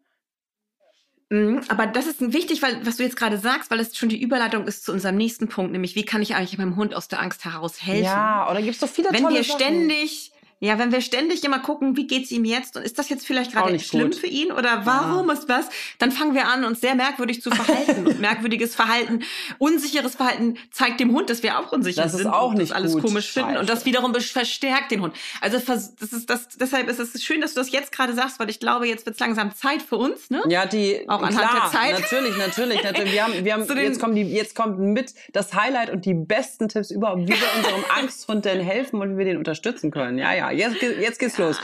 Mhm, 1.30 1.62
aber 1.70 1.88
das 1.88 2.06
ist 2.06 2.34
wichtig, 2.34 2.62
weil 2.62 2.86
was 2.86 2.98
du 2.98 3.04
jetzt 3.04 3.16
gerade 3.16 3.38
sagst, 3.38 3.72
weil 3.72 3.80
es 3.80 3.98
schon 3.98 4.10
die 4.10 4.22
Überleitung 4.22 4.68
ist 4.68 4.86
zu 4.86 4.92
unserem 4.92 5.16
nächsten 5.16 5.48
Punkt, 5.48 5.72
nämlich 5.72 5.96
wie 5.96 6.06
kann 6.06 6.22
ich 6.22 6.36
eigentlich 6.36 6.58
meinem 6.58 6.76
Hund 6.76 6.94
aus 6.94 7.08
der 7.08 7.22
Angst 7.22 7.46
heraus 7.46 7.82
helfen? 7.82 8.04
Ja, 8.04 8.50
oder 8.52 8.62
gibt 8.62 8.76
es 8.76 8.80
so 8.80 8.88
viele 8.88 9.12
Wenn 9.12 9.30
wir 9.30 9.44
ständig 9.44 10.33
ja, 10.64 10.80
wenn 10.80 10.94
wir 10.94 11.02
ständig 11.02 11.44
immer 11.44 11.60
gucken, 11.60 11.98
wie 11.98 12.08
geht's 12.08 12.32
ihm 12.32 12.46
jetzt 12.46 12.78
und 12.78 12.84
ist 12.84 12.98
das 12.98 13.10
jetzt 13.10 13.28
vielleicht 13.28 13.52
gerade 13.52 13.78
schlimm 13.80 14.12
gut. 14.12 14.16
für 14.16 14.28
ihn 14.28 14.50
oder 14.50 14.86
warum 14.86 15.28
ja. 15.28 15.34
ist 15.34 15.50
was, 15.50 15.66
dann 16.00 16.14
fangen 16.14 16.34
wir 16.36 16.48
an, 16.48 16.64
uns 16.64 16.80
sehr 16.80 16.96
merkwürdig 16.96 17.42
zu 17.42 17.52
verhalten. 17.52 18.08
und 18.08 18.20
merkwürdiges 18.22 18.74
Verhalten, 18.74 19.24
unsicheres 19.58 20.16
Verhalten 20.16 20.56
zeigt 20.72 21.02
dem 21.02 21.12
Hund, 21.12 21.30
dass 21.30 21.44
wir 21.44 21.60
auch 21.60 21.74
unsicher 21.74 22.04
das 22.04 22.14
sind 22.14 22.22
ist 22.22 22.28
auch 22.28 22.52
und 22.52 22.60
nicht 22.60 22.72
das 22.72 22.78
alles 22.78 22.94
gut. 22.94 23.04
komisch 23.04 23.30
finden 23.30 23.50
Scheiße. 23.50 23.60
und 23.60 23.70
das 23.70 23.86
wiederum 23.86 24.16
verstärkt 24.16 24.92
den 24.92 25.02
Hund. 25.02 25.14
Also 25.42 25.60
das 25.60 25.90
ist 26.00 26.30
das, 26.30 26.48
deshalb 26.48 26.88
ist 26.88 27.00
es 27.00 27.22
schön, 27.22 27.42
dass 27.42 27.56
du 27.56 27.60
das 27.60 27.70
jetzt 27.74 27.92
gerade 27.92 28.14
sagst, 28.14 28.40
weil 28.40 28.50
ich 28.50 28.62
glaube, 28.62 28.88
jetzt 28.88 29.06
wird's 29.06 29.20
langsam 29.20 29.54
Zeit 29.54 29.82
für 29.82 29.98
uns, 29.98 30.30
ne? 30.30 30.44
Ja, 30.48 30.66
die 30.66 31.04
auch 31.10 31.22
anhand 31.22 31.40
klar, 31.40 31.70
der 31.72 31.78
Zeit. 31.78 32.00
Natürlich, 32.00 32.38
natürlich, 32.38 32.84
natürlich. 32.84 33.12
Wir 33.12 33.24
haben, 33.26 33.44
wir 33.44 33.54
haben 33.54 33.68
jetzt 33.78 34.00
kommen 34.00 34.16
die, 34.16 34.22
jetzt 34.22 34.56
kommt 34.56 34.80
mit 34.80 35.14
das 35.34 35.54
Highlight 35.54 35.90
und 35.90 36.06
die 36.06 36.14
besten 36.14 36.70
Tipps 36.70 36.90
überhaupt, 36.90 37.24
wie 37.24 37.32
wir 37.32 37.48
unserem 37.58 37.84
Angsthund 38.00 38.46
denn 38.46 38.62
helfen 38.62 39.02
und 39.02 39.14
wie 39.14 39.18
wir 39.18 39.26
den 39.26 39.38
unterstützen 39.38 39.92
können. 39.92 40.18
Ja, 40.18 40.34
ja. 40.34 40.53
Jetzt, 40.54 40.82
jetzt 40.82 41.20
geht's 41.20 41.20
geht's 41.20 41.38
los. 41.38 41.60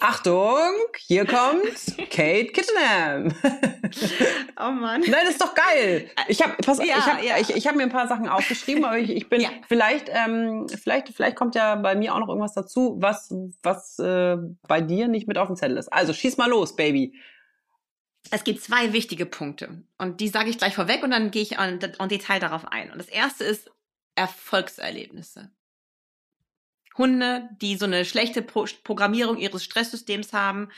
Achtung, 0.00 0.70
hier 0.98 1.26
kommt 1.26 1.64
Kate 2.10 2.46
Kitchenham. 2.46 3.34
Oh 4.60 4.70
Mann. 4.70 5.00
Nein, 5.00 5.20
das 5.24 5.30
ist 5.30 5.40
doch 5.40 5.54
geil. 5.54 6.10
Ich 6.28 6.42
habe 6.42 6.54
ja, 6.84 6.96
ich 6.96 7.06
hab, 7.06 7.22
ja. 7.22 7.38
ich, 7.38 7.50
ich 7.50 7.66
hab 7.66 7.76
mir 7.76 7.82
ein 7.84 7.90
paar 7.90 8.08
Sachen 8.08 8.28
aufgeschrieben, 8.28 8.84
aber 8.84 8.98
ich, 8.98 9.10
ich 9.10 9.28
bin 9.28 9.40
Ja. 9.40 9.50
vielleicht, 9.68 10.10
ähm, 10.10 10.66
vielleicht, 10.68 11.08
vielleicht 11.08 11.36
kommt 11.36 11.54
ja 11.54 11.74
bei 11.76 11.94
mir 11.94 12.14
auch 12.14 12.20
noch 12.20 12.28
irgendwas 12.28 12.54
dazu, 12.54 12.96
was, 12.98 13.32
was 13.62 13.98
äh, 13.98 14.36
bei 14.68 14.80
dir 14.80 15.08
nicht 15.08 15.26
mit 15.26 15.38
auf 15.38 15.48
dem 15.48 15.56
Zettel 15.56 15.76
ist. 15.76 15.92
Also 15.92 16.12
schieß 16.12 16.36
mal 16.36 16.48
los, 16.48 16.76
Baby. 16.76 17.14
Es 18.30 18.44
gibt 18.44 18.62
zwei 18.62 18.92
wichtige 18.92 19.26
Punkte 19.26 19.82
und 19.98 20.20
die 20.20 20.28
sage 20.28 20.48
ich 20.48 20.58
gleich 20.58 20.74
vorweg 20.74 21.02
und 21.02 21.10
dann 21.10 21.30
gehe 21.30 21.42
ich 21.42 21.58
en, 21.58 21.78
en 21.80 22.08
Detail 22.08 22.40
darauf 22.40 22.66
ein. 22.66 22.90
Und 22.90 22.98
das 22.98 23.08
erste 23.08 23.44
ist 23.44 23.70
Erfolgserlebnisse. 24.14 25.50
Hunde, 26.96 27.48
die 27.60 27.76
so 27.76 27.86
eine 27.86 28.04
schlechte 28.04 28.42
Pro 28.42 28.66
Programmierung 28.84 29.36
ihres 29.36 29.64
Stresssystems 29.64 30.32
haben, 30.32 30.68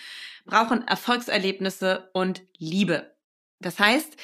brauchen 0.44 0.86
Erfolgserlebnisse 0.86 2.10
und 2.12 2.42
Liebe. 2.58 3.14
Das 3.60 3.78
heißt, 3.78 4.16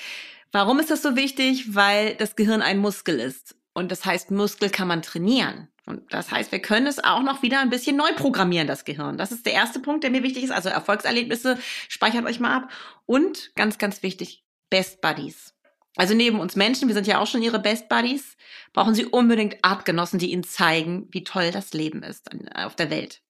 warum 0.52 0.81
ist 0.81 0.90
das 0.90 1.02
so 1.02 1.16
wichtig? 1.16 1.74
Weil 1.74 2.14
das 2.14 2.37
Gehirn 2.37 2.62
ein 2.62 2.78
Muskel 2.78 3.20
ist. 3.20 3.57
Und 3.74 3.90
das 3.90 4.05
heißt, 4.05 4.31
Muskel 4.31 4.70
kann 4.70 4.88
man 4.88 5.02
trainieren. 5.02 5.68
Und 5.87 6.12
das 6.12 6.31
heißt, 6.31 6.52
wir 6.52 6.61
können 6.61 6.87
es 6.87 7.02
auch 7.02 7.22
noch 7.22 7.42
wieder 7.42 7.61
ein 7.61 7.70
bisschen 7.70 7.96
neu 7.96 8.12
programmieren, 8.14 8.68
das 8.68 8.85
Gehirn. 8.85 9.18
Das 9.18 9.33
ist 9.33 9.46
der 9.46 9.55
erste 9.55 9.81
Punkt, 9.81 10.05
der 10.05 10.11
mir 10.11 10.22
wichtig 10.22 10.44
ist. 10.44 10.52
Also 10.52 10.68
Erfolgserlebnisse, 10.68 11.59
speichert 11.88 12.24
euch 12.24 12.38
mal 12.38 12.57
ab. 12.57 12.70
Und 13.07 13.55
ganz, 13.57 13.78
ganz 13.78 14.02
wichtig, 14.02 14.44
Best 14.70 15.00
Buddies. 15.00 15.52
Also 15.96 16.14
neben 16.14 16.40
uns 16.40 16.57
Menschen, 16.57 16.88
wir 16.88 16.94
sind 16.94 17.07
ja 17.07 17.18
auch 17.18 17.26
schon 17.26 17.42
ihre 17.42 17.59
Best 17.59 17.88
Buddies, 17.88 18.37
brauchen 18.72 18.94
sie 18.94 19.05
unbedingt 19.05 19.59
Artgenossen, 19.62 20.18
die 20.18 20.33
ihnen 20.33 20.44
zeigen, 20.44 21.09
wie 21.11 21.24
toll 21.24 21.50
das 21.50 21.72
Leben 21.72 22.02
ist 22.02 22.31
auf 22.55 22.76
der 22.76 22.90
Welt. 22.90 23.20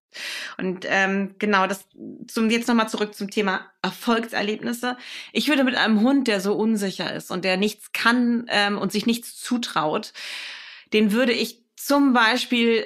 Und 0.58 0.84
ähm, 0.88 1.36
genau, 1.38 1.66
das 1.66 1.86
zum 2.28 2.50
jetzt 2.50 2.68
nochmal 2.68 2.88
zurück 2.88 3.14
zum 3.14 3.30
Thema 3.30 3.66
Erfolgserlebnisse. 3.80 4.96
Ich 5.32 5.48
würde 5.48 5.64
mit 5.64 5.74
einem 5.74 6.00
Hund, 6.00 6.28
der 6.28 6.40
so 6.40 6.54
unsicher 6.54 7.12
ist 7.12 7.30
und 7.30 7.44
der 7.44 7.56
nichts 7.56 7.92
kann 7.92 8.46
ähm, 8.48 8.78
und 8.78 8.92
sich 8.92 9.06
nichts 9.06 9.36
zutraut, 9.36 10.12
den 10.92 11.12
würde 11.12 11.32
ich 11.32 11.64
zum 11.76 12.12
Beispiel 12.12 12.84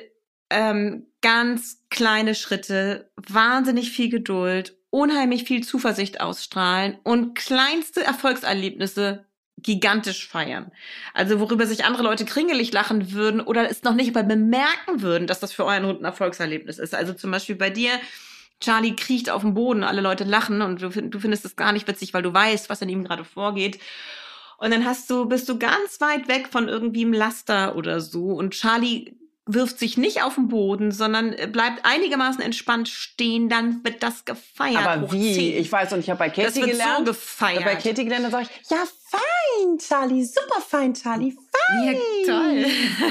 ähm, 0.50 1.06
ganz 1.20 1.82
kleine 1.90 2.34
Schritte, 2.34 3.10
wahnsinnig 3.16 3.90
viel 3.90 4.08
Geduld, 4.08 4.76
unheimlich 4.90 5.44
viel 5.44 5.64
Zuversicht 5.64 6.20
ausstrahlen 6.20 6.98
und 7.02 7.34
kleinste 7.34 8.04
Erfolgserlebnisse 8.04 9.26
gigantisch 9.58 10.28
feiern. 10.28 10.70
Also 11.14 11.40
worüber 11.40 11.66
sich 11.66 11.84
andere 11.84 12.02
Leute 12.02 12.24
kringelig 12.24 12.72
lachen 12.72 13.12
würden 13.12 13.40
oder 13.40 13.70
es 13.70 13.82
noch 13.82 13.94
nicht 13.94 14.14
mal 14.14 14.24
bemerken 14.24 15.00
würden, 15.00 15.26
dass 15.26 15.40
das 15.40 15.52
für 15.52 15.64
euren 15.64 15.86
Hund 15.86 16.00
ein 16.00 16.04
Erfolgserlebnis 16.04 16.78
ist. 16.78 16.94
Also 16.94 17.14
zum 17.14 17.30
Beispiel 17.30 17.56
bei 17.56 17.70
dir, 17.70 17.90
Charlie 18.60 18.96
kriecht 18.96 19.30
auf 19.30 19.42
dem 19.42 19.54
Boden, 19.54 19.82
alle 19.82 20.02
Leute 20.02 20.24
lachen 20.24 20.62
und 20.62 20.82
du, 20.82 20.88
du 20.90 21.18
findest 21.18 21.44
es 21.44 21.56
gar 21.56 21.72
nicht 21.72 21.88
witzig, 21.88 22.12
weil 22.12 22.22
du 22.22 22.32
weißt, 22.32 22.68
was 22.68 22.82
in 22.82 22.88
ihm 22.88 23.04
gerade 23.04 23.24
vorgeht. 23.24 23.80
Und 24.58 24.72
dann 24.72 24.84
hast 24.84 25.10
du, 25.10 25.26
bist 25.26 25.48
du 25.48 25.58
ganz 25.58 26.00
weit 26.00 26.28
weg 26.28 26.48
von 26.50 26.68
irgendwie 26.68 27.04
einem 27.04 27.12
Laster 27.12 27.76
oder 27.76 28.00
so 28.00 28.32
und 28.32 28.52
Charlie 28.52 29.14
wirft 29.46 29.78
sich 29.78 29.96
nicht 29.96 30.22
auf 30.22 30.34
den 30.34 30.48
Boden, 30.48 30.90
sondern 30.90 31.36
bleibt 31.52 31.84
einigermaßen 31.84 32.42
entspannt 32.42 32.88
stehen, 32.88 33.48
dann 33.48 33.84
wird 33.84 34.02
das 34.02 34.24
gefeiert. 34.24 34.84
Aber 34.84 35.12
wie? 35.12 35.34
10. 35.34 35.60
Ich 35.60 35.70
weiß 35.70 35.92
und 35.92 36.00
ich 36.00 36.10
habe 36.10 36.18
bei 36.18 36.30
Katie 36.30 36.42
das 36.42 36.56
wird 36.56 36.70
gelernt. 36.72 36.98
so 36.98 37.04
gefeiert. 37.04 37.64
Bei 37.64 37.76
Katie 37.76 38.04
gelernt, 38.04 38.24
dann 38.24 38.32
sage 38.32 38.48
ich, 38.50 38.70
ja 38.70 38.82
fein, 39.16 39.78
Charlie, 39.78 40.24
super 40.24 40.60
fein, 40.60 40.94
Charlie, 40.94 41.36
Yay! 41.68 42.26
Ja, 42.26 42.32
toll. 42.32 42.66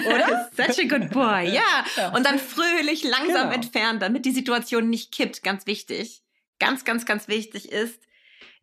Oder? 0.07 0.49
Such 0.55 0.83
a 0.83 0.87
good 0.87 1.09
boy. 1.11 1.53
Ja. 1.53 1.85
ja. 1.95 2.15
Und 2.15 2.25
dann 2.25 2.39
fröhlich 2.39 3.03
langsam 3.03 3.49
genau. 3.49 3.55
entfernen, 3.55 3.99
damit 3.99 4.25
die 4.25 4.31
Situation 4.31 4.89
nicht 4.89 5.11
kippt. 5.11 5.43
Ganz 5.43 5.65
wichtig. 5.65 6.21
Ganz, 6.59 6.85
ganz, 6.85 7.05
ganz 7.05 7.27
wichtig 7.27 7.71
ist 7.71 7.99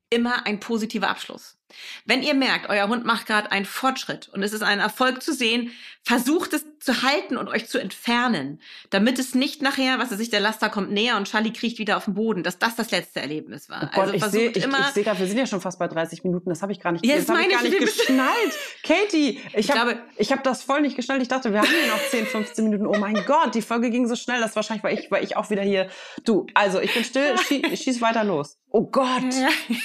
immer 0.09 0.47
ein 0.47 0.61
positiver 0.61 1.09
Abschluss. 1.09 1.59
Wenn 2.05 2.23
ihr 2.23 2.35
merkt, 2.35 2.69
euer 2.69 2.89
Hund 2.89 3.05
macht 3.05 3.27
gerade 3.27 3.51
einen 3.53 3.65
Fortschritt 3.65 4.29
und 4.29 4.43
es 4.43 4.53
ist 4.53 4.63
ein 4.63 4.81
Erfolg 4.81 5.23
zu 5.23 5.33
sehen, 5.33 5.73
versucht 6.05 6.53
es 6.53 6.65
zu 6.81 7.03
halten 7.03 7.37
und 7.37 7.49
euch 7.49 7.69
zu 7.69 7.79
entfernen, 7.79 8.61
damit 8.91 9.21
es 9.21 9.37
nicht 9.37 9.63
nachher, 9.63 10.01
was 10.01 10.11
weiß 10.11 10.19
ich, 10.19 10.31
der 10.31 10.41
Laster 10.41 10.69
kommt 10.69 10.91
näher 10.91 11.17
und 11.17 11.29
Charlie 11.29 11.53
kriecht 11.53 11.79
wieder 11.79 11.97
auf 11.97 12.07
den 12.07 12.15
Boden, 12.15 12.43
dass 12.43 12.59
das 12.59 12.75
das 12.75 12.91
letzte 12.91 13.21
Erlebnis 13.21 13.69
war. 13.69 13.85
Oh 13.85 13.95
Gott, 13.95 14.13
also 14.13 14.15
ich 14.17 14.25
sehe, 14.25 14.51
ich, 14.51 14.57
ich 14.57 14.87
sehe 14.95 15.05
gerade, 15.05 15.21
wir 15.21 15.27
sind 15.29 15.39
ja 15.39 15.47
schon 15.47 15.61
fast 15.61 15.79
bei 15.79 15.87
30 15.87 16.25
Minuten, 16.25 16.51
das 16.51 16.61
habe 16.61 16.73
ich 16.73 16.81
gar 16.81 16.91
nicht, 16.91 17.07
ja, 17.07 17.17
das 17.17 17.29
hab 17.29 17.39
ich 17.39 17.51
gar 17.51 17.63
nicht 17.63 17.79
geschnallt. 17.79 18.53
Katie, 18.83 19.41
ich, 19.53 19.69
ich 19.69 19.71
habe 19.71 20.03
hab 20.19 20.43
das 20.43 20.65
voll 20.65 20.81
nicht 20.81 20.97
geschnallt. 20.97 21.23
Ich 21.23 21.29
dachte, 21.29 21.53
wir 21.53 21.61
haben 21.61 21.69
hier 21.69 21.87
noch 21.87 22.03
10, 22.11 22.27
15 22.27 22.65
Minuten. 22.65 22.87
Oh 22.87 22.99
mein 22.99 23.15
Gott, 23.27 23.55
die 23.55 23.63
Folge 23.63 23.91
ging 23.91 24.09
so 24.09 24.17
schnell, 24.17 24.41
das 24.41 24.57
wahrscheinlich, 24.57 24.83
weil 24.83 24.99
ich, 24.99 25.11
weil 25.11 25.23
ich 25.23 25.37
auch 25.37 25.51
wieder 25.51 25.63
hier, 25.63 25.89
du, 26.25 26.47
also 26.55 26.81
ich 26.81 26.93
bin 26.93 27.05
still, 27.05 27.39
schieß, 27.39 27.81
schieß 27.81 28.01
weiter 28.01 28.25
los. 28.25 28.59
Oh 28.71 28.83
Gott. 28.83 29.33
Ja. 29.33 29.77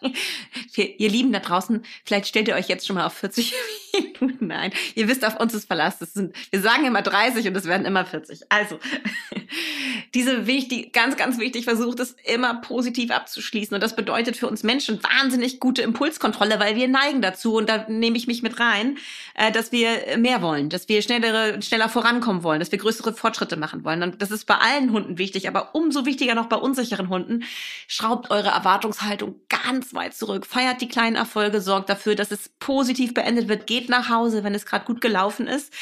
ihr 0.76 1.10
Lieben 1.10 1.32
da 1.32 1.40
draußen, 1.40 1.84
vielleicht 2.04 2.26
stellt 2.26 2.48
ihr 2.48 2.54
euch 2.54 2.68
jetzt 2.68 2.86
schon 2.86 2.96
mal 2.96 3.06
auf 3.06 3.14
40 3.14 3.52
Minuten 4.20 4.50
ein. 4.52 4.72
Ihr 4.94 5.08
wisst, 5.08 5.24
auf 5.24 5.38
uns 5.38 5.54
ist 5.54 5.66
Verlass. 5.66 5.98
Das 5.98 6.14
sind, 6.14 6.34
wir 6.50 6.60
sagen 6.60 6.84
immer 6.86 7.02
30 7.02 7.46
und 7.48 7.56
es 7.56 7.64
werden 7.66 7.86
immer 7.86 8.04
40. 8.04 8.40
Also, 8.50 8.78
diese 10.14 10.46
wichtig, 10.46 10.92
ganz, 10.92 11.16
ganz 11.16 11.38
wichtig, 11.38 11.64
versucht 11.64 12.00
es 12.00 12.16
immer 12.24 12.54
positiv 12.60 13.10
abzuschließen. 13.10 13.74
Und 13.74 13.82
das 13.82 13.96
bedeutet 13.96 14.36
für 14.36 14.48
uns 14.48 14.62
Menschen 14.62 15.00
wahnsinnig 15.02 15.60
gute 15.60 15.82
Impulskontrolle, 15.82 16.60
weil 16.60 16.76
wir 16.76 16.88
neigen 16.88 17.22
dazu, 17.22 17.56
und 17.56 17.68
da 17.68 17.86
nehme 17.88 18.16
ich 18.16 18.26
mich 18.26 18.42
mit 18.42 18.60
rein, 18.60 18.98
äh, 19.34 19.52
dass 19.52 19.72
wir 19.72 20.18
mehr 20.18 20.42
wollen, 20.42 20.68
dass 20.68 20.88
wir 20.88 21.02
schnellere, 21.02 21.60
schneller 21.62 21.88
vorankommen 21.88 22.42
wollen, 22.42 22.60
dass 22.60 22.72
wir 22.72 22.78
größere 22.78 23.12
Fortschritte 23.12 23.56
machen 23.56 23.84
wollen. 23.84 24.02
Und 24.02 24.22
das 24.22 24.30
ist 24.30 24.46
bei 24.46 24.56
allen 24.56 24.92
Hunden 24.92 25.18
wichtig, 25.18 25.48
aber 25.48 25.74
umso 25.74 26.06
wichtiger 26.06 26.34
noch 26.34 26.46
bei 26.46 26.56
unsicheren 26.56 27.08
Hunden. 27.08 27.44
Schraubt 27.86 28.30
eure 28.30 28.48
Erwartungshaltung 28.48 29.34
ganz 29.48 29.94
weit 29.94 30.14
zurück. 30.14 30.46
Feiert 30.46 30.80
die 30.80 30.88
kleinen 30.88 31.16
Erfolge, 31.16 31.60
sorgt 31.60 31.88
dafür, 31.88 32.14
dass 32.14 32.30
es 32.30 32.48
positiv 32.60 33.14
beendet 33.14 33.48
wird. 33.48 33.66
Geht 33.66 33.88
nach 33.88 34.08
Hause, 34.08 34.44
wenn 34.44 34.54
es 34.54 34.66
gerade 34.66 34.84
gut 34.84 35.00
gelaufen 35.00 35.46
ist. 35.46 35.72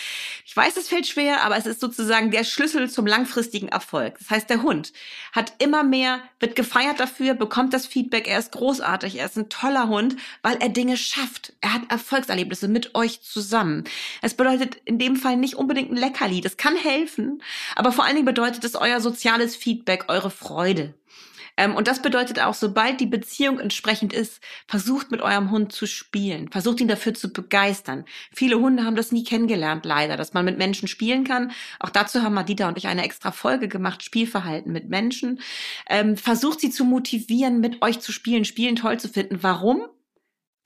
Ich 0.45 0.57
weiß, 0.57 0.77
es 0.77 0.89
fällt 0.89 1.07
schwer, 1.07 1.43
aber 1.43 1.57
es 1.57 1.67
ist 1.67 1.81
sozusagen 1.81 2.31
der 2.31 2.45
Schlüssel 2.45 2.89
zum 2.91 3.07
langfristigen 3.07 3.69
Erfolg. 3.69 4.08
Das 4.19 4.31
heißt, 4.31 4.51
der 4.51 4.63
Hund 4.63 4.93
hat 5.33 5.53
immer 5.59 5.83
mehr, 5.83 6.21
wird 6.41 6.57
gefeiert 6.57 7.01
dafür, 7.01 7.35
bekommt 7.35 7.75
das 7.75 7.87
Feedback, 7.87 8.29
er 8.29 8.39
ist 8.39 8.53
großartig, 8.53 9.19
er 9.19 9.27
ist 9.27 9.37
ein 9.37 9.49
toller 9.49 9.89
Hund, 9.89 10.17
weil 10.43 10.57
er 10.59 10.69
Dinge 10.69 10.97
schafft. 10.97 11.53
Er 11.61 11.75
hat 11.75 11.83
Erfolgserlebnisse 11.91 12.69
mit 12.69 12.95
euch 12.95 13.23
zusammen. 13.23 13.85
Es 14.23 14.35
bedeutet 14.35 14.77
in 14.85 14.99
dem 14.99 15.17
Fall 15.17 15.37
nicht 15.37 15.57
unbedingt 15.57 15.91
ein 15.91 15.97
Leckerli. 15.97 16.41
Das 16.41 16.57
kann 16.57 16.77
helfen, 16.77 17.43
aber 17.75 17.93
vor 17.93 18.05
allen 18.05 18.15
Dingen 18.15 18.27
bedeutet 18.27 18.65
es 18.65 18.77
euer 18.77 19.01
soziales 19.01 19.57
Feedback, 19.57 20.05
eure 20.09 20.31
Freude. 20.31 20.95
Ähm, 21.59 21.75
und 21.75 21.89
das 21.89 22.01
bedeutet 22.01 22.41
auch, 22.41 22.55
sobald 22.55 23.01
die 23.01 23.07
Beziehung 23.07 23.59
entsprechend 23.59 24.13
ist, 24.15 24.41
versucht 24.67 25.11
mit 25.11 25.21
eurem 25.21 25.51
Hund 25.51 25.73
zu 25.73 25.87
spielen, 25.87 26.51
versucht 26.51 26.81
ihn 26.81 26.89
dafür 26.89 27.13
zu 27.13 27.33
begeistern. 27.33 28.05
Viele 28.33 28.59
Hunde 28.59 28.85
haben 28.85 28.97
das 28.97 29.13
nie 29.13 29.25
kennengelernt, 29.25 29.85
leider, 29.85 30.17
dass 30.17 30.33
man 30.33 30.45
mit 30.45 30.57
Menschen 30.57 30.89
spielen 30.89 31.25
kann. 31.25 31.51
Auch 31.81 31.91
dazu 31.91 32.23
haben 32.23 32.35
Madita 32.35 32.69
und 32.69 32.79
ich 32.79 32.87
eine 32.87 33.05
extra 33.05 33.33
Folge 33.33 33.69
gemacht, 33.69 34.05
Spielverhalten 34.05 34.73
mit 34.73 34.89
Menschen. 34.89 35.41
Ähm, 35.91 36.17
versucht 36.17 36.61
sie 36.61 36.71
zu 36.71 36.85
motivieren, 36.85 37.61
mit 37.61 37.83
euch 37.83 38.01
zu 38.01 38.13
spielen, 38.13 38.45
Spielen 38.45 38.77
toll 38.77 39.01
zu 39.01 39.09
finden. 39.09 39.43
Warum? 39.43 39.83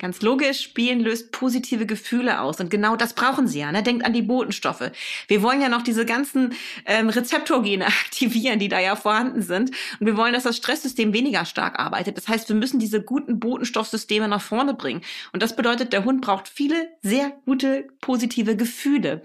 Ganz 0.03 0.21
logisch, 0.21 0.63
Spielen 0.63 0.99
löst 0.99 1.31
positive 1.31 1.87
Gefühle 1.87 2.41
aus. 2.41 2.59
Und 2.59 2.71
genau 2.71 2.97
das 2.97 3.13
brauchen 3.13 3.47
sie 3.47 3.61
ja. 3.61 3.71
Ne? 3.71 3.85
Denkt 3.85 4.05
an 4.05 4.13
die 4.13 4.23
Botenstoffe. 4.23 4.91
Wir 5.29 5.43
wollen 5.43 5.63
ja 5.63 5.69
noch 5.69 5.83
diese 5.83 6.05
ganzen 6.05 6.55
ähm, 6.87 7.09
Rezeptorgene 7.09 7.87
aktivieren, 7.87 8.59
die 8.59 8.69
da 8.69 8.81
ja 8.81 8.97
vorhanden 8.97 9.43
sind. 9.43 9.71
Und 10.01 10.07
wir 10.07 10.17
wollen, 10.17 10.33
dass 10.33 10.43
das 10.43 10.57
Stresssystem 10.57 11.13
weniger 11.13 11.45
stark 11.45 11.79
arbeitet. 11.79 12.17
Das 12.17 12.27
heißt, 12.27 12.49
wir 12.49 12.57
müssen 12.57 12.81
diese 12.81 13.01
guten 13.01 13.39
Botenstoffsysteme 13.39 14.27
nach 14.27 14.43
vorne 14.43 14.75
bringen. 14.75 15.03
Und 15.33 15.41
das 15.41 15.55
bedeutet, 15.55 15.93
der 15.93 16.05
Hund 16.05 16.21
braucht 16.21 16.49
viele 16.49 16.89
sehr 17.03 17.31
gute 17.45 17.87
positive 18.01 18.57
Gefühle. 18.57 19.23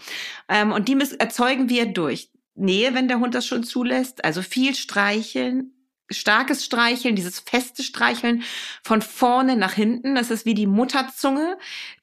Ähm, 0.48 0.72
und 0.72 0.90
die 0.90 0.98
erzeugen 1.18 1.70
wir 1.70 1.88
durch 1.88 2.30
Nähe, 2.54 2.94
wenn 2.94 3.08
der 3.08 3.20
Hund 3.20 3.34
das 3.34 3.48
schon 3.48 3.64
zulässt. 3.64 4.24
Also 4.24 4.44
viel 4.44 4.76
streicheln, 4.76 5.72
starkes 6.10 6.64
Streicheln, 6.64 7.16
dieses 7.16 7.40
feste 7.40 7.84
Streicheln 7.84 8.44
von 8.84 9.02
vorne 9.02 9.56
nach 9.58 9.74
hinten. 9.74 10.16
Das 10.16 10.32
ist 10.32 10.46
wie 10.46 10.54
die 10.54 10.68
Mutterzunge, 10.68 11.58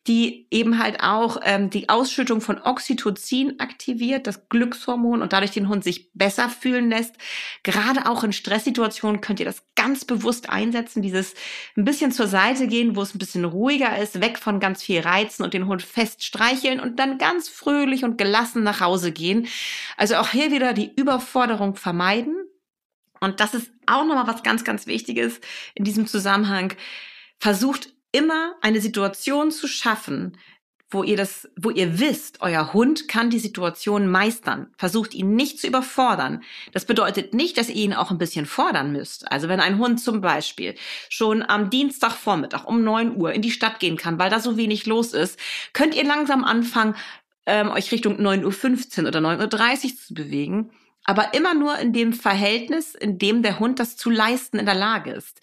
die 0.07 0.47
eben 0.51 0.79
halt 0.79 1.03
auch 1.03 1.38
ähm, 1.43 1.71
die 1.71 1.88
Ausschüttung 1.88 2.43
von 2.43 2.61
Oxytocin 2.61 3.59
aktiviert, 3.59 4.27
das 4.27 4.49
Glückshormon 4.51 5.23
und 5.23 5.33
dadurch 5.33 5.53
den 5.53 5.69
Hund 5.69 5.83
sich 5.83 6.12
besser 6.12 6.51
fühlen 6.51 6.90
lässt. 6.90 7.14
Gerade 7.62 8.07
auch 8.07 8.23
in 8.23 8.35
Stresssituationen 8.35 9.23
könnt 9.23 9.40
ihr 9.40 9.47
das 9.47 9.62
ganz 9.77 10.05
bewusst 10.05 10.51
einsetzen, 10.51 11.01
dieses 11.01 11.35
ein 11.77 11.87
bisschen 11.87 12.12
zur 12.12 12.27
Seite 12.27 12.67
gehen, 12.67 12.97
wo 12.97 13.03
es 13.03 13.14
ein 13.14 13.19
bisschen 13.19 13.47
ruhiger 13.47 13.97
ist, 13.99 14.21
weg 14.21 14.38
von 14.38 14.61
ganz 14.61 14.83
viel 14.83 15.01
Reizen 15.01 15.43
und 15.43 15.55
den 15.55 15.67
Hund 15.67 15.83
fest 15.83 16.23
streicheln 16.23 16.81
und 16.81 16.99
dann 16.99 17.17
ganz 17.17 17.49
fröhlich 17.49 18.05
und 18.05 18.19
gelassen 18.19 18.62
nach 18.62 18.81
Hause 18.81 19.11
gehen. 19.11 19.47
Also 19.97 20.17
auch 20.17 20.29
hier 20.29 20.53
wieder 20.53 20.75
die 20.75 20.93
Überforderung 20.95 21.77
vermeiden 21.77 22.37
und 23.25 23.41
das 23.41 23.55
ist 23.55 23.71
auch 23.87 24.05
nochmal 24.05 24.27
was 24.27 24.43
ganz, 24.43 24.65
ganz 24.65 24.87
Wichtiges 24.87 25.41
in 25.75 25.85
diesem 25.85 26.07
Zusammenhang. 26.07 26.75
Versucht 27.39 27.93
immer 28.13 28.55
eine 28.63 28.81
Situation 28.81 29.51
zu 29.51 29.67
schaffen, 29.67 30.39
wo 30.95 31.03
ihr 31.03 31.17
das, 31.17 31.51
wo 31.57 31.71
ihr 31.71 31.99
wisst, 31.99 32.41
euer 32.41 32.73
Hund 32.73 33.09
kann 33.09 33.29
die 33.29 33.41
Situation 33.41 34.09
meistern. 34.09 34.69
Versucht 34.79 35.13
ihn 35.13 35.35
nicht 35.35 35.59
zu 35.59 35.67
überfordern. 35.67 36.43
Das 36.73 36.85
bedeutet 36.85 37.35
nicht, 37.35 37.59
dass 37.59 37.69
ihr 37.69 37.75
ihn 37.75 37.93
auch 37.93 38.11
ein 38.11 38.19
bisschen 38.19 38.47
fordern 38.47 38.93
müsst. 38.93 39.31
Also 39.31 39.49
wenn 39.49 39.61
ein 39.61 39.79
Hund 39.79 40.01
zum 40.01 40.21
Beispiel 40.21 40.77
schon 41.09 41.43
am 41.43 41.69
Dienstagvormittag 41.69 42.65
um 42.65 42.85
neun 42.85 43.17
Uhr 43.17 43.33
in 43.33 43.43
die 43.43 43.51
Stadt 43.51 43.81
gehen 43.81 43.97
kann, 43.97 44.19
weil 44.19 44.31
da 44.31 44.39
so 44.39 44.57
wenig 44.57 44.87
los 44.87 45.13
ist, 45.13 45.39
könnt 45.73 45.95
ihr 45.97 46.05
langsam 46.05 46.45
anfangen, 46.45 46.95
ähm, 47.47 47.71
euch 47.71 47.91
Richtung 47.91 48.21
9.15 48.21 49.03
Uhr 49.03 49.09
oder 49.09 49.19
9.30 49.19 49.85
Uhr 49.85 49.97
zu 49.97 50.15
bewegen 50.15 50.71
aber 51.05 51.35
immer 51.35 51.55
nur 51.55 51.79
in 51.79 51.93
dem 51.93 52.12
Verhältnis, 52.12 52.95
in 52.95 53.19
dem 53.19 53.43
der 53.43 53.59
Hund 53.61 53.79
das 53.79 53.97
zu 53.97 54.11
leisten 54.11 54.59
in 54.59 54.67
der 54.67 54.75
Lage 54.75 55.12
ist. 55.12 55.40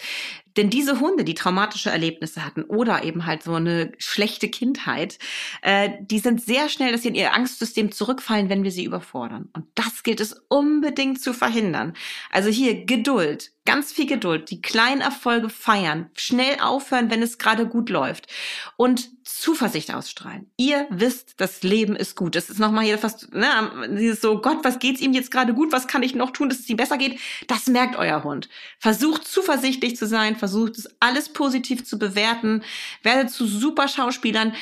Denn 0.58 0.70
diese 0.70 1.00
Hunde, 1.00 1.24
die 1.24 1.34
traumatische 1.34 1.90
Erlebnisse 1.90 2.46
hatten 2.46 2.64
oder 2.64 3.04
eben 3.04 3.26
halt 3.26 3.44
so 3.44 3.54
eine 3.54 3.92
schlechte 3.98 4.50
Kindheit, 4.50 5.18
äh, 5.62 5.90
die 6.02 6.20
sind 6.20 6.42
sehr 6.42 6.70
schnell, 6.70 6.92
dass 6.92 7.04
sie 7.04 7.10
in 7.10 7.16
ihr 7.16 7.34
Angstsystem 7.34 7.92
zurückfallen, 7.92 8.50
wenn 8.50 8.64
wir 8.64 8.72
sie 8.72 8.86
überfordern. 8.86 9.50
Und 9.54 9.66
das 9.76 10.04
gilt 10.04 10.20
es 10.20 10.34
unbedingt 10.50 11.22
zu 11.22 11.34
verhindern. 11.34 11.94
Also 12.32 12.50
hier 12.50 12.86
Geduld, 12.86 13.52
ganz 13.66 13.92
viel 13.92 14.08
Geduld, 14.08 14.50
die 14.50 14.62
kleinen 14.62 15.02
Erfolge 15.02 15.50
feiern, 15.50 16.10
schnell 16.16 16.60
aufhören, 16.60 17.12
wenn 17.12 17.22
es 17.22 17.38
gerade 17.38 17.68
gut 17.68 17.90
läuft 17.90 18.28
und 18.76 19.10
Zuversicht 19.24 19.94
ausstrahlen. 19.94 20.50
Ihr 20.58 20.88
wisst, 20.90 21.36
das 21.38 21.62
Leben 21.62 21.96
ist 21.96 22.16
gut. 22.16 22.36
Das 22.36 22.50
ist 22.50 22.60
nochmal 22.60 22.86
hier 22.86 22.98
fast, 22.98 23.34
ne, 23.34 23.48
dieses 23.92 24.22
so, 24.22 24.42
Gott, 24.42 24.60
was 24.64 24.80
geht's 24.80 25.00
ihm 25.00 25.14
jetzt 25.14 25.32
gerade 25.32 25.54
gut? 25.54 25.72
Was 25.72 25.88
kann 25.88 26.04
ich 26.04 26.16
noch 26.16 26.32
tun, 26.32 26.50
dass 26.50 26.60
es 26.60 26.70
ihm 26.70 26.78
besser 26.78 26.98
geht? 26.98 27.20
Das 27.48 27.68
merkt 27.68 27.96
euer 27.96 28.24
Hund. 28.24 28.50
Versucht 28.80 29.26
zuversichtlich 29.28 29.96
zu 29.96 30.08
sein, 30.08 30.36
versucht 30.42 30.76
es 30.80 30.90
alles 31.00 31.30
positiv 31.30 31.86
zu 31.86 32.00
bewerten, 32.00 32.64
werdet 33.04 33.30
zu 33.30 33.46
super 33.46 33.88
Schauspielern, 33.88 34.56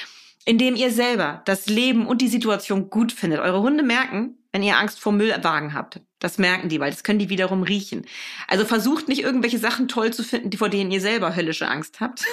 indem 0.44 0.76
ihr 0.76 0.92
selber 0.92 1.42
das 1.46 1.68
Leben 1.68 2.06
und 2.06 2.20
die 2.22 2.28
Situation 2.28 2.89
gut 2.89 3.13
findet. 3.13 3.39
Eure 3.39 3.62
Hunde 3.62 3.82
merken, 3.82 4.38
wenn 4.52 4.62
ihr 4.62 4.78
Angst 4.78 5.00
vor 5.00 5.13
Müllwagen 5.13 5.74
habt. 5.74 6.02
Das 6.20 6.38
merken 6.38 6.68
die, 6.68 6.82
weil 6.82 6.92
das 6.92 7.04
können 7.04 7.20
die 7.20 7.30
wiederum 7.30 7.63
riechen. 7.63 8.06
Also 8.50 8.65
versucht 8.65 9.08
nicht 9.08 9.24
irgendwelche 9.24 9.58
Sachen 9.58 9.88
toll 9.88 10.12
zu 10.12 10.22
finden, 10.22 10.52
vor 10.58 10.68
denen 10.68 10.92
ihr 10.92 11.00
selber 11.00 11.34
höllische 11.34 11.70
Angst 11.70 12.02
habt. 12.02 12.26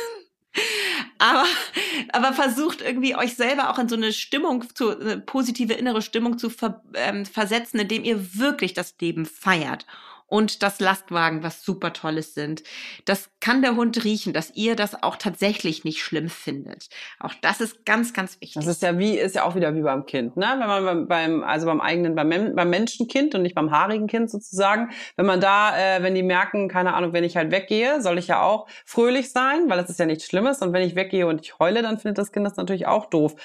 aber, 1.19 1.45
aber 2.13 2.33
versucht 2.33 2.83
irgendwie 2.83 3.15
euch 3.15 3.37
selber 3.37 3.71
auch 3.71 3.79
in 3.79 3.89
so 3.89 3.95
eine 3.95 4.13
Stimmung, 4.13 4.65
zu, 4.75 4.99
eine 4.99 5.19
positive 5.19 5.75
innere 5.75 6.03
Stimmung 6.03 6.37
zu 6.37 6.51
ver, 6.51 6.83
ähm, 6.95 7.27
versetzen, 7.27 7.79
indem 7.79 8.03
ihr 8.03 8.35
wirklich 8.37 8.75
das 8.75 8.97
Leben 9.01 9.25
feiert 9.25 9.87
und 10.27 10.63
das 10.63 10.81
Lastwagen 10.81 11.43
was 11.43 11.63
super 11.63 11.93
Tolles 11.93 12.35
sind. 12.35 12.63
Das 13.05 13.31
kann 13.41 13.63
der 13.63 13.77
Hund 13.77 14.05
riechen, 14.05 14.33
dass 14.33 14.53
ihr 14.55 14.77
das 14.77 15.03
auch 15.03 15.17
tatsächlich 15.17 15.85
nicht 15.85 16.03
schlimm 16.03 16.29
findet. 16.29 16.89
Auch 17.21 17.35
das 17.41 17.61
ist 17.61 17.85
ganz, 17.85 18.13
ganz 18.13 18.41
wichtig. 18.41 18.55
Das 18.55 18.67
ist 18.67 18.83
ja 18.83 18.99
wie, 18.99 19.17
ist 19.17 19.35
ja 19.35 19.45
auch 19.45 19.55
wieder 19.55 19.75
wie 19.75 19.83
beim 19.83 20.07
Kind, 20.07 20.37
ne? 20.37 20.57
Wenn 20.59 20.85
man 20.85 21.09
beim, 21.09 21.45
also 21.45 21.67
beim 21.67 21.81
eigenen, 21.81 22.15
beim, 22.15 22.55
beim 22.55 22.71
Menschenkind 22.71 23.35
und 23.35 23.43
nicht 23.43 23.55
beim 23.55 23.71
haarigen 23.71 24.07
Kind 24.07 24.31
sozusagen, 24.31 24.91
wenn 25.17 25.27
man 25.27 25.41
da, 25.41 25.77
äh, 25.77 26.03
wenn 26.03 26.15
die 26.15 26.23
merken, 26.23 26.69
keine 26.69 26.95
Ahnung, 26.95 27.13
wenn 27.13 27.25
ich 27.25 27.37
halt 27.37 27.51
weggehe, 27.51 28.03
soll 28.03 28.19
ich 28.19 28.29
ja 28.29 28.43
auch 28.43 28.67
fröhlich 28.85 29.31
sein, 29.31 29.69
weil 29.69 29.79
das 29.79 29.91
ist 29.91 30.01
ja 30.01 30.07
nichts 30.07 30.27
Schlimmes 30.27 30.61
und 30.61 30.73
wenn 30.73 30.83
ich 30.83 30.97
weggehe 30.97 31.27
und 31.27 31.41
ich 31.41 31.59
heule, 31.59 31.83
dann 31.83 31.99
findet 31.99 32.19
das 32.19 32.33
Kind 32.33 32.47
das 32.47 32.57
natürlich 32.57 32.87
auch 32.87 33.07
doof. 33.07 33.37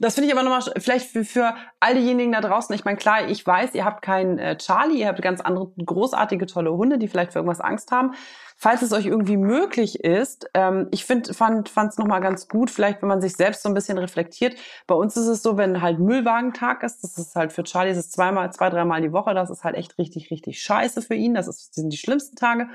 Das 0.00 0.14
finde 0.14 0.28
ich 0.28 0.34
aber 0.34 0.44
nochmal, 0.44 0.62
vielleicht 0.78 1.10
für, 1.10 1.24
für 1.24 1.54
all 1.80 1.94
diejenigen 1.94 2.30
da 2.30 2.40
draußen, 2.40 2.72
ich 2.74 2.84
meine, 2.84 2.96
klar, 2.96 3.28
ich 3.28 3.44
weiß, 3.44 3.74
ihr 3.74 3.84
habt 3.84 4.00
keinen 4.00 4.38
äh, 4.38 4.56
Charlie, 4.56 5.00
ihr 5.00 5.08
habt 5.08 5.20
ganz 5.22 5.40
andere 5.40 5.72
großartige, 5.84 6.46
tolle 6.46 6.72
Hunde, 6.72 6.98
die 6.98 7.08
vielleicht 7.08 7.32
für 7.32 7.40
irgendwas 7.40 7.60
Angst 7.60 7.90
haben. 7.90 8.14
Falls 8.56 8.82
es 8.82 8.92
euch 8.92 9.06
irgendwie 9.06 9.36
möglich 9.36 10.04
ist, 10.04 10.50
ähm, 10.54 10.88
ich 10.92 11.04
find, 11.04 11.34
fand 11.34 11.68
es 11.68 11.98
nochmal 11.98 12.20
ganz 12.20 12.48
gut, 12.48 12.70
vielleicht 12.70 13.02
wenn 13.02 13.08
man 13.08 13.20
sich 13.20 13.34
selbst 13.34 13.62
so 13.62 13.68
ein 13.68 13.74
bisschen 13.74 13.98
reflektiert. 13.98 14.56
Bei 14.86 14.94
uns 14.94 15.16
ist 15.16 15.26
es 15.26 15.42
so, 15.42 15.56
wenn 15.56 15.82
halt 15.82 15.98
Müllwagentag 15.98 16.82
ist, 16.84 17.02
das 17.02 17.18
ist 17.18 17.34
halt 17.34 17.52
für 17.52 17.64
Charlie, 17.64 17.90
das 17.90 17.98
ist 17.98 18.12
zweimal, 18.12 18.52
zwei, 18.52 18.70
dreimal 18.70 19.00
die 19.00 19.12
Woche, 19.12 19.34
das 19.34 19.50
ist 19.50 19.64
halt 19.64 19.76
echt 19.76 19.98
richtig, 19.98 20.30
richtig 20.30 20.62
scheiße 20.62 21.02
für 21.02 21.14
ihn. 21.14 21.34
Das, 21.34 21.48
ist, 21.48 21.68
das 21.68 21.74
sind 21.76 21.92
die 21.92 21.98
schlimmsten 21.98 22.36
Tage. 22.36 22.68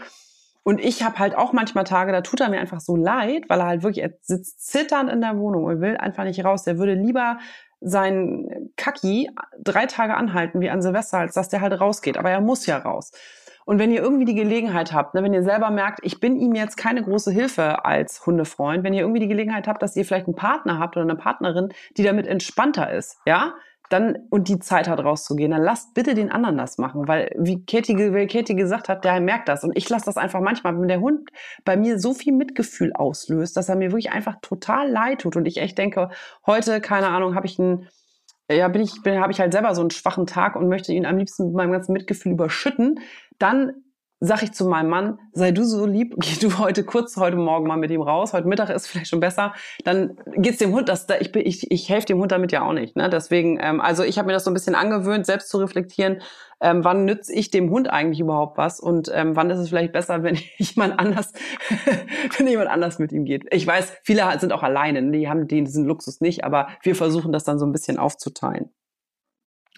Und 0.64 0.80
ich 0.80 1.04
habe 1.04 1.20
halt 1.20 1.36
auch 1.36 1.52
manchmal 1.52 1.84
Tage, 1.84 2.12
da 2.12 2.22
tut 2.22 2.40
er 2.40 2.50
mir 2.50 2.60
einfach 2.60 2.80
so 2.80 2.96
leid, 2.96 3.44
weil 3.50 3.60
er 3.60 3.68
halt 3.68 3.84
wirklich, 3.84 4.04
er 4.04 4.14
sitzt 4.22 4.66
zitternd 4.66 5.10
in 5.10 5.22
der 5.22 5.38
Wohnung 5.38 5.66
und 5.66 5.82
will 5.82 5.98
einfach 5.98 6.24
nicht 6.24 6.44
raus. 6.44 6.64
Der 6.64 6.78
würde 6.78 6.94
lieber 6.94 7.38
sein 7.82 8.72
Kaki 8.78 9.30
drei 9.62 9.86
Tage 9.88 10.16
anhalten 10.16 10.62
wie 10.62 10.70
an 10.70 10.82
Silvester, 10.82 11.18
als 11.20 11.34
dass 11.34 11.50
der 11.50 11.60
halt 11.60 11.80
rausgeht. 11.80 12.18
Aber 12.18 12.30
er 12.30 12.40
muss 12.40 12.66
ja 12.66 12.78
raus. 12.78 13.12
Und 13.66 13.80
wenn 13.80 13.92
ihr 13.92 14.02
irgendwie 14.02 14.26
die 14.26 14.36
Gelegenheit 14.36 14.94
habt, 14.94 15.14
ne, 15.14 15.24
wenn 15.24 15.34
ihr 15.34 15.44
selber 15.44 15.70
merkt, 15.70 16.00
ich 16.04 16.20
bin 16.20 16.36
ihm 16.38 16.54
jetzt 16.56 16.76
keine 16.76 17.02
große 17.02 17.32
Hilfe 17.32 17.86
als 17.86 18.26
Hundefreund, 18.26 18.84
wenn 18.84 18.94
ihr 18.94 19.02
irgendwie 19.02 19.22
die 19.22 19.28
Gelegenheit 19.28 19.68
habt, 19.68 19.82
dass 19.82 19.96
ihr 19.96 20.06
vielleicht 20.06 20.28
einen 20.28 20.36
Partner 20.36 20.80
habt 20.80 20.98
oder 20.98 21.06
eine 21.06 21.16
Partnerin, 21.16 21.70
die 21.98 22.04
damit 22.04 22.28
entspannter 22.28 22.92
ist, 22.92 23.20
ja, 23.26 23.54
dann 23.90 24.18
und 24.30 24.48
die 24.48 24.60
Zeit 24.60 24.88
hat 24.88 25.04
rauszugehen, 25.04 25.52
dann 25.52 25.62
lasst 25.62 25.94
bitte 25.94 26.16
den 26.16 26.32
anderen 26.32 26.58
das 26.58 26.78
machen, 26.78 27.08
weil 27.08 27.34
wie 27.38 27.66
Katie, 27.66 27.98
wie 27.98 28.28
Katie 28.28 28.56
gesagt 28.56 28.90
hat, 28.90 29.04
der 29.04 29.20
merkt 29.20 29.48
das. 29.50 29.64
Und 29.64 29.78
ich 29.78 29.88
lasse 29.90 30.06
das 30.06 30.18
einfach 30.18 30.42
manchmal, 30.42 30.80
wenn 30.80 30.88
der 30.88 31.02
Hund 31.02 31.30
bei 31.66 31.78
mir 31.78 32.00
so 32.00 32.14
viel 32.14 32.34
Mitgefühl 32.34 32.94
auslöst, 32.94 33.56
dass 33.58 33.70
er 33.70 33.76
mir 33.76 33.92
wirklich 33.92 34.12
einfach 34.12 34.38
total 34.42 34.90
leid 34.90 35.22
tut. 35.22 35.36
Und 35.36 35.46
ich 35.46 35.58
echt 35.58 35.78
denke, 35.78 36.10
heute 36.46 36.82
keine 36.82 37.08
Ahnung, 37.08 37.36
habe 37.36 37.46
ich 37.46 37.60
einen 37.60 37.88
ja, 38.52 38.68
bin 38.68 38.82
ich, 38.82 39.02
bin, 39.04 39.20
habe 39.20 39.32
ich 39.32 39.40
halt 39.40 39.54
selber 39.54 39.74
so 39.74 39.82
einen 39.82 39.90
schwachen 39.90 40.28
Tag 40.28 40.56
und 40.56 40.68
möchte 40.68 40.92
ihn 40.92 41.06
am 41.06 41.18
liebsten 41.18 41.46
mit 41.46 41.56
meinem 41.56 41.72
ganzen 41.72 41.94
Mitgefühl 41.94 42.34
überschütten, 42.34 43.00
dann 43.40 43.83
sag 44.26 44.42
ich 44.42 44.54
zu 44.54 44.66
meinem 44.66 44.90
Mann, 44.90 45.20
sei 45.34 45.52
du 45.52 45.66
so 45.66 45.86
lieb, 45.86 46.16
geh 46.18 46.40
du 46.40 46.58
heute 46.58 46.86
kurz 46.86 47.18
heute 47.18 47.36
Morgen 47.36 47.68
mal 47.68 47.76
mit 47.76 47.92
ihm 47.92 48.02
raus, 48.02 48.32
heute 48.32 48.48
Mittag 48.48 48.70
ist 48.70 48.88
vielleicht 48.88 49.10
schon 49.10 49.20
besser, 49.20 49.54
dann 49.84 50.16
geht's 50.38 50.60
dem 50.60 50.72
Hund, 50.72 50.88
das, 50.88 51.06
ich, 51.20 51.36
ich, 51.36 51.70
ich 51.70 51.90
helfe 51.90 52.08
dem 52.08 52.20
Hund 52.20 52.32
damit 52.32 52.54
ja 52.54 52.66
auch 52.66 52.72
nicht. 52.72 52.96
Ne? 52.96 53.10
Deswegen, 53.10 53.60
ähm, 53.62 53.82
also 53.82 54.04
ich 54.04 54.18
habe 54.18 54.28
mir 54.28 54.34
das 54.34 54.46
so 54.46 54.52
ein 54.52 54.54
bisschen 54.54 54.76
angewöhnt, 54.76 55.26
selbst 55.26 55.50
zu 55.50 55.58
reflektieren, 55.58 56.22
ähm, 56.62 56.86
wann 56.86 57.04
nütze 57.04 57.34
ich 57.34 57.52
dem 57.52 57.70
Hund 57.70 57.90
eigentlich 57.90 58.22
überhaupt 58.22 58.58
was 58.58 58.80
und 58.80 59.12
ähm, 59.14 59.36
wann 59.36 59.50
ist 59.50 59.60
es 59.60 59.70
vielleicht 59.70 59.92
besser, 59.92 60.24
wenn 60.24 60.38
jemand 60.58 60.98
anders, 61.00 61.34
wenn 62.38 62.48
jemand 62.48 62.70
anders 62.70 63.00
mit 63.00 63.12
ihm 63.12 63.26
geht. 63.26 63.46
Ich 63.52 63.68
weiß, 63.68 63.92
viele 64.04 64.40
sind 64.40 64.54
auch 64.54 64.64
alleine, 64.64 65.02
ne? 65.02 65.12
die 65.12 65.28
haben 65.28 65.48
diesen 65.50 65.84
Luxus 65.84 66.22
nicht, 66.22 66.46
aber 66.46 66.70
wir 66.82 66.96
versuchen 66.96 67.34
das 67.34 67.44
dann 67.44 67.60
so 67.60 67.66
ein 67.66 67.74
bisschen 67.74 67.98
aufzuteilen. 67.98 68.70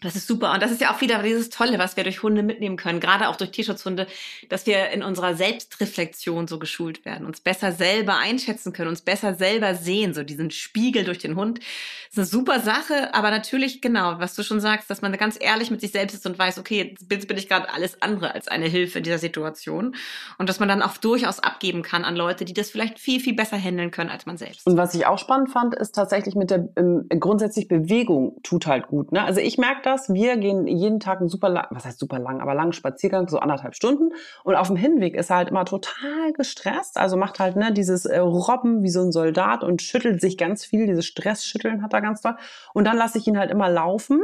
Das 0.05 0.15
ist 0.15 0.27
super. 0.27 0.53
Und 0.53 0.61
das 0.61 0.71
ist 0.71 0.81
ja 0.81 0.93
auch 0.93 1.01
wieder 1.01 1.21
dieses 1.23 1.49
Tolle, 1.49 1.79
was 1.79 1.97
wir 1.97 2.03
durch 2.03 2.21
Hunde 2.21 2.43
mitnehmen 2.43 2.77
können, 2.77 2.99
gerade 2.99 3.27
auch 3.27 3.35
durch 3.35 3.51
Tierschutzhunde, 3.51 4.05
dass 4.49 4.67
wir 4.67 4.89
in 4.89 5.01
unserer 5.01 5.33
Selbstreflexion 5.33 6.47
so 6.47 6.59
geschult 6.59 7.05
werden, 7.05 7.25
uns 7.25 7.41
besser 7.41 7.71
selber 7.71 8.17
einschätzen 8.17 8.71
können, 8.71 8.89
uns 8.89 9.01
besser 9.01 9.33
selber 9.33 9.73
sehen, 9.73 10.13
so 10.13 10.23
diesen 10.23 10.51
Spiegel 10.51 11.05
durch 11.05 11.17
den 11.17 11.35
Hund. 11.35 11.59
Das 11.59 12.11
ist 12.11 12.17
eine 12.17 12.25
super 12.43 12.59
Sache, 12.59 13.13
aber 13.15 13.31
natürlich, 13.31 13.81
genau, 13.81 14.19
was 14.19 14.35
du 14.35 14.43
schon 14.43 14.59
sagst, 14.59 14.89
dass 14.89 15.01
man 15.01 15.11
ganz 15.13 15.37
ehrlich 15.39 15.71
mit 15.71 15.81
sich 15.81 15.91
selbst 15.91 16.13
ist 16.13 16.25
und 16.27 16.37
weiß, 16.37 16.59
okay, 16.59 16.95
jetzt 17.09 17.27
bin 17.27 17.37
ich 17.37 17.49
gerade 17.49 17.73
alles 17.73 18.01
andere 18.01 18.35
als 18.35 18.47
eine 18.47 18.67
Hilfe 18.67 18.99
in 18.99 19.03
dieser 19.03 19.17
Situation. 19.17 19.95
Und 20.37 20.49
dass 20.49 20.59
man 20.59 20.69
dann 20.69 20.83
auch 20.83 20.97
durchaus 20.97 21.39
abgeben 21.39 21.81
kann 21.81 22.05
an 22.05 22.15
Leute, 22.15 22.45
die 22.45 22.53
das 22.53 22.69
vielleicht 22.69 22.99
viel, 22.99 23.19
viel 23.19 23.33
besser 23.33 23.57
handeln 23.57 23.89
können 23.89 24.11
als 24.11 24.27
man 24.27 24.37
selbst. 24.37 24.67
Und 24.67 24.77
was 24.77 24.93
ich 24.93 25.07
auch 25.07 25.17
spannend 25.17 25.49
fand, 25.49 25.73
ist 25.73 25.95
tatsächlich 25.95 26.35
mit 26.35 26.51
der 26.51 26.69
ähm, 26.77 27.07
grundsätzlich 27.19 27.67
Bewegung 27.67 28.37
tut 28.43 28.67
halt 28.67 28.87
gut. 28.87 29.11
Ne? 29.11 29.23
Also 29.23 29.41
ich 29.41 29.57
merke 29.57 29.81
das, 29.83 29.94
wir 30.09 30.37
gehen 30.37 30.67
jeden 30.67 30.99
Tag 30.99 31.19
einen 31.19 31.29
super 31.29 31.49
lang, 31.49 31.67
was 31.71 31.85
heißt 31.85 31.99
super 31.99 32.19
lang, 32.19 32.41
aber 32.41 32.53
langen 32.53 32.73
Spaziergang, 32.73 33.27
so 33.27 33.39
anderthalb 33.39 33.75
Stunden. 33.75 34.13
Und 34.43 34.55
auf 34.55 34.67
dem 34.67 34.75
Hinweg 34.75 35.15
ist 35.15 35.29
er 35.29 35.37
halt 35.37 35.49
immer 35.49 35.65
total 35.65 36.33
gestresst, 36.33 36.97
also 36.97 37.17
macht 37.17 37.39
halt 37.39 37.55
ne, 37.55 37.73
dieses 37.73 38.05
äh, 38.05 38.19
Robben 38.19 38.83
wie 38.83 38.89
so 38.89 39.01
ein 39.01 39.11
Soldat 39.11 39.63
und 39.63 39.81
schüttelt 39.81 40.21
sich 40.21 40.37
ganz 40.37 40.65
viel, 40.65 40.87
dieses 40.87 41.05
Stressschütteln 41.05 41.81
hat 41.81 41.93
er 41.93 42.01
ganz 42.01 42.21
toll. 42.21 42.35
Und 42.73 42.85
dann 42.85 42.97
lasse 42.97 43.17
ich 43.17 43.27
ihn 43.27 43.37
halt 43.37 43.51
immer 43.51 43.69
laufen 43.69 44.23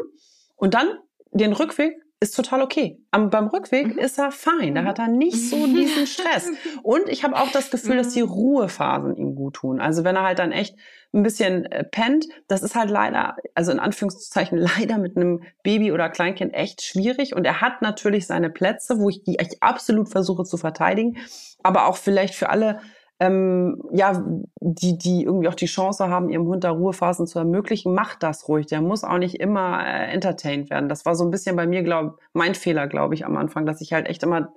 und 0.55 0.73
dann 0.73 0.87
den 1.31 1.53
Rückweg 1.53 2.01
ist 2.21 2.35
total 2.35 2.61
okay. 2.61 3.03
Am, 3.09 3.31
beim 3.31 3.47
Rückweg 3.47 3.95
mhm. 3.95 3.97
ist 3.97 4.19
er 4.19 4.31
fein. 4.31 4.75
Da 4.75 4.83
hat 4.83 4.99
er 4.99 5.07
nicht 5.07 5.49
so 5.49 5.65
diesen 5.65 6.05
Stress. 6.05 6.49
Und 6.83 7.09
ich 7.09 7.23
habe 7.23 7.35
auch 7.35 7.51
das 7.51 7.71
Gefühl, 7.71 7.97
dass 7.97 8.13
die 8.13 8.21
mhm. 8.21 8.29
Ruhephasen 8.29 9.17
ihm 9.17 9.35
gut 9.35 9.55
tun. 9.55 9.81
Also 9.81 10.03
wenn 10.03 10.15
er 10.15 10.23
halt 10.23 10.37
dann 10.37 10.51
echt 10.51 10.75
ein 11.13 11.23
bisschen 11.23 11.65
äh, 11.65 11.83
pennt, 11.83 12.27
das 12.47 12.61
ist 12.61 12.75
halt 12.75 12.91
leider, 12.91 13.37
also 13.55 13.71
in 13.71 13.79
Anführungszeichen 13.79 14.57
leider 14.79 14.99
mit 14.99 15.17
einem 15.17 15.41
Baby 15.63 15.91
oder 15.91 16.09
Kleinkind 16.09 16.53
echt 16.53 16.83
schwierig. 16.83 17.35
Und 17.35 17.43
er 17.43 17.59
hat 17.59 17.81
natürlich 17.81 18.27
seine 18.27 18.51
Plätze, 18.51 18.99
wo 18.99 19.09
ich 19.09 19.23
die 19.23 19.39
echt 19.39 19.61
absolut 19.63 20.09
versuche 20.09 20.43
zu 20.43 20.57
verteidigen. 20.57 21.17
Aber 21.63 21.87
auch 21.87 21.97
vielleicht 21.97 22.35
für 22.35 22.49
alle 22.49 22.81
ähm, 23.21 23.79
ja, 23.91 24.25
die, 24.59 24.97
die 24.97 25.23
irgendwie 25.23 25.47
auch 25.47 25.53
die 25.53 25.67
Chance 25.67 26.09
haben, 26.09 26.29
ihrem 26.29 26.47
Hund 26.47 26.63
da 26.63 26.71
Ruhephasen 26.71 27.27
zu 27.27 27.37
ermöglichen, 27.37 27.93
macht 27.93 28.23
das 28.23 28.47
ruhig. 28.47 28.65
Der 28.65 28.81
muss 28.81 29.03
auch 29.03 29.19
nicht 29.19 29.39
immer 29.39 29.85
äh, 29.85 30.11
entertained 30.11 30.71
werden. 30.71 30.89
Das 30.89 31.05
war 31.05 31.13
so 31.13 31.23
ein 31.23 31.29
bisschen 31.29 31.55
bei 31.55 31.67
mir, 31.67 31.83
glaube 31.83 32.17
mein 32.33 32.55
Fehler, 32.55 32.87
glaube 32.87 33.13
ich, 33.13 33.23
am 33.23 33.37
Anfang, 33.37 33.67
dass 33.67 33.79
ich 33.79 33.93
halt 33.93 34.07
echt 34.07 34.23
immer 34.23 34.53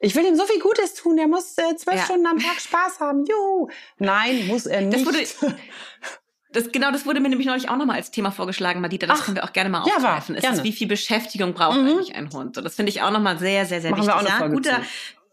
ich 0.00 0.14
will 0.14 0.26
ihm 0.26 0.36
so 0.36 0.44
viel 0.44 0.60
Gutes 0.60 0.92
tun, 0.92 1.16
der 1.16 1.28
muss 1.28 1.56
äh, 1.56 1.76
zwölf 1.76 1.96
ja. 1.96 2.04
Stunden 2.04 2.26
am 2.26 2.38
Tag 2.38 2.60
Spaß 2.60 3.00
haben. 3.00 3.24
Juhu. 3.24 3.68
Nein, 3.98 4.48
muss 4.48 4.66
er 4.66 4.82
nicht. 4.82 4.98
Das 4.98 5.06
wurde, 5.06 5.24
das, 6.52 6.72
genau, 6.72 6.90
das 6.90 7.06
wurde 7.06 7.20
mir 7.20 7.30
nämlich 7.30 7.46
neulich 7.46 7.70
auch 7.70 7.76
nochmal 7.78 7.96
als 7.96 8.10
Thema 8.10 8.32
vorgeschlagen, 8.32 8.82
Madita. 8.82 9.06
Das 9.06 9.20
Ach, 9.20 9.24
können 9.24 9.36
wir 9.38 9.44
auch 9.44 9.54
gerne 9.54 9.70
mal 9.70 9.80
aufgreifen. 9.80 10.34
Ja, 10.34 10.42
war, 10.42 10.50
ist 10.50 10.58
es, 10.58 10.64
wie 10.64 10.72
viel 10.72 10.88
Beschäftigung 10.88 11.54
braucht 11.54 11.78
mhm. 11.78 11.88
eigentlich 11.88 12.14
ein 12.14 12.30
Hund? 12.30 12.54
So, 12.54 12.60
das 12.60 12.74
finde 12.74 12.90
ich 12.90 13.00
auch 13.00 13.12
nochmal 13.12 13.38
sehr, 13.38 13.64
sehr, 13.64 13.80
sehr 13.80 13.92
Machen 13.92 14.06
wichtig. 14.06 14.26
Wir 14.26 14.36
auch 14.36 14.40
ja, 14.40 14.48
guter, 14.48 14.82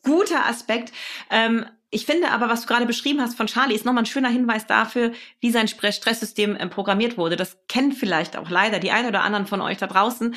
guter 0.04 0.46
Aspekt. 0.46 0.94
Ähm, 1.30 1.66
ich 1.94 2.06
finde 2.06 2.32
aber, 2.32 2.48
was 2.48 2.62
du 2.62 2.68
gerade 2.68 2.86
beschrieben 2.86 3.22
hast 3.22 3.36
von 3.36 3.48
Charlie, 3.48 3.76
ist 3.76 3.84
nochmal 3.84 4.04
ein 4.04 4.08
schöner 4.08 4.30
Hinweis 4.30 4.66
dafür, 4.66 5.12
wie 5.42 5.52
sein 5.52 5.68
Stresssystem 5.68 6.58
ähm, 6.58 6.70
programmiert 6.70 7.18
wurde. 7.18 7.36
Das 7.36 7.58
kennen 7.68 7.92
vielleicht 7.92 8.38
auch 8.38 8.50
leider 8.50 8.80
die 8.80 8.92
einen 8.92 9.10
oder 9.10 9.24
anderen 9.24 9.46
von 9.46 9.60
euch 9.60 9.78
da 9.78 9.88
draußen. 9.88 10.34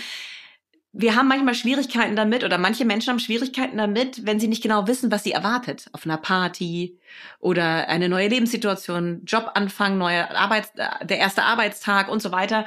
Wir 0.92 1.14
haben 1.14 1.28
manchmal 1.28 1.54
Schwierigkeiten 1.54 2.16
damit 2.16 2.42
oder 2.44 2.58
manche 2.58 2.84
Menschen 2.84 3.10
haben 3.10 3.20
Schwierigkeiten 3.20 3.78
damit, 3.78 4.26
wenn 4.26 4.40
sie 4.40 4.48
nicht 4.48 4.62
genau 4.62 4.88
wissen, 4.88 5.12
was 5.12 5.22
sie 5.22 5.32
erwartet. 5.32 5.86
Auf 5.92 6.04
einer 6.04 6.16
Party 6.16 6.98
oder 7.38 7.88
eine 7.88 8.08
neue 8.08 8.28
Lebenssituation, 8.28 9.24
Jobanfang, 9.24 9.96
neue 9.96 10.36
Arbeits, 10.36 10.70
äh, 10.76 11.06
der 11.06 11.18
erste 11.18 11.44
Arbeitstag 11.44 12.08
und 12.08 12.20
so 12.20 12.32
weiter. 12.32 12.66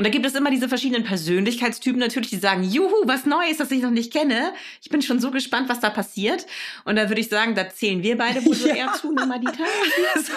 Und 0.00 0.04
da 0.04 0.10
gibt 0.10 0.24
es 0.24 0.34
immer 0.34 0.50
diese 0.50 0.66
verschiedenen 0.66 1.04
Persönlichkeitstypen 1.04 2.00
natürlich, 2.00 2.30
die 2.30 2.38
sagen, 2.38 2.62
juhu, 2.62 3.02
was 3.04 3.26
Neues, 3.26 3.58
das 3.58 3.70
ich 3.70 3.82
noch 3.82 3.90
nicht 3.90 4.10
kenne. 4.10 4.54
Ich 4.80 4.88
bin 4.88 5.02
schon 5.02 5.20
so 5.20 5.30
gespannt, 5.30 5.68
was 5.68 5.80
da 5.80 5.90
passiert. 5.90 6.46
Und 6.86 6.96
da 6.96 7.10
würde 7.10 7.20
ich 7.20 7.28
sagen, 7.28 7.54
da 7.54 7.68
zählen 7.68 8.02
wir 8.02 8.16
beide 8.16 8.42
wohl 8.46 8.54
so 8.54 8.66
ja. 8.68 8.76
eher 8.76 8.94
zu, 8.94 9.12
Mama 9.12 9.36
Dieter. 9.38 9.66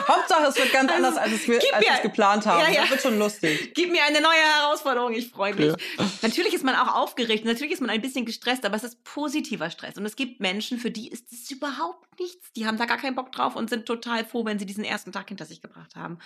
Hauptsache, 0.05 0.47
es 0.49 0.57
wird 0.57 0.73
ganz 0.73 0.91
also, 0.91 1.05
anders, 1.05 1.17
als, 1.17 1.47
wir, 1.47 1.61
als 1.71 1.85
wir 1.85 1.93
es 1.93 2.01
geplant 2.01 2.45
haben. 2.45 2.59
Ja, 2.59 2.71
ja. 2.71 2.81
Das 2.81 2.89
wird 2.89 3.01
schon 3.03 3.17
lustig. 3.17 3.71
Gib 3.73 3.89
mir 3.89 4.03
eine 4.03 4.19
neue 4.19 4.35
Herausforderung, 4.35 5.13
ich 5.13 5.29
freue 5.29 5.55
mich. 5.55 5.67
Ja. 5.67 5.75
Natürlich 6.21 6.53
ist 6.53 6.65
man 6.65 6.75
auch 6.75 6.95
aufgeregt, 6.95 7.45
natürlich 7.45 7.71
ist 7.71 7.79
man 7.79 7.89
ein 7.89 8.01
bisschen 8.01 8.25
gestresst, 8.25 8.65
aber 8.65 8.75
es 8.75 8.83
ist 8.83 9.01
positiver 9.05 9.69
Stress. 9.69 9.97
Und 9.97 10.05
es 10.05 10.17
gibt 10.17 10.41
Menschen, 10.41 10.77
für 10.77 10.91
die 10.91 11.07
ist 11.07 11.31
es 11.31 11.49
überhaupt 11.49 12.19
nichts. 12.19 12.51
Die 12.51 12.67
haben 12.67 12.77
da 12.77 12.83
gar 12.83 12.97
keinen 12.97 13.15
Bock 13.15 13.31
drauf 13.31 13.55
und 13.55 13.69
sind 13.69 13.85
total 13.85 14.25
froh, 14.25 14.43
wenn 14.43 14.59
sie 14.59 14.65
diesen 14.65 14.83
ersten 14.83 15.13
Tag 15.13 15.29
hinter 15.29 15.45
sich 15.45 15.61
gebracht 15.61 15.95
haben. 15.95 16.19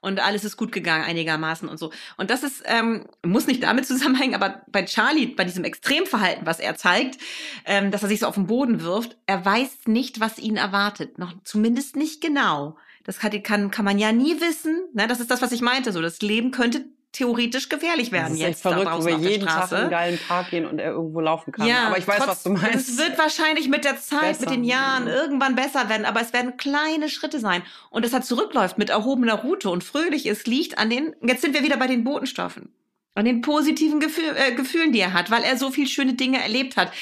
Und 0.00 0.18
alles 0.18 0.44
ist 0.44 0.56
gut 0.56 0.72
gegangen 0.72 1.04
einigermaßen 1.04 1.68
und 1.68 1.78
so. 1.78 1.92
Und 2.16 2.30
das 2.30 2.42
ist 2.42 2.62
ähm, 2.80 3.04
muss 3.24 3.46
nicht 3.46 3.62
damit 3.62 3.86
zusammenhängen, 3.86 4.34
aber 4.34 4.62
bei 4.70 4.84
Charlie, 4.84 5.26
bei 5.26 5.44
diesem 5.44 5.64
Extremverhalten, 5.64 6.46
was 6.46 6.60
er 6.60 6.76
zeigt, 6.76 7.18
ähm, 7.64 7.90
dass 7.90 8.02
er 8.02 8.08
sich 8.08 8.20
so 8.20 8.26
auf 8.26 8.34
den 8.34 8.46
Boden 8.46 8.82
wirft, 8.82 9.16
er 9.26 9.44
weiß 9.44 9.86
nicht, 9.86 10.20
was 10.20 10.38
ihn 10.38 10.56
erwartet. 10.56 11.18
Noch 11.18 11.34
zumindest 11.44 11.96
nicht 11.96 12.20
genau. 12.20 12.76
Das 13.04 13.18
kann, 13.18 13.70
kann, 13.70 13.84
man 13.84 13.98
ja 13.98 14.12
nie 14.12 14.40
wissen. 14.40 14.78
Ne? 14.92 15.06
Das 15.06 15.20
ist 15.20 15.30
das, 15.30 15.42
was 15.42 15.52
ich 15.52 15.62
meinte. 15.62 15.92
So, 15.92 16.02
das 16.02 16.20
Leben 16.20 16.50
könnte 16.50 16.84
theoretisch 17.12 17.68
gefährlich 17.68 18.12
werden 18.12 18.30
das 18.30 18.34
ist 18.34 18.40
jetzt 18.40 18.62
verrückt, 18.62 18.90
wo 18.92 19.04
wir 19.04 19.16
jeden 19.16 19.46
Tag 19.46 19.70
in 19.72 19.76
einen 19.76 19.90
geilen 19.90 20.18
Park 20.28 20.50
gehen 20.50 20.66
und 20.66 20.78
er 20.78 20.92
irgendwo 20.92 21.20
laufen 21.20 21.52
kann. 21.52 21.66
Ja, 21.66 21.88
aber 21.88 21.98
ich 21.98 22.06
weiß, 22.06 22.18
trotz, 22.18 22.28
was 22.28 22.42
du 22.44 22.50
meinst. 22.50 22.88
Es 22.88 22.98
wird 22.98 23.18
wahrscheinlich 23.18 23.68
mit 23.68 23.84
der 23.84 23.98
Zeit, 23.98 24.38
besser. 24.38 24.40
mit 24.40 24.50
den 24.50 24.64
Jahren 24.64 25.08
irgendwann 25.08 25.54
besser 25.56 25.88
werden, 25.88 26.06
aber 26.06 26.20
es 26.20 26.32
werden 26.32 26.56
kleine 26.56 27.08
Schritte 27.08 27.40
sein. 27.40 27.62
Und 27.90 28.04
dass 28.04 28.12
er 28.12 28.22
zurückläuft 28.22 28.78
mit 28.78 28.90
erhobener 28.90 29.34
Route 29.34 29.70
und 29.70 29.82
fröhlich 29.82 30.26
ist, 30.26 30.46
liegt 30.46 30.78
an 30.78 30.90
den, 30.90 31.14
jetzt 31.22 31.42
sind 31.42 31.54
wir 31.54 31.62
wieder 31.62 31.76
bei 31.76 31.86
den 31.86 32.04
Botenstoffen 32.04 32.72
an 33.14 33.24
den 33.24 33.42
positiven 33.42 34.00
Gefühl, 34.00 34.34
äh, 34.36 34.52
Gefühlen, 34.54 34.92
die 34.92 35.00
er 35.00 35.12
hat, 35.12 35.30
weil 35.30 35.42
er 35.42 35.56
so 35.56 35.70
viel 35.70 35.88
schöne 35.88 36.14
Dinge 36.14 36.40
erlebt 36.40 36.76
hat. 36.76 36.92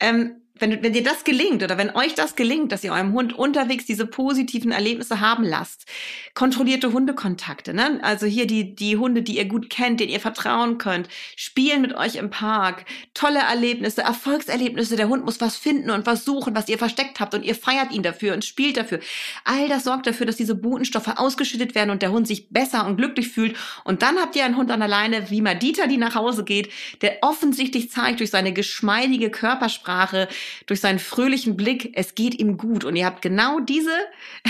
Ähm, 0.00 0.42
wenn, 0.58 0.82
wenn 0.82 0.92
dir 0.92 1.02
das 1.02 1.24
gelingt 1.24 1.62
oder 1.62 1.78
wenn 1.78 1.94
euch 1.94 2.14
das 2.14 2.34
gelingt, 2.34 2.72
dass 2.72 2.84
ihr 2.84 2.92
eurem 2.92 3.12
Hund 3.12 3.32
unterwegs 3.38 3.84
diese 3.86 4.06
positiven 4.06 4.72
Erlebnisse 4.72 5.20
haben 5.20 5.44
lasst, 5.44 5.86
kontrollierte 6.34 6.92
Hundekontakte, 6.92 7.74
ne? 7.74 8.00
also 8.02 8.26
hier 8.26 8.46
die, 8.46 8.74
die 8.74 8.96
Hunde, 8.96 9.22
die 9.22 9.36
ihr 9.36 9.46
gut 9.46 9.70
kennt, 9.70 10.00
denen 10.00 10.12
ihr 10.12 10.20
vertrauen 10.20 10.78
könnt, 10.78 11.08
spielen 11.36 11.82
mit 11.82 11.94
euch 11.94 12.16
im 12.16 12.30
Park, 12.30 12.84
tolle 13.14 13.40
Erlebnisse, 13.40 14.02
Erfolgserlebnisse, 14.02 14.96
der 14.96 15.08
Hund 15.08 15.24
muss 15.24 15.40
was 15.40 15.56
finden 15.56 15.90
und 15.90 16.06
was 16.06 16.24
suchen, 16.24 16.54
was 16.54 16.68
ihr 16.68 16.78
versteckt 16.78 17.20
habt 17.20 17.34
und 17.34 17.44
ihr 17.44 17.54
feiert 17.54 17.92
ihn 17.92 18.02
dafür 18.02 18.34
und 18.34 18.44
spielt 18.44 18.76
dafür. 18.76 19.00
All 19.44 19.68
das 19.68 19.84
sorgt 19.84 20.06
dafür, 20.06 20.26
dass 20.26 20.36
diese 20.36 20.54
Botenstoffe 20.54 21.08
ausgeschüttet 21.16 21.74
werden 21.74 21.90
und 21.90 22.02
der 22.02 22.12
Hund 22.12 22.26
sich 22.26 22.48
besser 22.48 22.86
und 22.86 22.96
glücklich 22.96 23.28
fühlt. 23.28 23.56
Und 23.84 24.02
dann 24.02 24.18
habt 24.18 24.36
ihr 24.36 24.44
einen 24.44 24.56
Hund 24.56 24.70
an 24.70 24.80
der 24.80 24.88
Leine, 24.88 25.30
wie 25.30 25.40
Madita, 25.40 25.86
die 25.86 25.96
nach 25.96 26.14
Hause 26.14 26.44
geht, 26.44 26.72
der 27.02 27.18
offensichtlich 27.22 27.90
zeigt 27.90 28.20
durch 28.20 28.30
seine 28.30 28.52
geschmeidige 28.52 29.30
Körpersprache, 29.30 30.28
durch 30.66 30.80
seinen 30.80 30.98
fröhlichen 30.98 31.56
Blick, 31.56 31.92
es 31.94 32.14
geht 32.14 32.38
ihm 32.38 32.56
gut. 32.56 32.84
Und 32.84 32.96
ihr 32.96 33.06
habt 33.06 33.22
genau 33.22 33.60
diese 33.60 33.94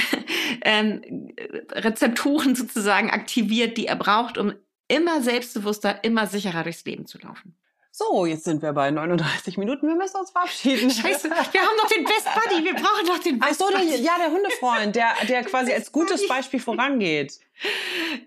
ähm, 0.63 1.33
Rezeptoren 1.73 2.55
sozusagen 2.55 3.11
aktiviert, 3.11 3.77
die 3.77 3.87
er 3.87 3.97
braucht, 3.97 4.39
um 4.39 4.53
immer 4.89 5.23
selbstbewusster, 5.23 6.05
immer 6.05 6.27
sicherer 6.27 6.63
durchs 6.63 6.85
Leben 6.85 7.07
zu 7.07 7.19
laufen. 7.19 7.57
So, 7.99 8.27
jetzt 8.27 8.45
sind 8.45 8.61
wir 8.61 8.75
bei 8.75 8.91
39 8.91 9.57
Minuten. 9.57 9.89
Wir 9.89 9.95
müssen 9.95 10.19
uns 10.19 10.31
verabschieden. 10.31 10.91
Scheiße, 10.91 11.31
wir 11.31 11.61
haben 11.63 11.77
noch 11.79 11.89
den 11.89 12.05
Best 12.05 12.27
Buddy. 12.27 12.63
Wir 12.63 12.75
brauchen 12.75 13.07
noch 13.07 13.19
den 13.21 13.39
Best 13.39 13.63
Ach 13.63 13.69
so, 13.69 13.73
der, 13.75 13.85
ja, 13.85 14.19
der 14.19 14.31
Hundefreund, 14.33 14.95
der, 14.95 15.15
der 15.27 15.43
quasi 15.47 15.73
als 15.73 15.91
gutes 15.93 16.29
Beispiel 16.29 16.61
vorangeht. 16.61 17.41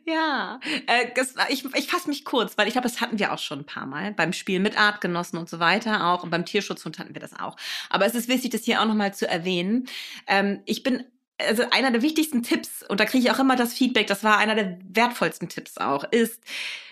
Ja, 0.08 0.60
äh, 0.88 1.12
ich, 1.50 1.64
ich 1.76 1.86
fasse 1.86 2.10
mich 2.10 2.26
kurz, 2.26 2.58
weil 2.58 2.66
ich 2.66 2.74
glaube, 2.74 2.88
das 2.88 3.00
hatten 3.00 3.20
wir 3.20 3.32
auch 3.32 3.38
schon 3.38 3.60
ein 3.60 3.66
paar 3.66 3.86
Mal 3.86 4.12
beim 4.12 4.34
Spiel 4.34 4.60
mit 4.60 4.76
Artgenossen 4.76 5.38
und 5.38 5.48
so 5.48 5.60
weiter 5.60 6.08
auch 6.08 6.24
und 6.24 6.32
beim 6.32 6.46
Tierschutzhund 6.46 6.98
hatten 6.98 7.14
wir 7.14 7.22
das 7.22 7.40
auch. 7.40 7.56
Aber 7.92 8.08
es 8.08 8.16
ist 8.16 8.28
wichtig, 8.28 8.50
das 8.50 8.64
hier 8.64 8.82
auch 8.82 8.88
nochmal 8.88 9.14
zu 9.14 9.28
erwähnen. 9.28 9.88
Ähm, 10.26 10.62
ich 10.66 10.82
bin 10.82 11.04
also 11.38 11.64
einer 11.70 11.92
der 11.92 12.02
wichtigsten 12.02 12.42
Tipps, 12.42 12.84
und 12.90 13.00
da 13.00 13.06
kriege 13.06 13.24
ich 13.24 13.32
auch 13.32 13.40
immer 13.40 13.56
das 13.56 13.76
Feedback, 13.76 14.08
das 14.08 14.24
war 14.24 14.40
einer 14.40 14.56
der 14.56 14.80
wertvollsten 14.90 15.48
Tipps 15.48 15.78
auch, 15.78 16.06
ist, 16.06 16.42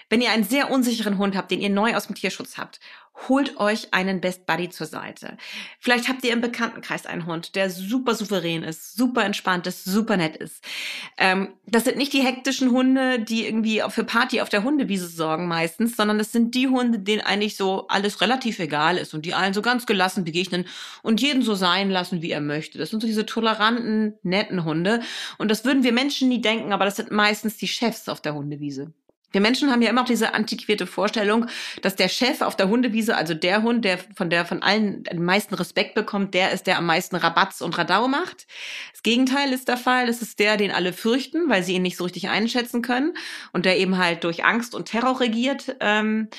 wenn 0.10 0.22
ihr 0.22 0.32
einen 0.32 0.44
sehr 0.44 0.72
unsicheren 0.72 1.18
Hund 1.18 1.36
habt, 1.36 1.52
den 1.52 1.62
ihr 1.62 1.70
neu 1.70 1.96
aus 1.96 2.08
dem 2.08 2.16
Tierschutz 2.16 2.58
habt, 2.58 2.80
holt 3.28 3.58
euch 3.58 3.94
einen 3.94 4.22
Best 4.22 4.46
Buddy 4.46 4.70
zur 4.70 4.88
Seite. 4.88 5.38
Vielleicht 5.80 6.08
habt 6.08 6.24
ihr 6.24 6.34
im 6.34 6.42
Bekanntenkreis 6.42 7.06
einen 7.06 7.26
Hund, 7.26 7.56
der 7.56 7.70
super 7.70 8.14
souverän 8.14 8.64
ist, 8.64 8.96
super 8.96 9.26
entspannt 9.26 9.66
ist, 9.68 9.86
super 9.86 10.18
nett 10.18 10.38
ist. 10.38 10.64
Ähm, 11.18 11.54
das 11.66 11.86
sind 11.86 11.98
nicht 11.98 12.14
die 12.14 12.22
hektischen 12.22 12.72
Hunde, 12.72 13.20
die 13.20 13.46
irgendwie 13.46 13.82
für 13.90 14.04
Party 14.04 14.42
auf 14.42 14.50
der 14.50 14.64
Hundewiese 14.64 15.08
sorgen 15.08 15.48
meistens, 15.48 15.98
sondern 15.98 16.18
das 16.18 16.32
sind 16.32 16.54
die 16.54 16.68
Hunde, 16.68 17.00
denen 17.00 17.22
eigentlich 17.22 17.58
so 17.58 17.88
alles 17.88 18.22
relativ 18.22 18.60
egal 18.60 18.98
ist 18.98 19.14
und 19.14 19.26
die 19.26 19.34
allen 19.34 19.54
so 19.54 19.62
ganz 19.62 19.86
gelassen 19.86 20.24
begegnen 20.24 20.66
und 21.02 21.22
jeden 21.22 21.42
so 21.42 21.56
sein 21.56 21.90
lassen, 21.90 22.22
wie 22.22 22.32
er 22.32 22.42
möchte. 22.42 22.78
Das 22.78 22.92
sind 22.92 23.02
so 23.02 23.08
diese 23.08 23.26
toleranten, 23.26 24.14
netten 24.24 24.64
Hunde. 24.64 25.02
Und 25.38 25.50
das 25.50 25.66
würden 25.66 25.84
wir 25.84 25.92
Menschen 25.92 26.30
nie 26.30 26.42
denken, 26.42 26.72
aber 26.72 26.86
das 26.86 26.98
sind 26.98 27.12
meistens 27.12 27.58
die 27.58 27.68
Chefs 27.68 28.08
auf 28.10 28.22
der 28.22 28.36
Hundewiese. 28.36 28.94
Wir 29.32 29.42
Menschen 29.42 29.72
haben 29.72 29.82
ja 29.82 29.90
immer 29.90 30.02
noch 30.02 30.08
diese 30.08 30.34
antiquierte 30.34 30.88
Vorstellung, 30.88 31.48
dass 31.82 31.96
der 31.96 32.08
Chef 32.08 32.42
auf 32.42 32.56
der 32.56 32.70
Hundewiese, 32.70 33.16
also 33.16 33.34
der 33.34 33.62
Hund, 33.62 33.84
der 33.84 33.98
von 34.16 34.30
der 34.30 34.46
von 34.46 34.64
allen 34.64 35.04
den 35.04 35.24
meisten 35.24 35.54
Respekt 35.54 35.96
bekommt, 35.96 36.34
der 36.34 36.52
ist, 36.52 36.66
der 36.66 36.78
am 36.78 36.86
meisten 36.86 37.16
Rabatz 37.16 37.62
und 37.62 37.78
Radau 37.78 38.08
macht. 38.08 38.48
Das 38.94 39.04
Gegenteil 39.04 39.52
ist 39.52 39.68
der 39.68 39.78
Fall. 39.78 40.08
Es 40.08 40.22
ist 40.22 40.40
der, 40.40 40.56
den 40.56 40.72
alle 40.72 40.94
fürchten, 40.94 41.50
weil 41.50 41.64
sie 41.64 41.74
ihn 41.74 41.82
nicht 41.82 41.98
so 41.98 42.06
richtig 42.06 42.30
einschätzen 42.30 42.82
können 42.82 43.14
und 43.52 43.66
der 43.66 43.78
eben 43.78 43.98
halt 43.98 44.24
durch 44.24 44.46
Angst 44.46 44.74
und 44.74 44.86
Terror 44.86 45.20
regiert. 45.20 45.76
Ähm, 45.82 46.30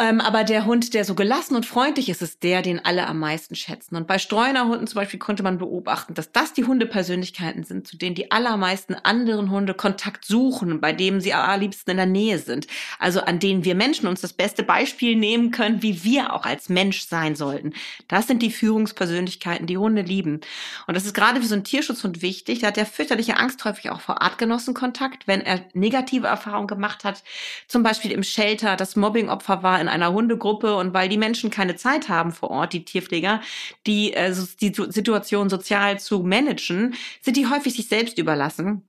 ähm, 0.00 0.20
aber 0.20 0.44
der 0.44 0.64
Hund, 0.64 0.94
der 0.94 1.04
so 1.04 1.16
gelassen 1.16 1.56
und 1.56 1.66
freundlich 1.66 2.08
ist, 2.08 2.22
ist 2.22 2.44
der, 2.44 2.62
den 2.62 2.84
alle 2.84 3.08
am 3.08 3.18
meisten 3.18 3.56
schätzen. 3.56 3.96
Und 3.96 4.06
bei 4.06 4.18
Streunerhunden 4.18 4.86
zum 4.86 4.94
Beispiel 4.94 5.18
konnte 5.18 5.42
man 5.42 5.58
beobachten, 5.58 6.14
dass 6.14 6.30
das 6.30 6.52
die 6.52 6.64
Hundepersönlichkeiten 6.64 7.64
sind, 7.64 7.88
zu 7.88 7.96
denen 7.96 8.14
die 8.14 8.30
allermeisten 8.30 8.94
anderen 8.94 9.50
Hunde 9.50 9.74
Kontakt 9.74 10.24
suchen, 10.24 10.80
bei 10.80 10.92
denen 10.92 11.20
sie 11.20 11.34
am 11.34 11.58
liebsten 11.58 11.90
in 11.90 11.96
der 11.96 12.06
Nähe 12.06 12.38
sind. 12.38 12.68
Also 13.00 13.22
an 13.22 13.40
denen 13.40 13.64
wir 13.64 13.74
Menschen 13.74 14.06
uns 14.06 14.20
das 14.20 14.32
beste 14.32 14.62
Beispiel 14.62 15.16
nehmen 15.16 15.50
können, 15.50 15.82
wie 15.82 16.04
wir 16.04 16.32
auch 16.32 16.46
als 16.46 16.68
Mensch 16.68 17.02
sein 17.06 17.34
sollten. 17.34 17.74
Das 18.06 18.28
sind 18.28 18.40
die 18.40 18.52
Führungspersönlichkeiten, 18.52 19.66
die 19.66 19.78
Hunde 19.78 20.02
lieben. 20.02 20.42
Und 20.86 20.96
das 20.96 21.06
ist 21.06 21.14
gerade 21.14 21.40
für 21.40 21.46
so 21.48 21.54
einen 21.54 21.64
Tierschutzhund 21.64 22.22
wichtig. 22.22 22.60
Da 22.60 22.68
hat 22.68 22.76
der 22.76 22.86
fürchterliche 22.86 23.36
Angst 23.36 23.64
häufig 23.64 23.90
auch 23.90 24.00
vor 24.00 24.22
Artgenossenkontakt, 24.22 25.26
wenn 25.26 25.40
er 25.40 25.64
negative 25.74 26.28
Erfahrungen 26.28 26.68
gemacht 26.68 27.02
hat. 27.02 27.24
Zum 27.66 27.82
Beispiel 27.82 28.12
im 28.12 28.22
Shelter, 28.22 28.76
das 28.76 28.94
Mobbingopfer 28.94 29.64
war 29.64 29.71
war 29.72 29.80
in 29.80 29.88
einer 29.88 30.12
Hundegruppe 30.12 30.76
und 30.76 30.92
weil 30.92 31.08
die 31.08 31.16
Menschen 31.16 31.50
keine 31.50 31.76
Zeit 31.76 32.10
haben 32.10 32.32
vor 32.32 32.50
Ort, 32.50 32.74
die 32.74 32.84
Tierpfleger, 32.84 33.40
die, 33.86 34.12
äh, 34.12 34.34
die 34.60 34.72
Situation 34.74 35.48
sozial 35.48 35.98
zu 35.98 36.22
managen, 36.22 36.94
sind 37.22 37.38
die 37.38 37.46
häufig 37.46 37.74
sich 37.74 37.88
selbst 37.88 38.18
überlassen 38.18 38.82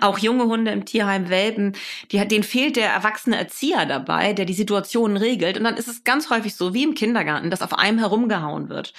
auch 0.00 0.18
junge 0.18 0.44
Hunde 0.44 0.70
im 0.70 0.84
Tierheim, 0.84 1.28
Welpen, 1.28 1.76
die, 2.12 2.26
denen 2.26 2.44
fehlt 2.44 2.76
der 2.76 2.90
erwachsene 2.90 3.36
Erzieher 3.36 3.86
dabei, 3.86 4.32
der 4.32 4.44
die 4.44 4.54
Situationen 4.54 5.16
regelt. 5.16 5.56
Und 5.56 5.64
dann 5.64 5.76
ist 5.76 5.88
es 5.88 6.04
ganz 6.04 6.30
häufig 6.30 6.54
so, 6.54 6.74
wie 6.74 6.84
im 6.84 6.94
Kindergarten, 6.94 7.50
dass 7.50 7.62
auf 7.62 7.74
einem 7.74 7.98
herumgehauen 7.98 8.68
wird. 8.68 8.92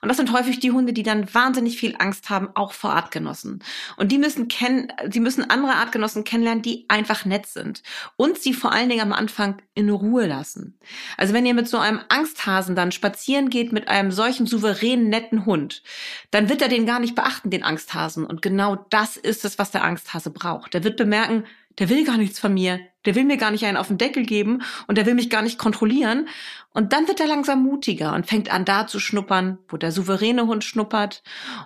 Und 0.00 0.08
das 0.08 0.16
sind 0.16 0.32
häufig 0.32 0.60
die 0.60 0.70
Hunde, 0.70 0.92
die 0.92 1.02
dann 1.02 1.32
wahnsinnig 1.34 1.78
viel 1.78 1.96
Angst 1.98 2.30
haben, 2.30 2.48
auch 2.54 2.72
vor 2.72 2.92
Artgenossen. 2.92 3.62
Und 3.96 4.12
die 4.12 4.18
müssen 4.18 4.48
kennen, 4.48 4.92
sie 5.10 5.20
müssen 5.20 5.48
andere 5.50 5.74
Artgenossen 5.74 6.24
kennenlernen, 6.24 6.62
die 6.62 6.86
einfach 6.88 7.24
nett 7.24 7.46
sind. 7.46 7.82
Und 8.16 8.38
sie 8.38 8.54
vor 8.54 8.72
allen 8.72 8.88
Dingen 8.88 9.02
am 9.02 9.12
Anfang 9.12 9.60
in 9.74 9.90
Ruhe 9.90 10.26
lassen. 10.26 10.78
Also 11.16 11.34
wenn 11.34 11.46
ihr 11.46 11.54
mit 11.54 11.68
so 11.68 11.78
einem 11.78 12.00
Angsthasen 12.08 12.74
dann 12.74 12.92
spazieren 12.92 13.50
geht 13.50 13.72
mit 13.72 13.88
einem 13.88 14.10
solchen 14.12 14.46
souveränen, 14.46 15.08
netten 15.08 15.46
Hund, 15.46 15.82
dann 16.30 16.48
wird 16.48 16.62
er 16.62 16.68
den 16.68 16.86
gar 16.86 17.00
nicht 17.00 17.14
beachten, 17.14 17.50
den 17.50 17.64
Angsthasen. 17.64 18.24
Und 18.24 18.42
genau 18.42 18.86
das 18.90 19.16
ist 19.16 19.44
es, 19.44 19.58
was 19.58 19.70
der 19.70 19.84
Angsthase. 19.84 20.30
Der 20.72 20.84
wird 20.84 20.96
bemerken, 20.96 21.44
der 21.78 21.88
will 21.88 22.04
gar 22.04 22.16
nichts 22.16 22.38
von 22.38 22.54
mir, 22.54 22.80
der 23.04 23.14
will 23.14 23.24
mir 23.24 23.36
gar 23.36 23.50
nicht 23.50 23.64
einen 23.64 23.76
auf 23.76 23.88
den 23.88 23.98
Deckel 23.98 24.24
geben 24.24 24.62
und 24.86 24.98
der 24.98 25.06
will 25.06 25.14
mich 25.14 25.30
gar 25.30 25.42
nicht 25.42 25.58
kontrollieren. 25.58 26.28
Und 26.72 26.92
dann 26.92 27.08
wird 27.08 27.20
er 27.20 27.26
langsam 27.26 27.62
mutiger 27.62 28.14
und 28.14 28.26
fängt 28.26 28.52
an, 28.52 28.64
da 28.64 28.86
zu 28.86 29.00
schnuppern, 29.00 29.58
wo 29.68 29.76
der 29.76 29.92
souveräne 29.92 30.46
Hund 30.46 30.64
schnuppert. 30.64 31.22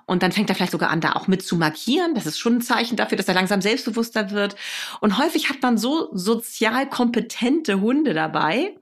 Und 0.07 0.23
dann 0.23 0.33
fängt 0.33 0.49
er 0.51 0.55
vielleicht 0.55 0.73
sogar 0.73 0.91
an, 0.91 1.01
da 1.01 1.14
auch 1.14 1.29
mit 1.29 1.43
zu 1.43 1.57
markieren. 1.57 2.14
Das 2.14 2.27
ist 2.27 2.39
schon 2.39 2.57
ein 2.57 2.62
Zeichen 2.62 2.97
dafür, 2.97 3.16
dass 3.16 3.29
er 3.29 3.35
langsam 3.35 3.61
selbstbewusster 3.61 4.31
wird. 4.31 4.57
Und 5.01 5.18
häufig 5.18 5.49
hat 5.49 5.61
man 5.62 5.79
so 5.79 6.11
sozial 6.12 6.89
kompetente 6.89 7.81
Hunde 7.81 8.14
dabei, 8.14 8.77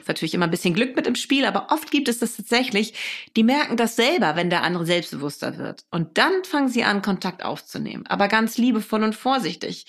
ist 0.00 0.08
natürlich 0.08 0.34
immer 0.34 0.46
ein 0.46 0.50
bisschen 0.50 0.74
Glück 0.74 0.96
mit 0.96 1.06
im 1.06 1.14
Spiel, 1.14 1.44
aber 1.44 1.68
oft 1.70 1.90
gibt 1.90 2.08
es 2.08 2.18
das 2.18 2.36
tatsächlich, 2.36 2.94
die 3.36 3.44
merken 3.44 3.76
das 3.76 3.96
selber, 3.96 4.36
wenn 4.36 4.50
der 4.50 4.62
andere 4.62 4.86
selbstbewusster 4.86 5.58
wird. 5.58 5.84
Und 5.90 6.18
dann 6.18 6.44
fangen 6.44 6.68
sie 6.68 6.84
an, 6.84 7.02
Kontakt 7.02 7.44
aufzunehmen, 7.44 8.06
aber 8.06 8.28
ganz 8.28 8.58
liebevoll 8.58 9.02
und 9.02 9.14
vorsichtig, 9.14 9.86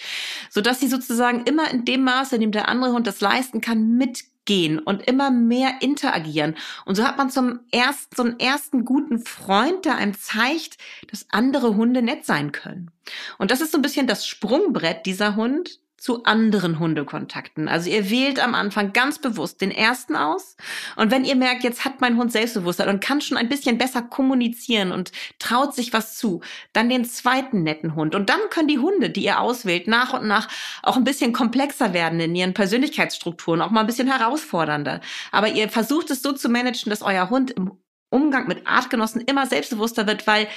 sodass 0.49 0.79
sie 0.79 0.87
sozusagen 0.87 1.43
immer 1.43 1.69
in 1.71 1.85
dem 1.85 2.03
Maße, 2.03 2.35
in 2.35 2.41
dem 2.41 2.51
der 2.51 2.69
andere 2.69 2.91
Hund 2.93 3.07
das 3.07 3.21
leisten 3.21 3.61
kann, 3.61 3.97
mitgehen 3.97 4.79
und 4.79 5.07
immer 5.07 5.31
mehr 5.31 5.81
interagieren. 5.81 6.55
Und 6.85 6.95
so 6.95 7.03
hat 7.03 7.17
man 7.17 7.29
zum 7.29 7.59
ersten, 7.71 8.15
so 8.15 8.23
einen 8.23 8.39
ersten 8.39 8.85
guten 8.85 9.19
Freund, 9.19 9.85
der 9.85 9.95
einem 9.95 10.17
zeigt, 10.17 10.77
dass 11.09 11.25
andere 11.29 11.75
Hunde 11.75 12.01
nett 12.01 12.25
sein 12.25 12.51
können. 12.51 12.91
Und 13.37 13.51
das 13.51 13.61
ist 13.61 13.71
so 13.71 13.77
ein 13.77 13.81
bisschen 13.81 14.07
das 14.07 14.27
Sprungbrett 14.27 15.05
dieser 15.05 15.35
Hund, 15.35 15.79
zu 16.05 16.23
anderen 16.23 16.77
Hundekontakten. 16.77 17.67
Also 17.67 17.89
ihr 17.89 18.11
wählt 18.11 18.39
am 18.39 18.53
Anfang 18.53 18.93
ganz 18.93 19.17
bewusst 19.17 19.59
den 19.59 19.71
ersten 19.71 20.15
aus. 20.15 20.55
Und 20.97 21.09
wenn 21.09 21.25
ihr 21.25 21.35
merkt, 21.35 21.63
jetzt 21.63 21.83
hat 21.83 21.99
mein 21.99 22.15
Hund 22.15 22.31
Selbstbewusstsein 22.31 22.89
und 22.89 23.01
kann 23.01 23.21
schon 23.21 23.37
ein 23.37 23.49
bisschen 23.49 23.79
besser 23.79 24.03
kommunizieren 24.03 24.91
und 24.91 25.11
traut 25.39 25.73
sich 25.73 25.93
was 25.93 26.15
zu, 26.15 26.41
dann 26.73 26.89
den 26.89 27.05
zweiten 27.05 27.63
netten 27.63 27.95
Hund. 27.95 28.13
Und 28.13 28.29
dann 28.29 28.39
können 28.51 28.67
die 28.67 28.77
Hunde, 28.77 29.09
die 29.09 29.23
ihr 29.23 29.39
auswählt, 29.39 29.87
nach 29.87 30.13
und 30.13 30.27
nach 30.27 30.47
auch 30.83 30.95
ein 30.95 31.05
bisschen 31.05 31.33
komplexer 31.33 31.91
werden 31.95 32.19
in 32.19 32.35
ihren 32.35 32.53
Persönlichkeitsstrukturen, 32.53 33.63
auch 33.63 33.71
mal 33.71 33.79
ein 33.79 33.87
bisschen 33.87 34.07
herausfordernder. 34.07 35.01
Aber 35.31 35.47
ihr 35.47 35.69
versucht 35.69 36.11
es 36.11 36.21
so 36.21 36.33
zu 36.33 36.49
managen, 36.49 36.91
dass 36.91 37.01
euer 37.01 37.31
Hund 37.31 37.49
im 37.49 37.71
Umgang 38.11 38.47
mit 38.47 38.67
Artgenossen 38.67 39.21
immer 39.21 39.47
selbstbewusster 39.47 40.05
wird, 40.05 40.27
weil 40.27 40.47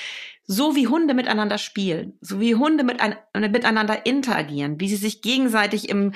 so 0.51 0.74
wie 0.74 0.88
Hunde 0.88 1.12
miteinander 1.12 1.59
spielen, 1.59 2.14
so 2.22 2.40
wie 2.40 2.55
Hunde 2.55 2.82
mit 2.82 3.01
ein, 3.01 3.14
miteinander 3.34 4.07
interagieren, 4.07 4.80
wie 4.80 4.88
sie 4.88 4.96
sich 4.96 5.20
gegenseitig 5.20 5.90
im, 5.90 6.14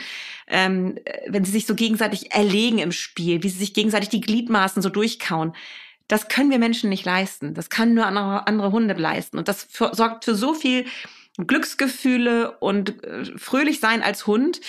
ähm, 0.48 0.98
wenn 1.28 1.44
sie 1.44 1.52
sich 1.52 1.66
so 1.66 1.74
gegenseitig 1.74 2.32
erlegen 2.32 2.78
im 2.78 2.92
Spiel, 2.92 3.42
wie 3.42 3.50
sie 3.50 3.58
sich 3.58 3.74
gegenseitig 3.74 4.08
die 4.08 4.22
Gliedmaßen 4.22 4.80
so 4.80 4.88
durchkauen, 4.88 5.52
das 6.08 6.28
können 6.28 6.50
wir 6.50 6.58
Menschen 6.58 6.88
nicht 6.88 7.04
leisten. 7.04 7.52
Das 7.52 7.68
kann 7.68 7.92
nur 7.92 8.06
andere, 8.06 8.46
andere 8.46 8.72
Hunde 8.72 8.94
leisten. 8.94 9.36
Und 9.36 9.48
das 9.48 9.64
für, 9.64 9.94
sorgt 9.94 10.24
für 10.24 10.34
so 10.34 10.54
viel 10.54 10.86
Glücksgefühle 11.38 12.58
und 12.58 13.02
äh, 13.04 13.24
fröhlich 13.38 13.80
sein 13.80 14.02
als 14.02 14.26
Hund, 14.26 14.60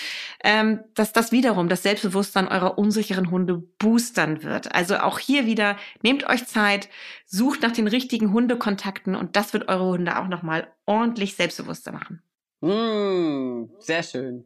ähm, 0.42 0.80
dass 0.94 1.12
das 1.12 1.30
wiederum 1.30 1.68
das 1.68 1.82
Selbstbewusstsein 1.82 2.48
eurer 2.48 2.78
unsicheren 2.78 3.30
Hunde 3.30 3.62
boostern 3.78 4.42
wird. 4.42 4.74
Also 4.74 4.96
auch 4.96 5.18
hier 5.18 5.44
wieder, 5.46 5.76
nehmt 6.02 6.26
euch 6.28 6.46
Zeit, 6.46 6.88
sucht 7.26 7.62
nach 7.62 7.72
den 7.72 7.86
richtigen 7.86 8.32
Hundekontakten 8.32 9.14
und 9.14 9.36
das 9.36 9.52
wird 9.52 9.68
eure 9.68 9.84
Hunde 9.84 10.18
auch 10.18 10.28
nochmal 10.28 10.68
ordentlich 10.86 11.36
selbstbewusster 11.36 11.92
machen. 11.92 12.22
Mm, 12.60 13.70
sehr 13.78 14.02
schön. 14.02 14.44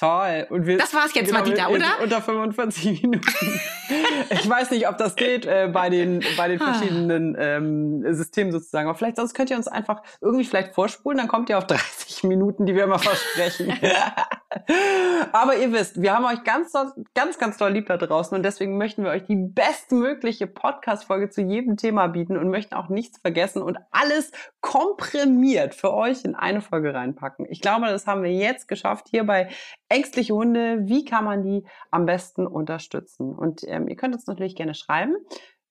Toll. 0.00 0.46
Und 0.48 0.64
wir, 0.64 0.78
das 0.78 0.94
war's 0.94 1.12
jetzt, 1.12 1.26
genau, 1.26 1.40
Madita, 1.40 1.68
oder? 1.68 2.00
Unter 2.02 2.22
45 2.22 3.02
Minuten. 3.02 3.60
ich 4.30 4.48
weiß 4.48 4.70
nicht, 4.70 4.88
ob 4.88 4.96
das 4.96 5.14
geht 5.14 5.44
äh, 5.44 5.68
bei 5.70 5.90
den, 5.90 6.24
bei 6.38 6.48
den 6.48 6.58
ah. 6.62 6.72
verschiedenen 6.72 7.36
ähm, 7.38 8.14
Systemen 8.14 8.50
sozusagen. 8.50 8.88
Aber 8.88 8.96
vielleicht 8.96 9.16
sonst 9.16 9.34
könnt 9.34 9.50
ihr 9.50 9.58
uns 9.58 9.68
einfach 9.68 10.02
irgendwie 10.22 10.46
vielleicht 10.46 10.74
vorspulen, 10.74 11.18
dann 11.18 11.28
kommt 11.28 11.50
ihr 11.50 11.58
auf 11.58 11.66
30 11.66 12.22
Minuten, 12.24 12.64
die 12.64 12.74
wir 12.74 12.84
immer 12.84 12.98
versprechen. 12.98 13.74
Aber 15.32 15.56
ihr 15.56 15.70
wisst, 15.70 16.00
wir 16.00 16.14
haben 16.14 16.24
euch 16.24 16.44
ganz, 16.44 16.72
ganz, 17.14 17.38
ganz 17.38 17.58
doll 17.58 17.70
lieb 17.70 17.86
da 17.86 17.98
draußen 17.98 18.34
und 18.34 18.42
deswegen 18.42 18.78
möchten 18.78 19.04
wir 19.04 19.10
euch 19.10 19.24
die 19.24 19.36
bestmögliche 19.36 20.46
Podcast-Folge 20.46 21.28
zu 21.28 21.42
jedem 21.42 21.76
Thema 21.76 22.06
bieten 22.06 22.38
und 22.38 22.48
möchten 22.48 22.74
auch 22.74 22.88
nichts 22.88 23.18
vergessen 23.20 23.60
und 23.60 23.78
alles 23.90 24.32
komprimiert 24.62 25.74
für 25.74 25.92
euch 25.92 26.24
in 26.24 26.34
eine 26.34 26.62
Folge 26.62 26.94
reinpacken. 26.94 27.46
Ich 27.50 27.60
glaube, 27.60 27.86
das 27.86 28.06
haben 28.06 28.22
wir 28.22 28.32
jetzt 28.32 28.66
geschafft 28.66 29.08
hier 29.10 29.24
bei 29.24 29.50
ängstliche 29.90 30.34
Hunde, 30.34 30.86
wie 30.86 31.04
kann 31.04 31.24
man 31.24 31.42
die 31.42 31.64
am 31.90 32.06
besten 32.06 32.46
unterstützen? 32.46 33.34
Und 33.34 33.62
ähm, 33.66 33.88
ihr 33.88 33.96
könnt 33.96 34.14
uns 34.14 34.26
natürlich 34.26 34.56
gerne 34.56 34.74
schreiben. 34.74 35.16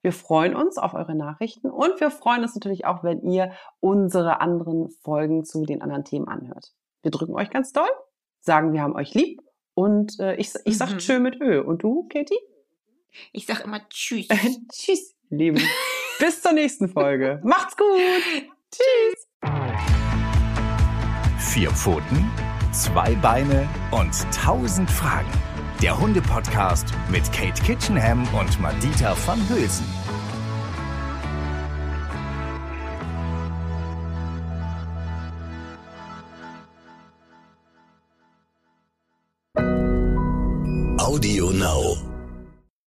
Wir 0.02 0.14
freuen 0.14 0.56
uns 0.56 0.78
auf 0.78 0.94
eure 0.94 1.16
Nachrichten 1.16 1.70
und 1.70 2.00
wir 2.00 2.12
freuen 2.12 2.44
uns 2.44 2.56
natürlich 2.56 2.86
auch, 2.86 3.04
wenn 3.04 3.22
ihr 3.22 3.52
unsere 3.80 4.40
anderen 4.40 4.90
Folgen 5.02 5.44
zu 5.44 5.66
den 5.66 5.82
anderen 5.82 6.06
Themen 6.06 6.28
anhört. 6.28 6.74
Wir 7.02 7.12
drücken 7.12 7.34
euch 7.34 7.50
ganz 7.50 7.74
doll, 7.74 7.90
sagen, 8.40 8.72
wir 8.72 8.82
haben 8.82 8.96
euch 8.96 9.14
lieb 9.14 9.42
und 9.74 10.20
äh, 10.20 10.36
ich, 10.36 10.54
ich 10.64 10.78
sag 10.78 10.92
mhm. 10.92 10.98
tschö 11.00 11.20
mit 11.20 11.42
Ö. 11.42 11.62
Und 11.62 11.84
du, 11.84 12.08
Katie? 12.08 12.40
Ich 13.34 13.46
sag 13.46 13.66
immer 13.66 13.82
tschüss. 13.90 14.28
tschüss, 14.72 15.16
Lieben. 15.30 15.62
Bis 16.20 16.42
zur 16.42 16.54
nächsten 16.54 16.88
Folge. 16.88 17.42
Macht's 17.44 17.76
gut. 17.76 17.86
Tschüss. 18.72 19.28
Vier 21.40 21.72
Pfoten 21.72 22.49
zwei 22.72 23.16
Beine 23.16 23.68
und 23.92 24.14
tausend 24.34 24.90
Fragen. 24.90 25.32
Der 25.82 25.98
Hunde-Podcast 26.00 26.86
mit 27.10 27.32
Kate 27.32 27.62
Kitchenham 27.62 28.28
und 28.34 28.60
Madita 28.60 29.16
van 29.26 29.40
Hülsen. 29.50 29.86
Audio 40.98 41.52
Now. 41.52 42.09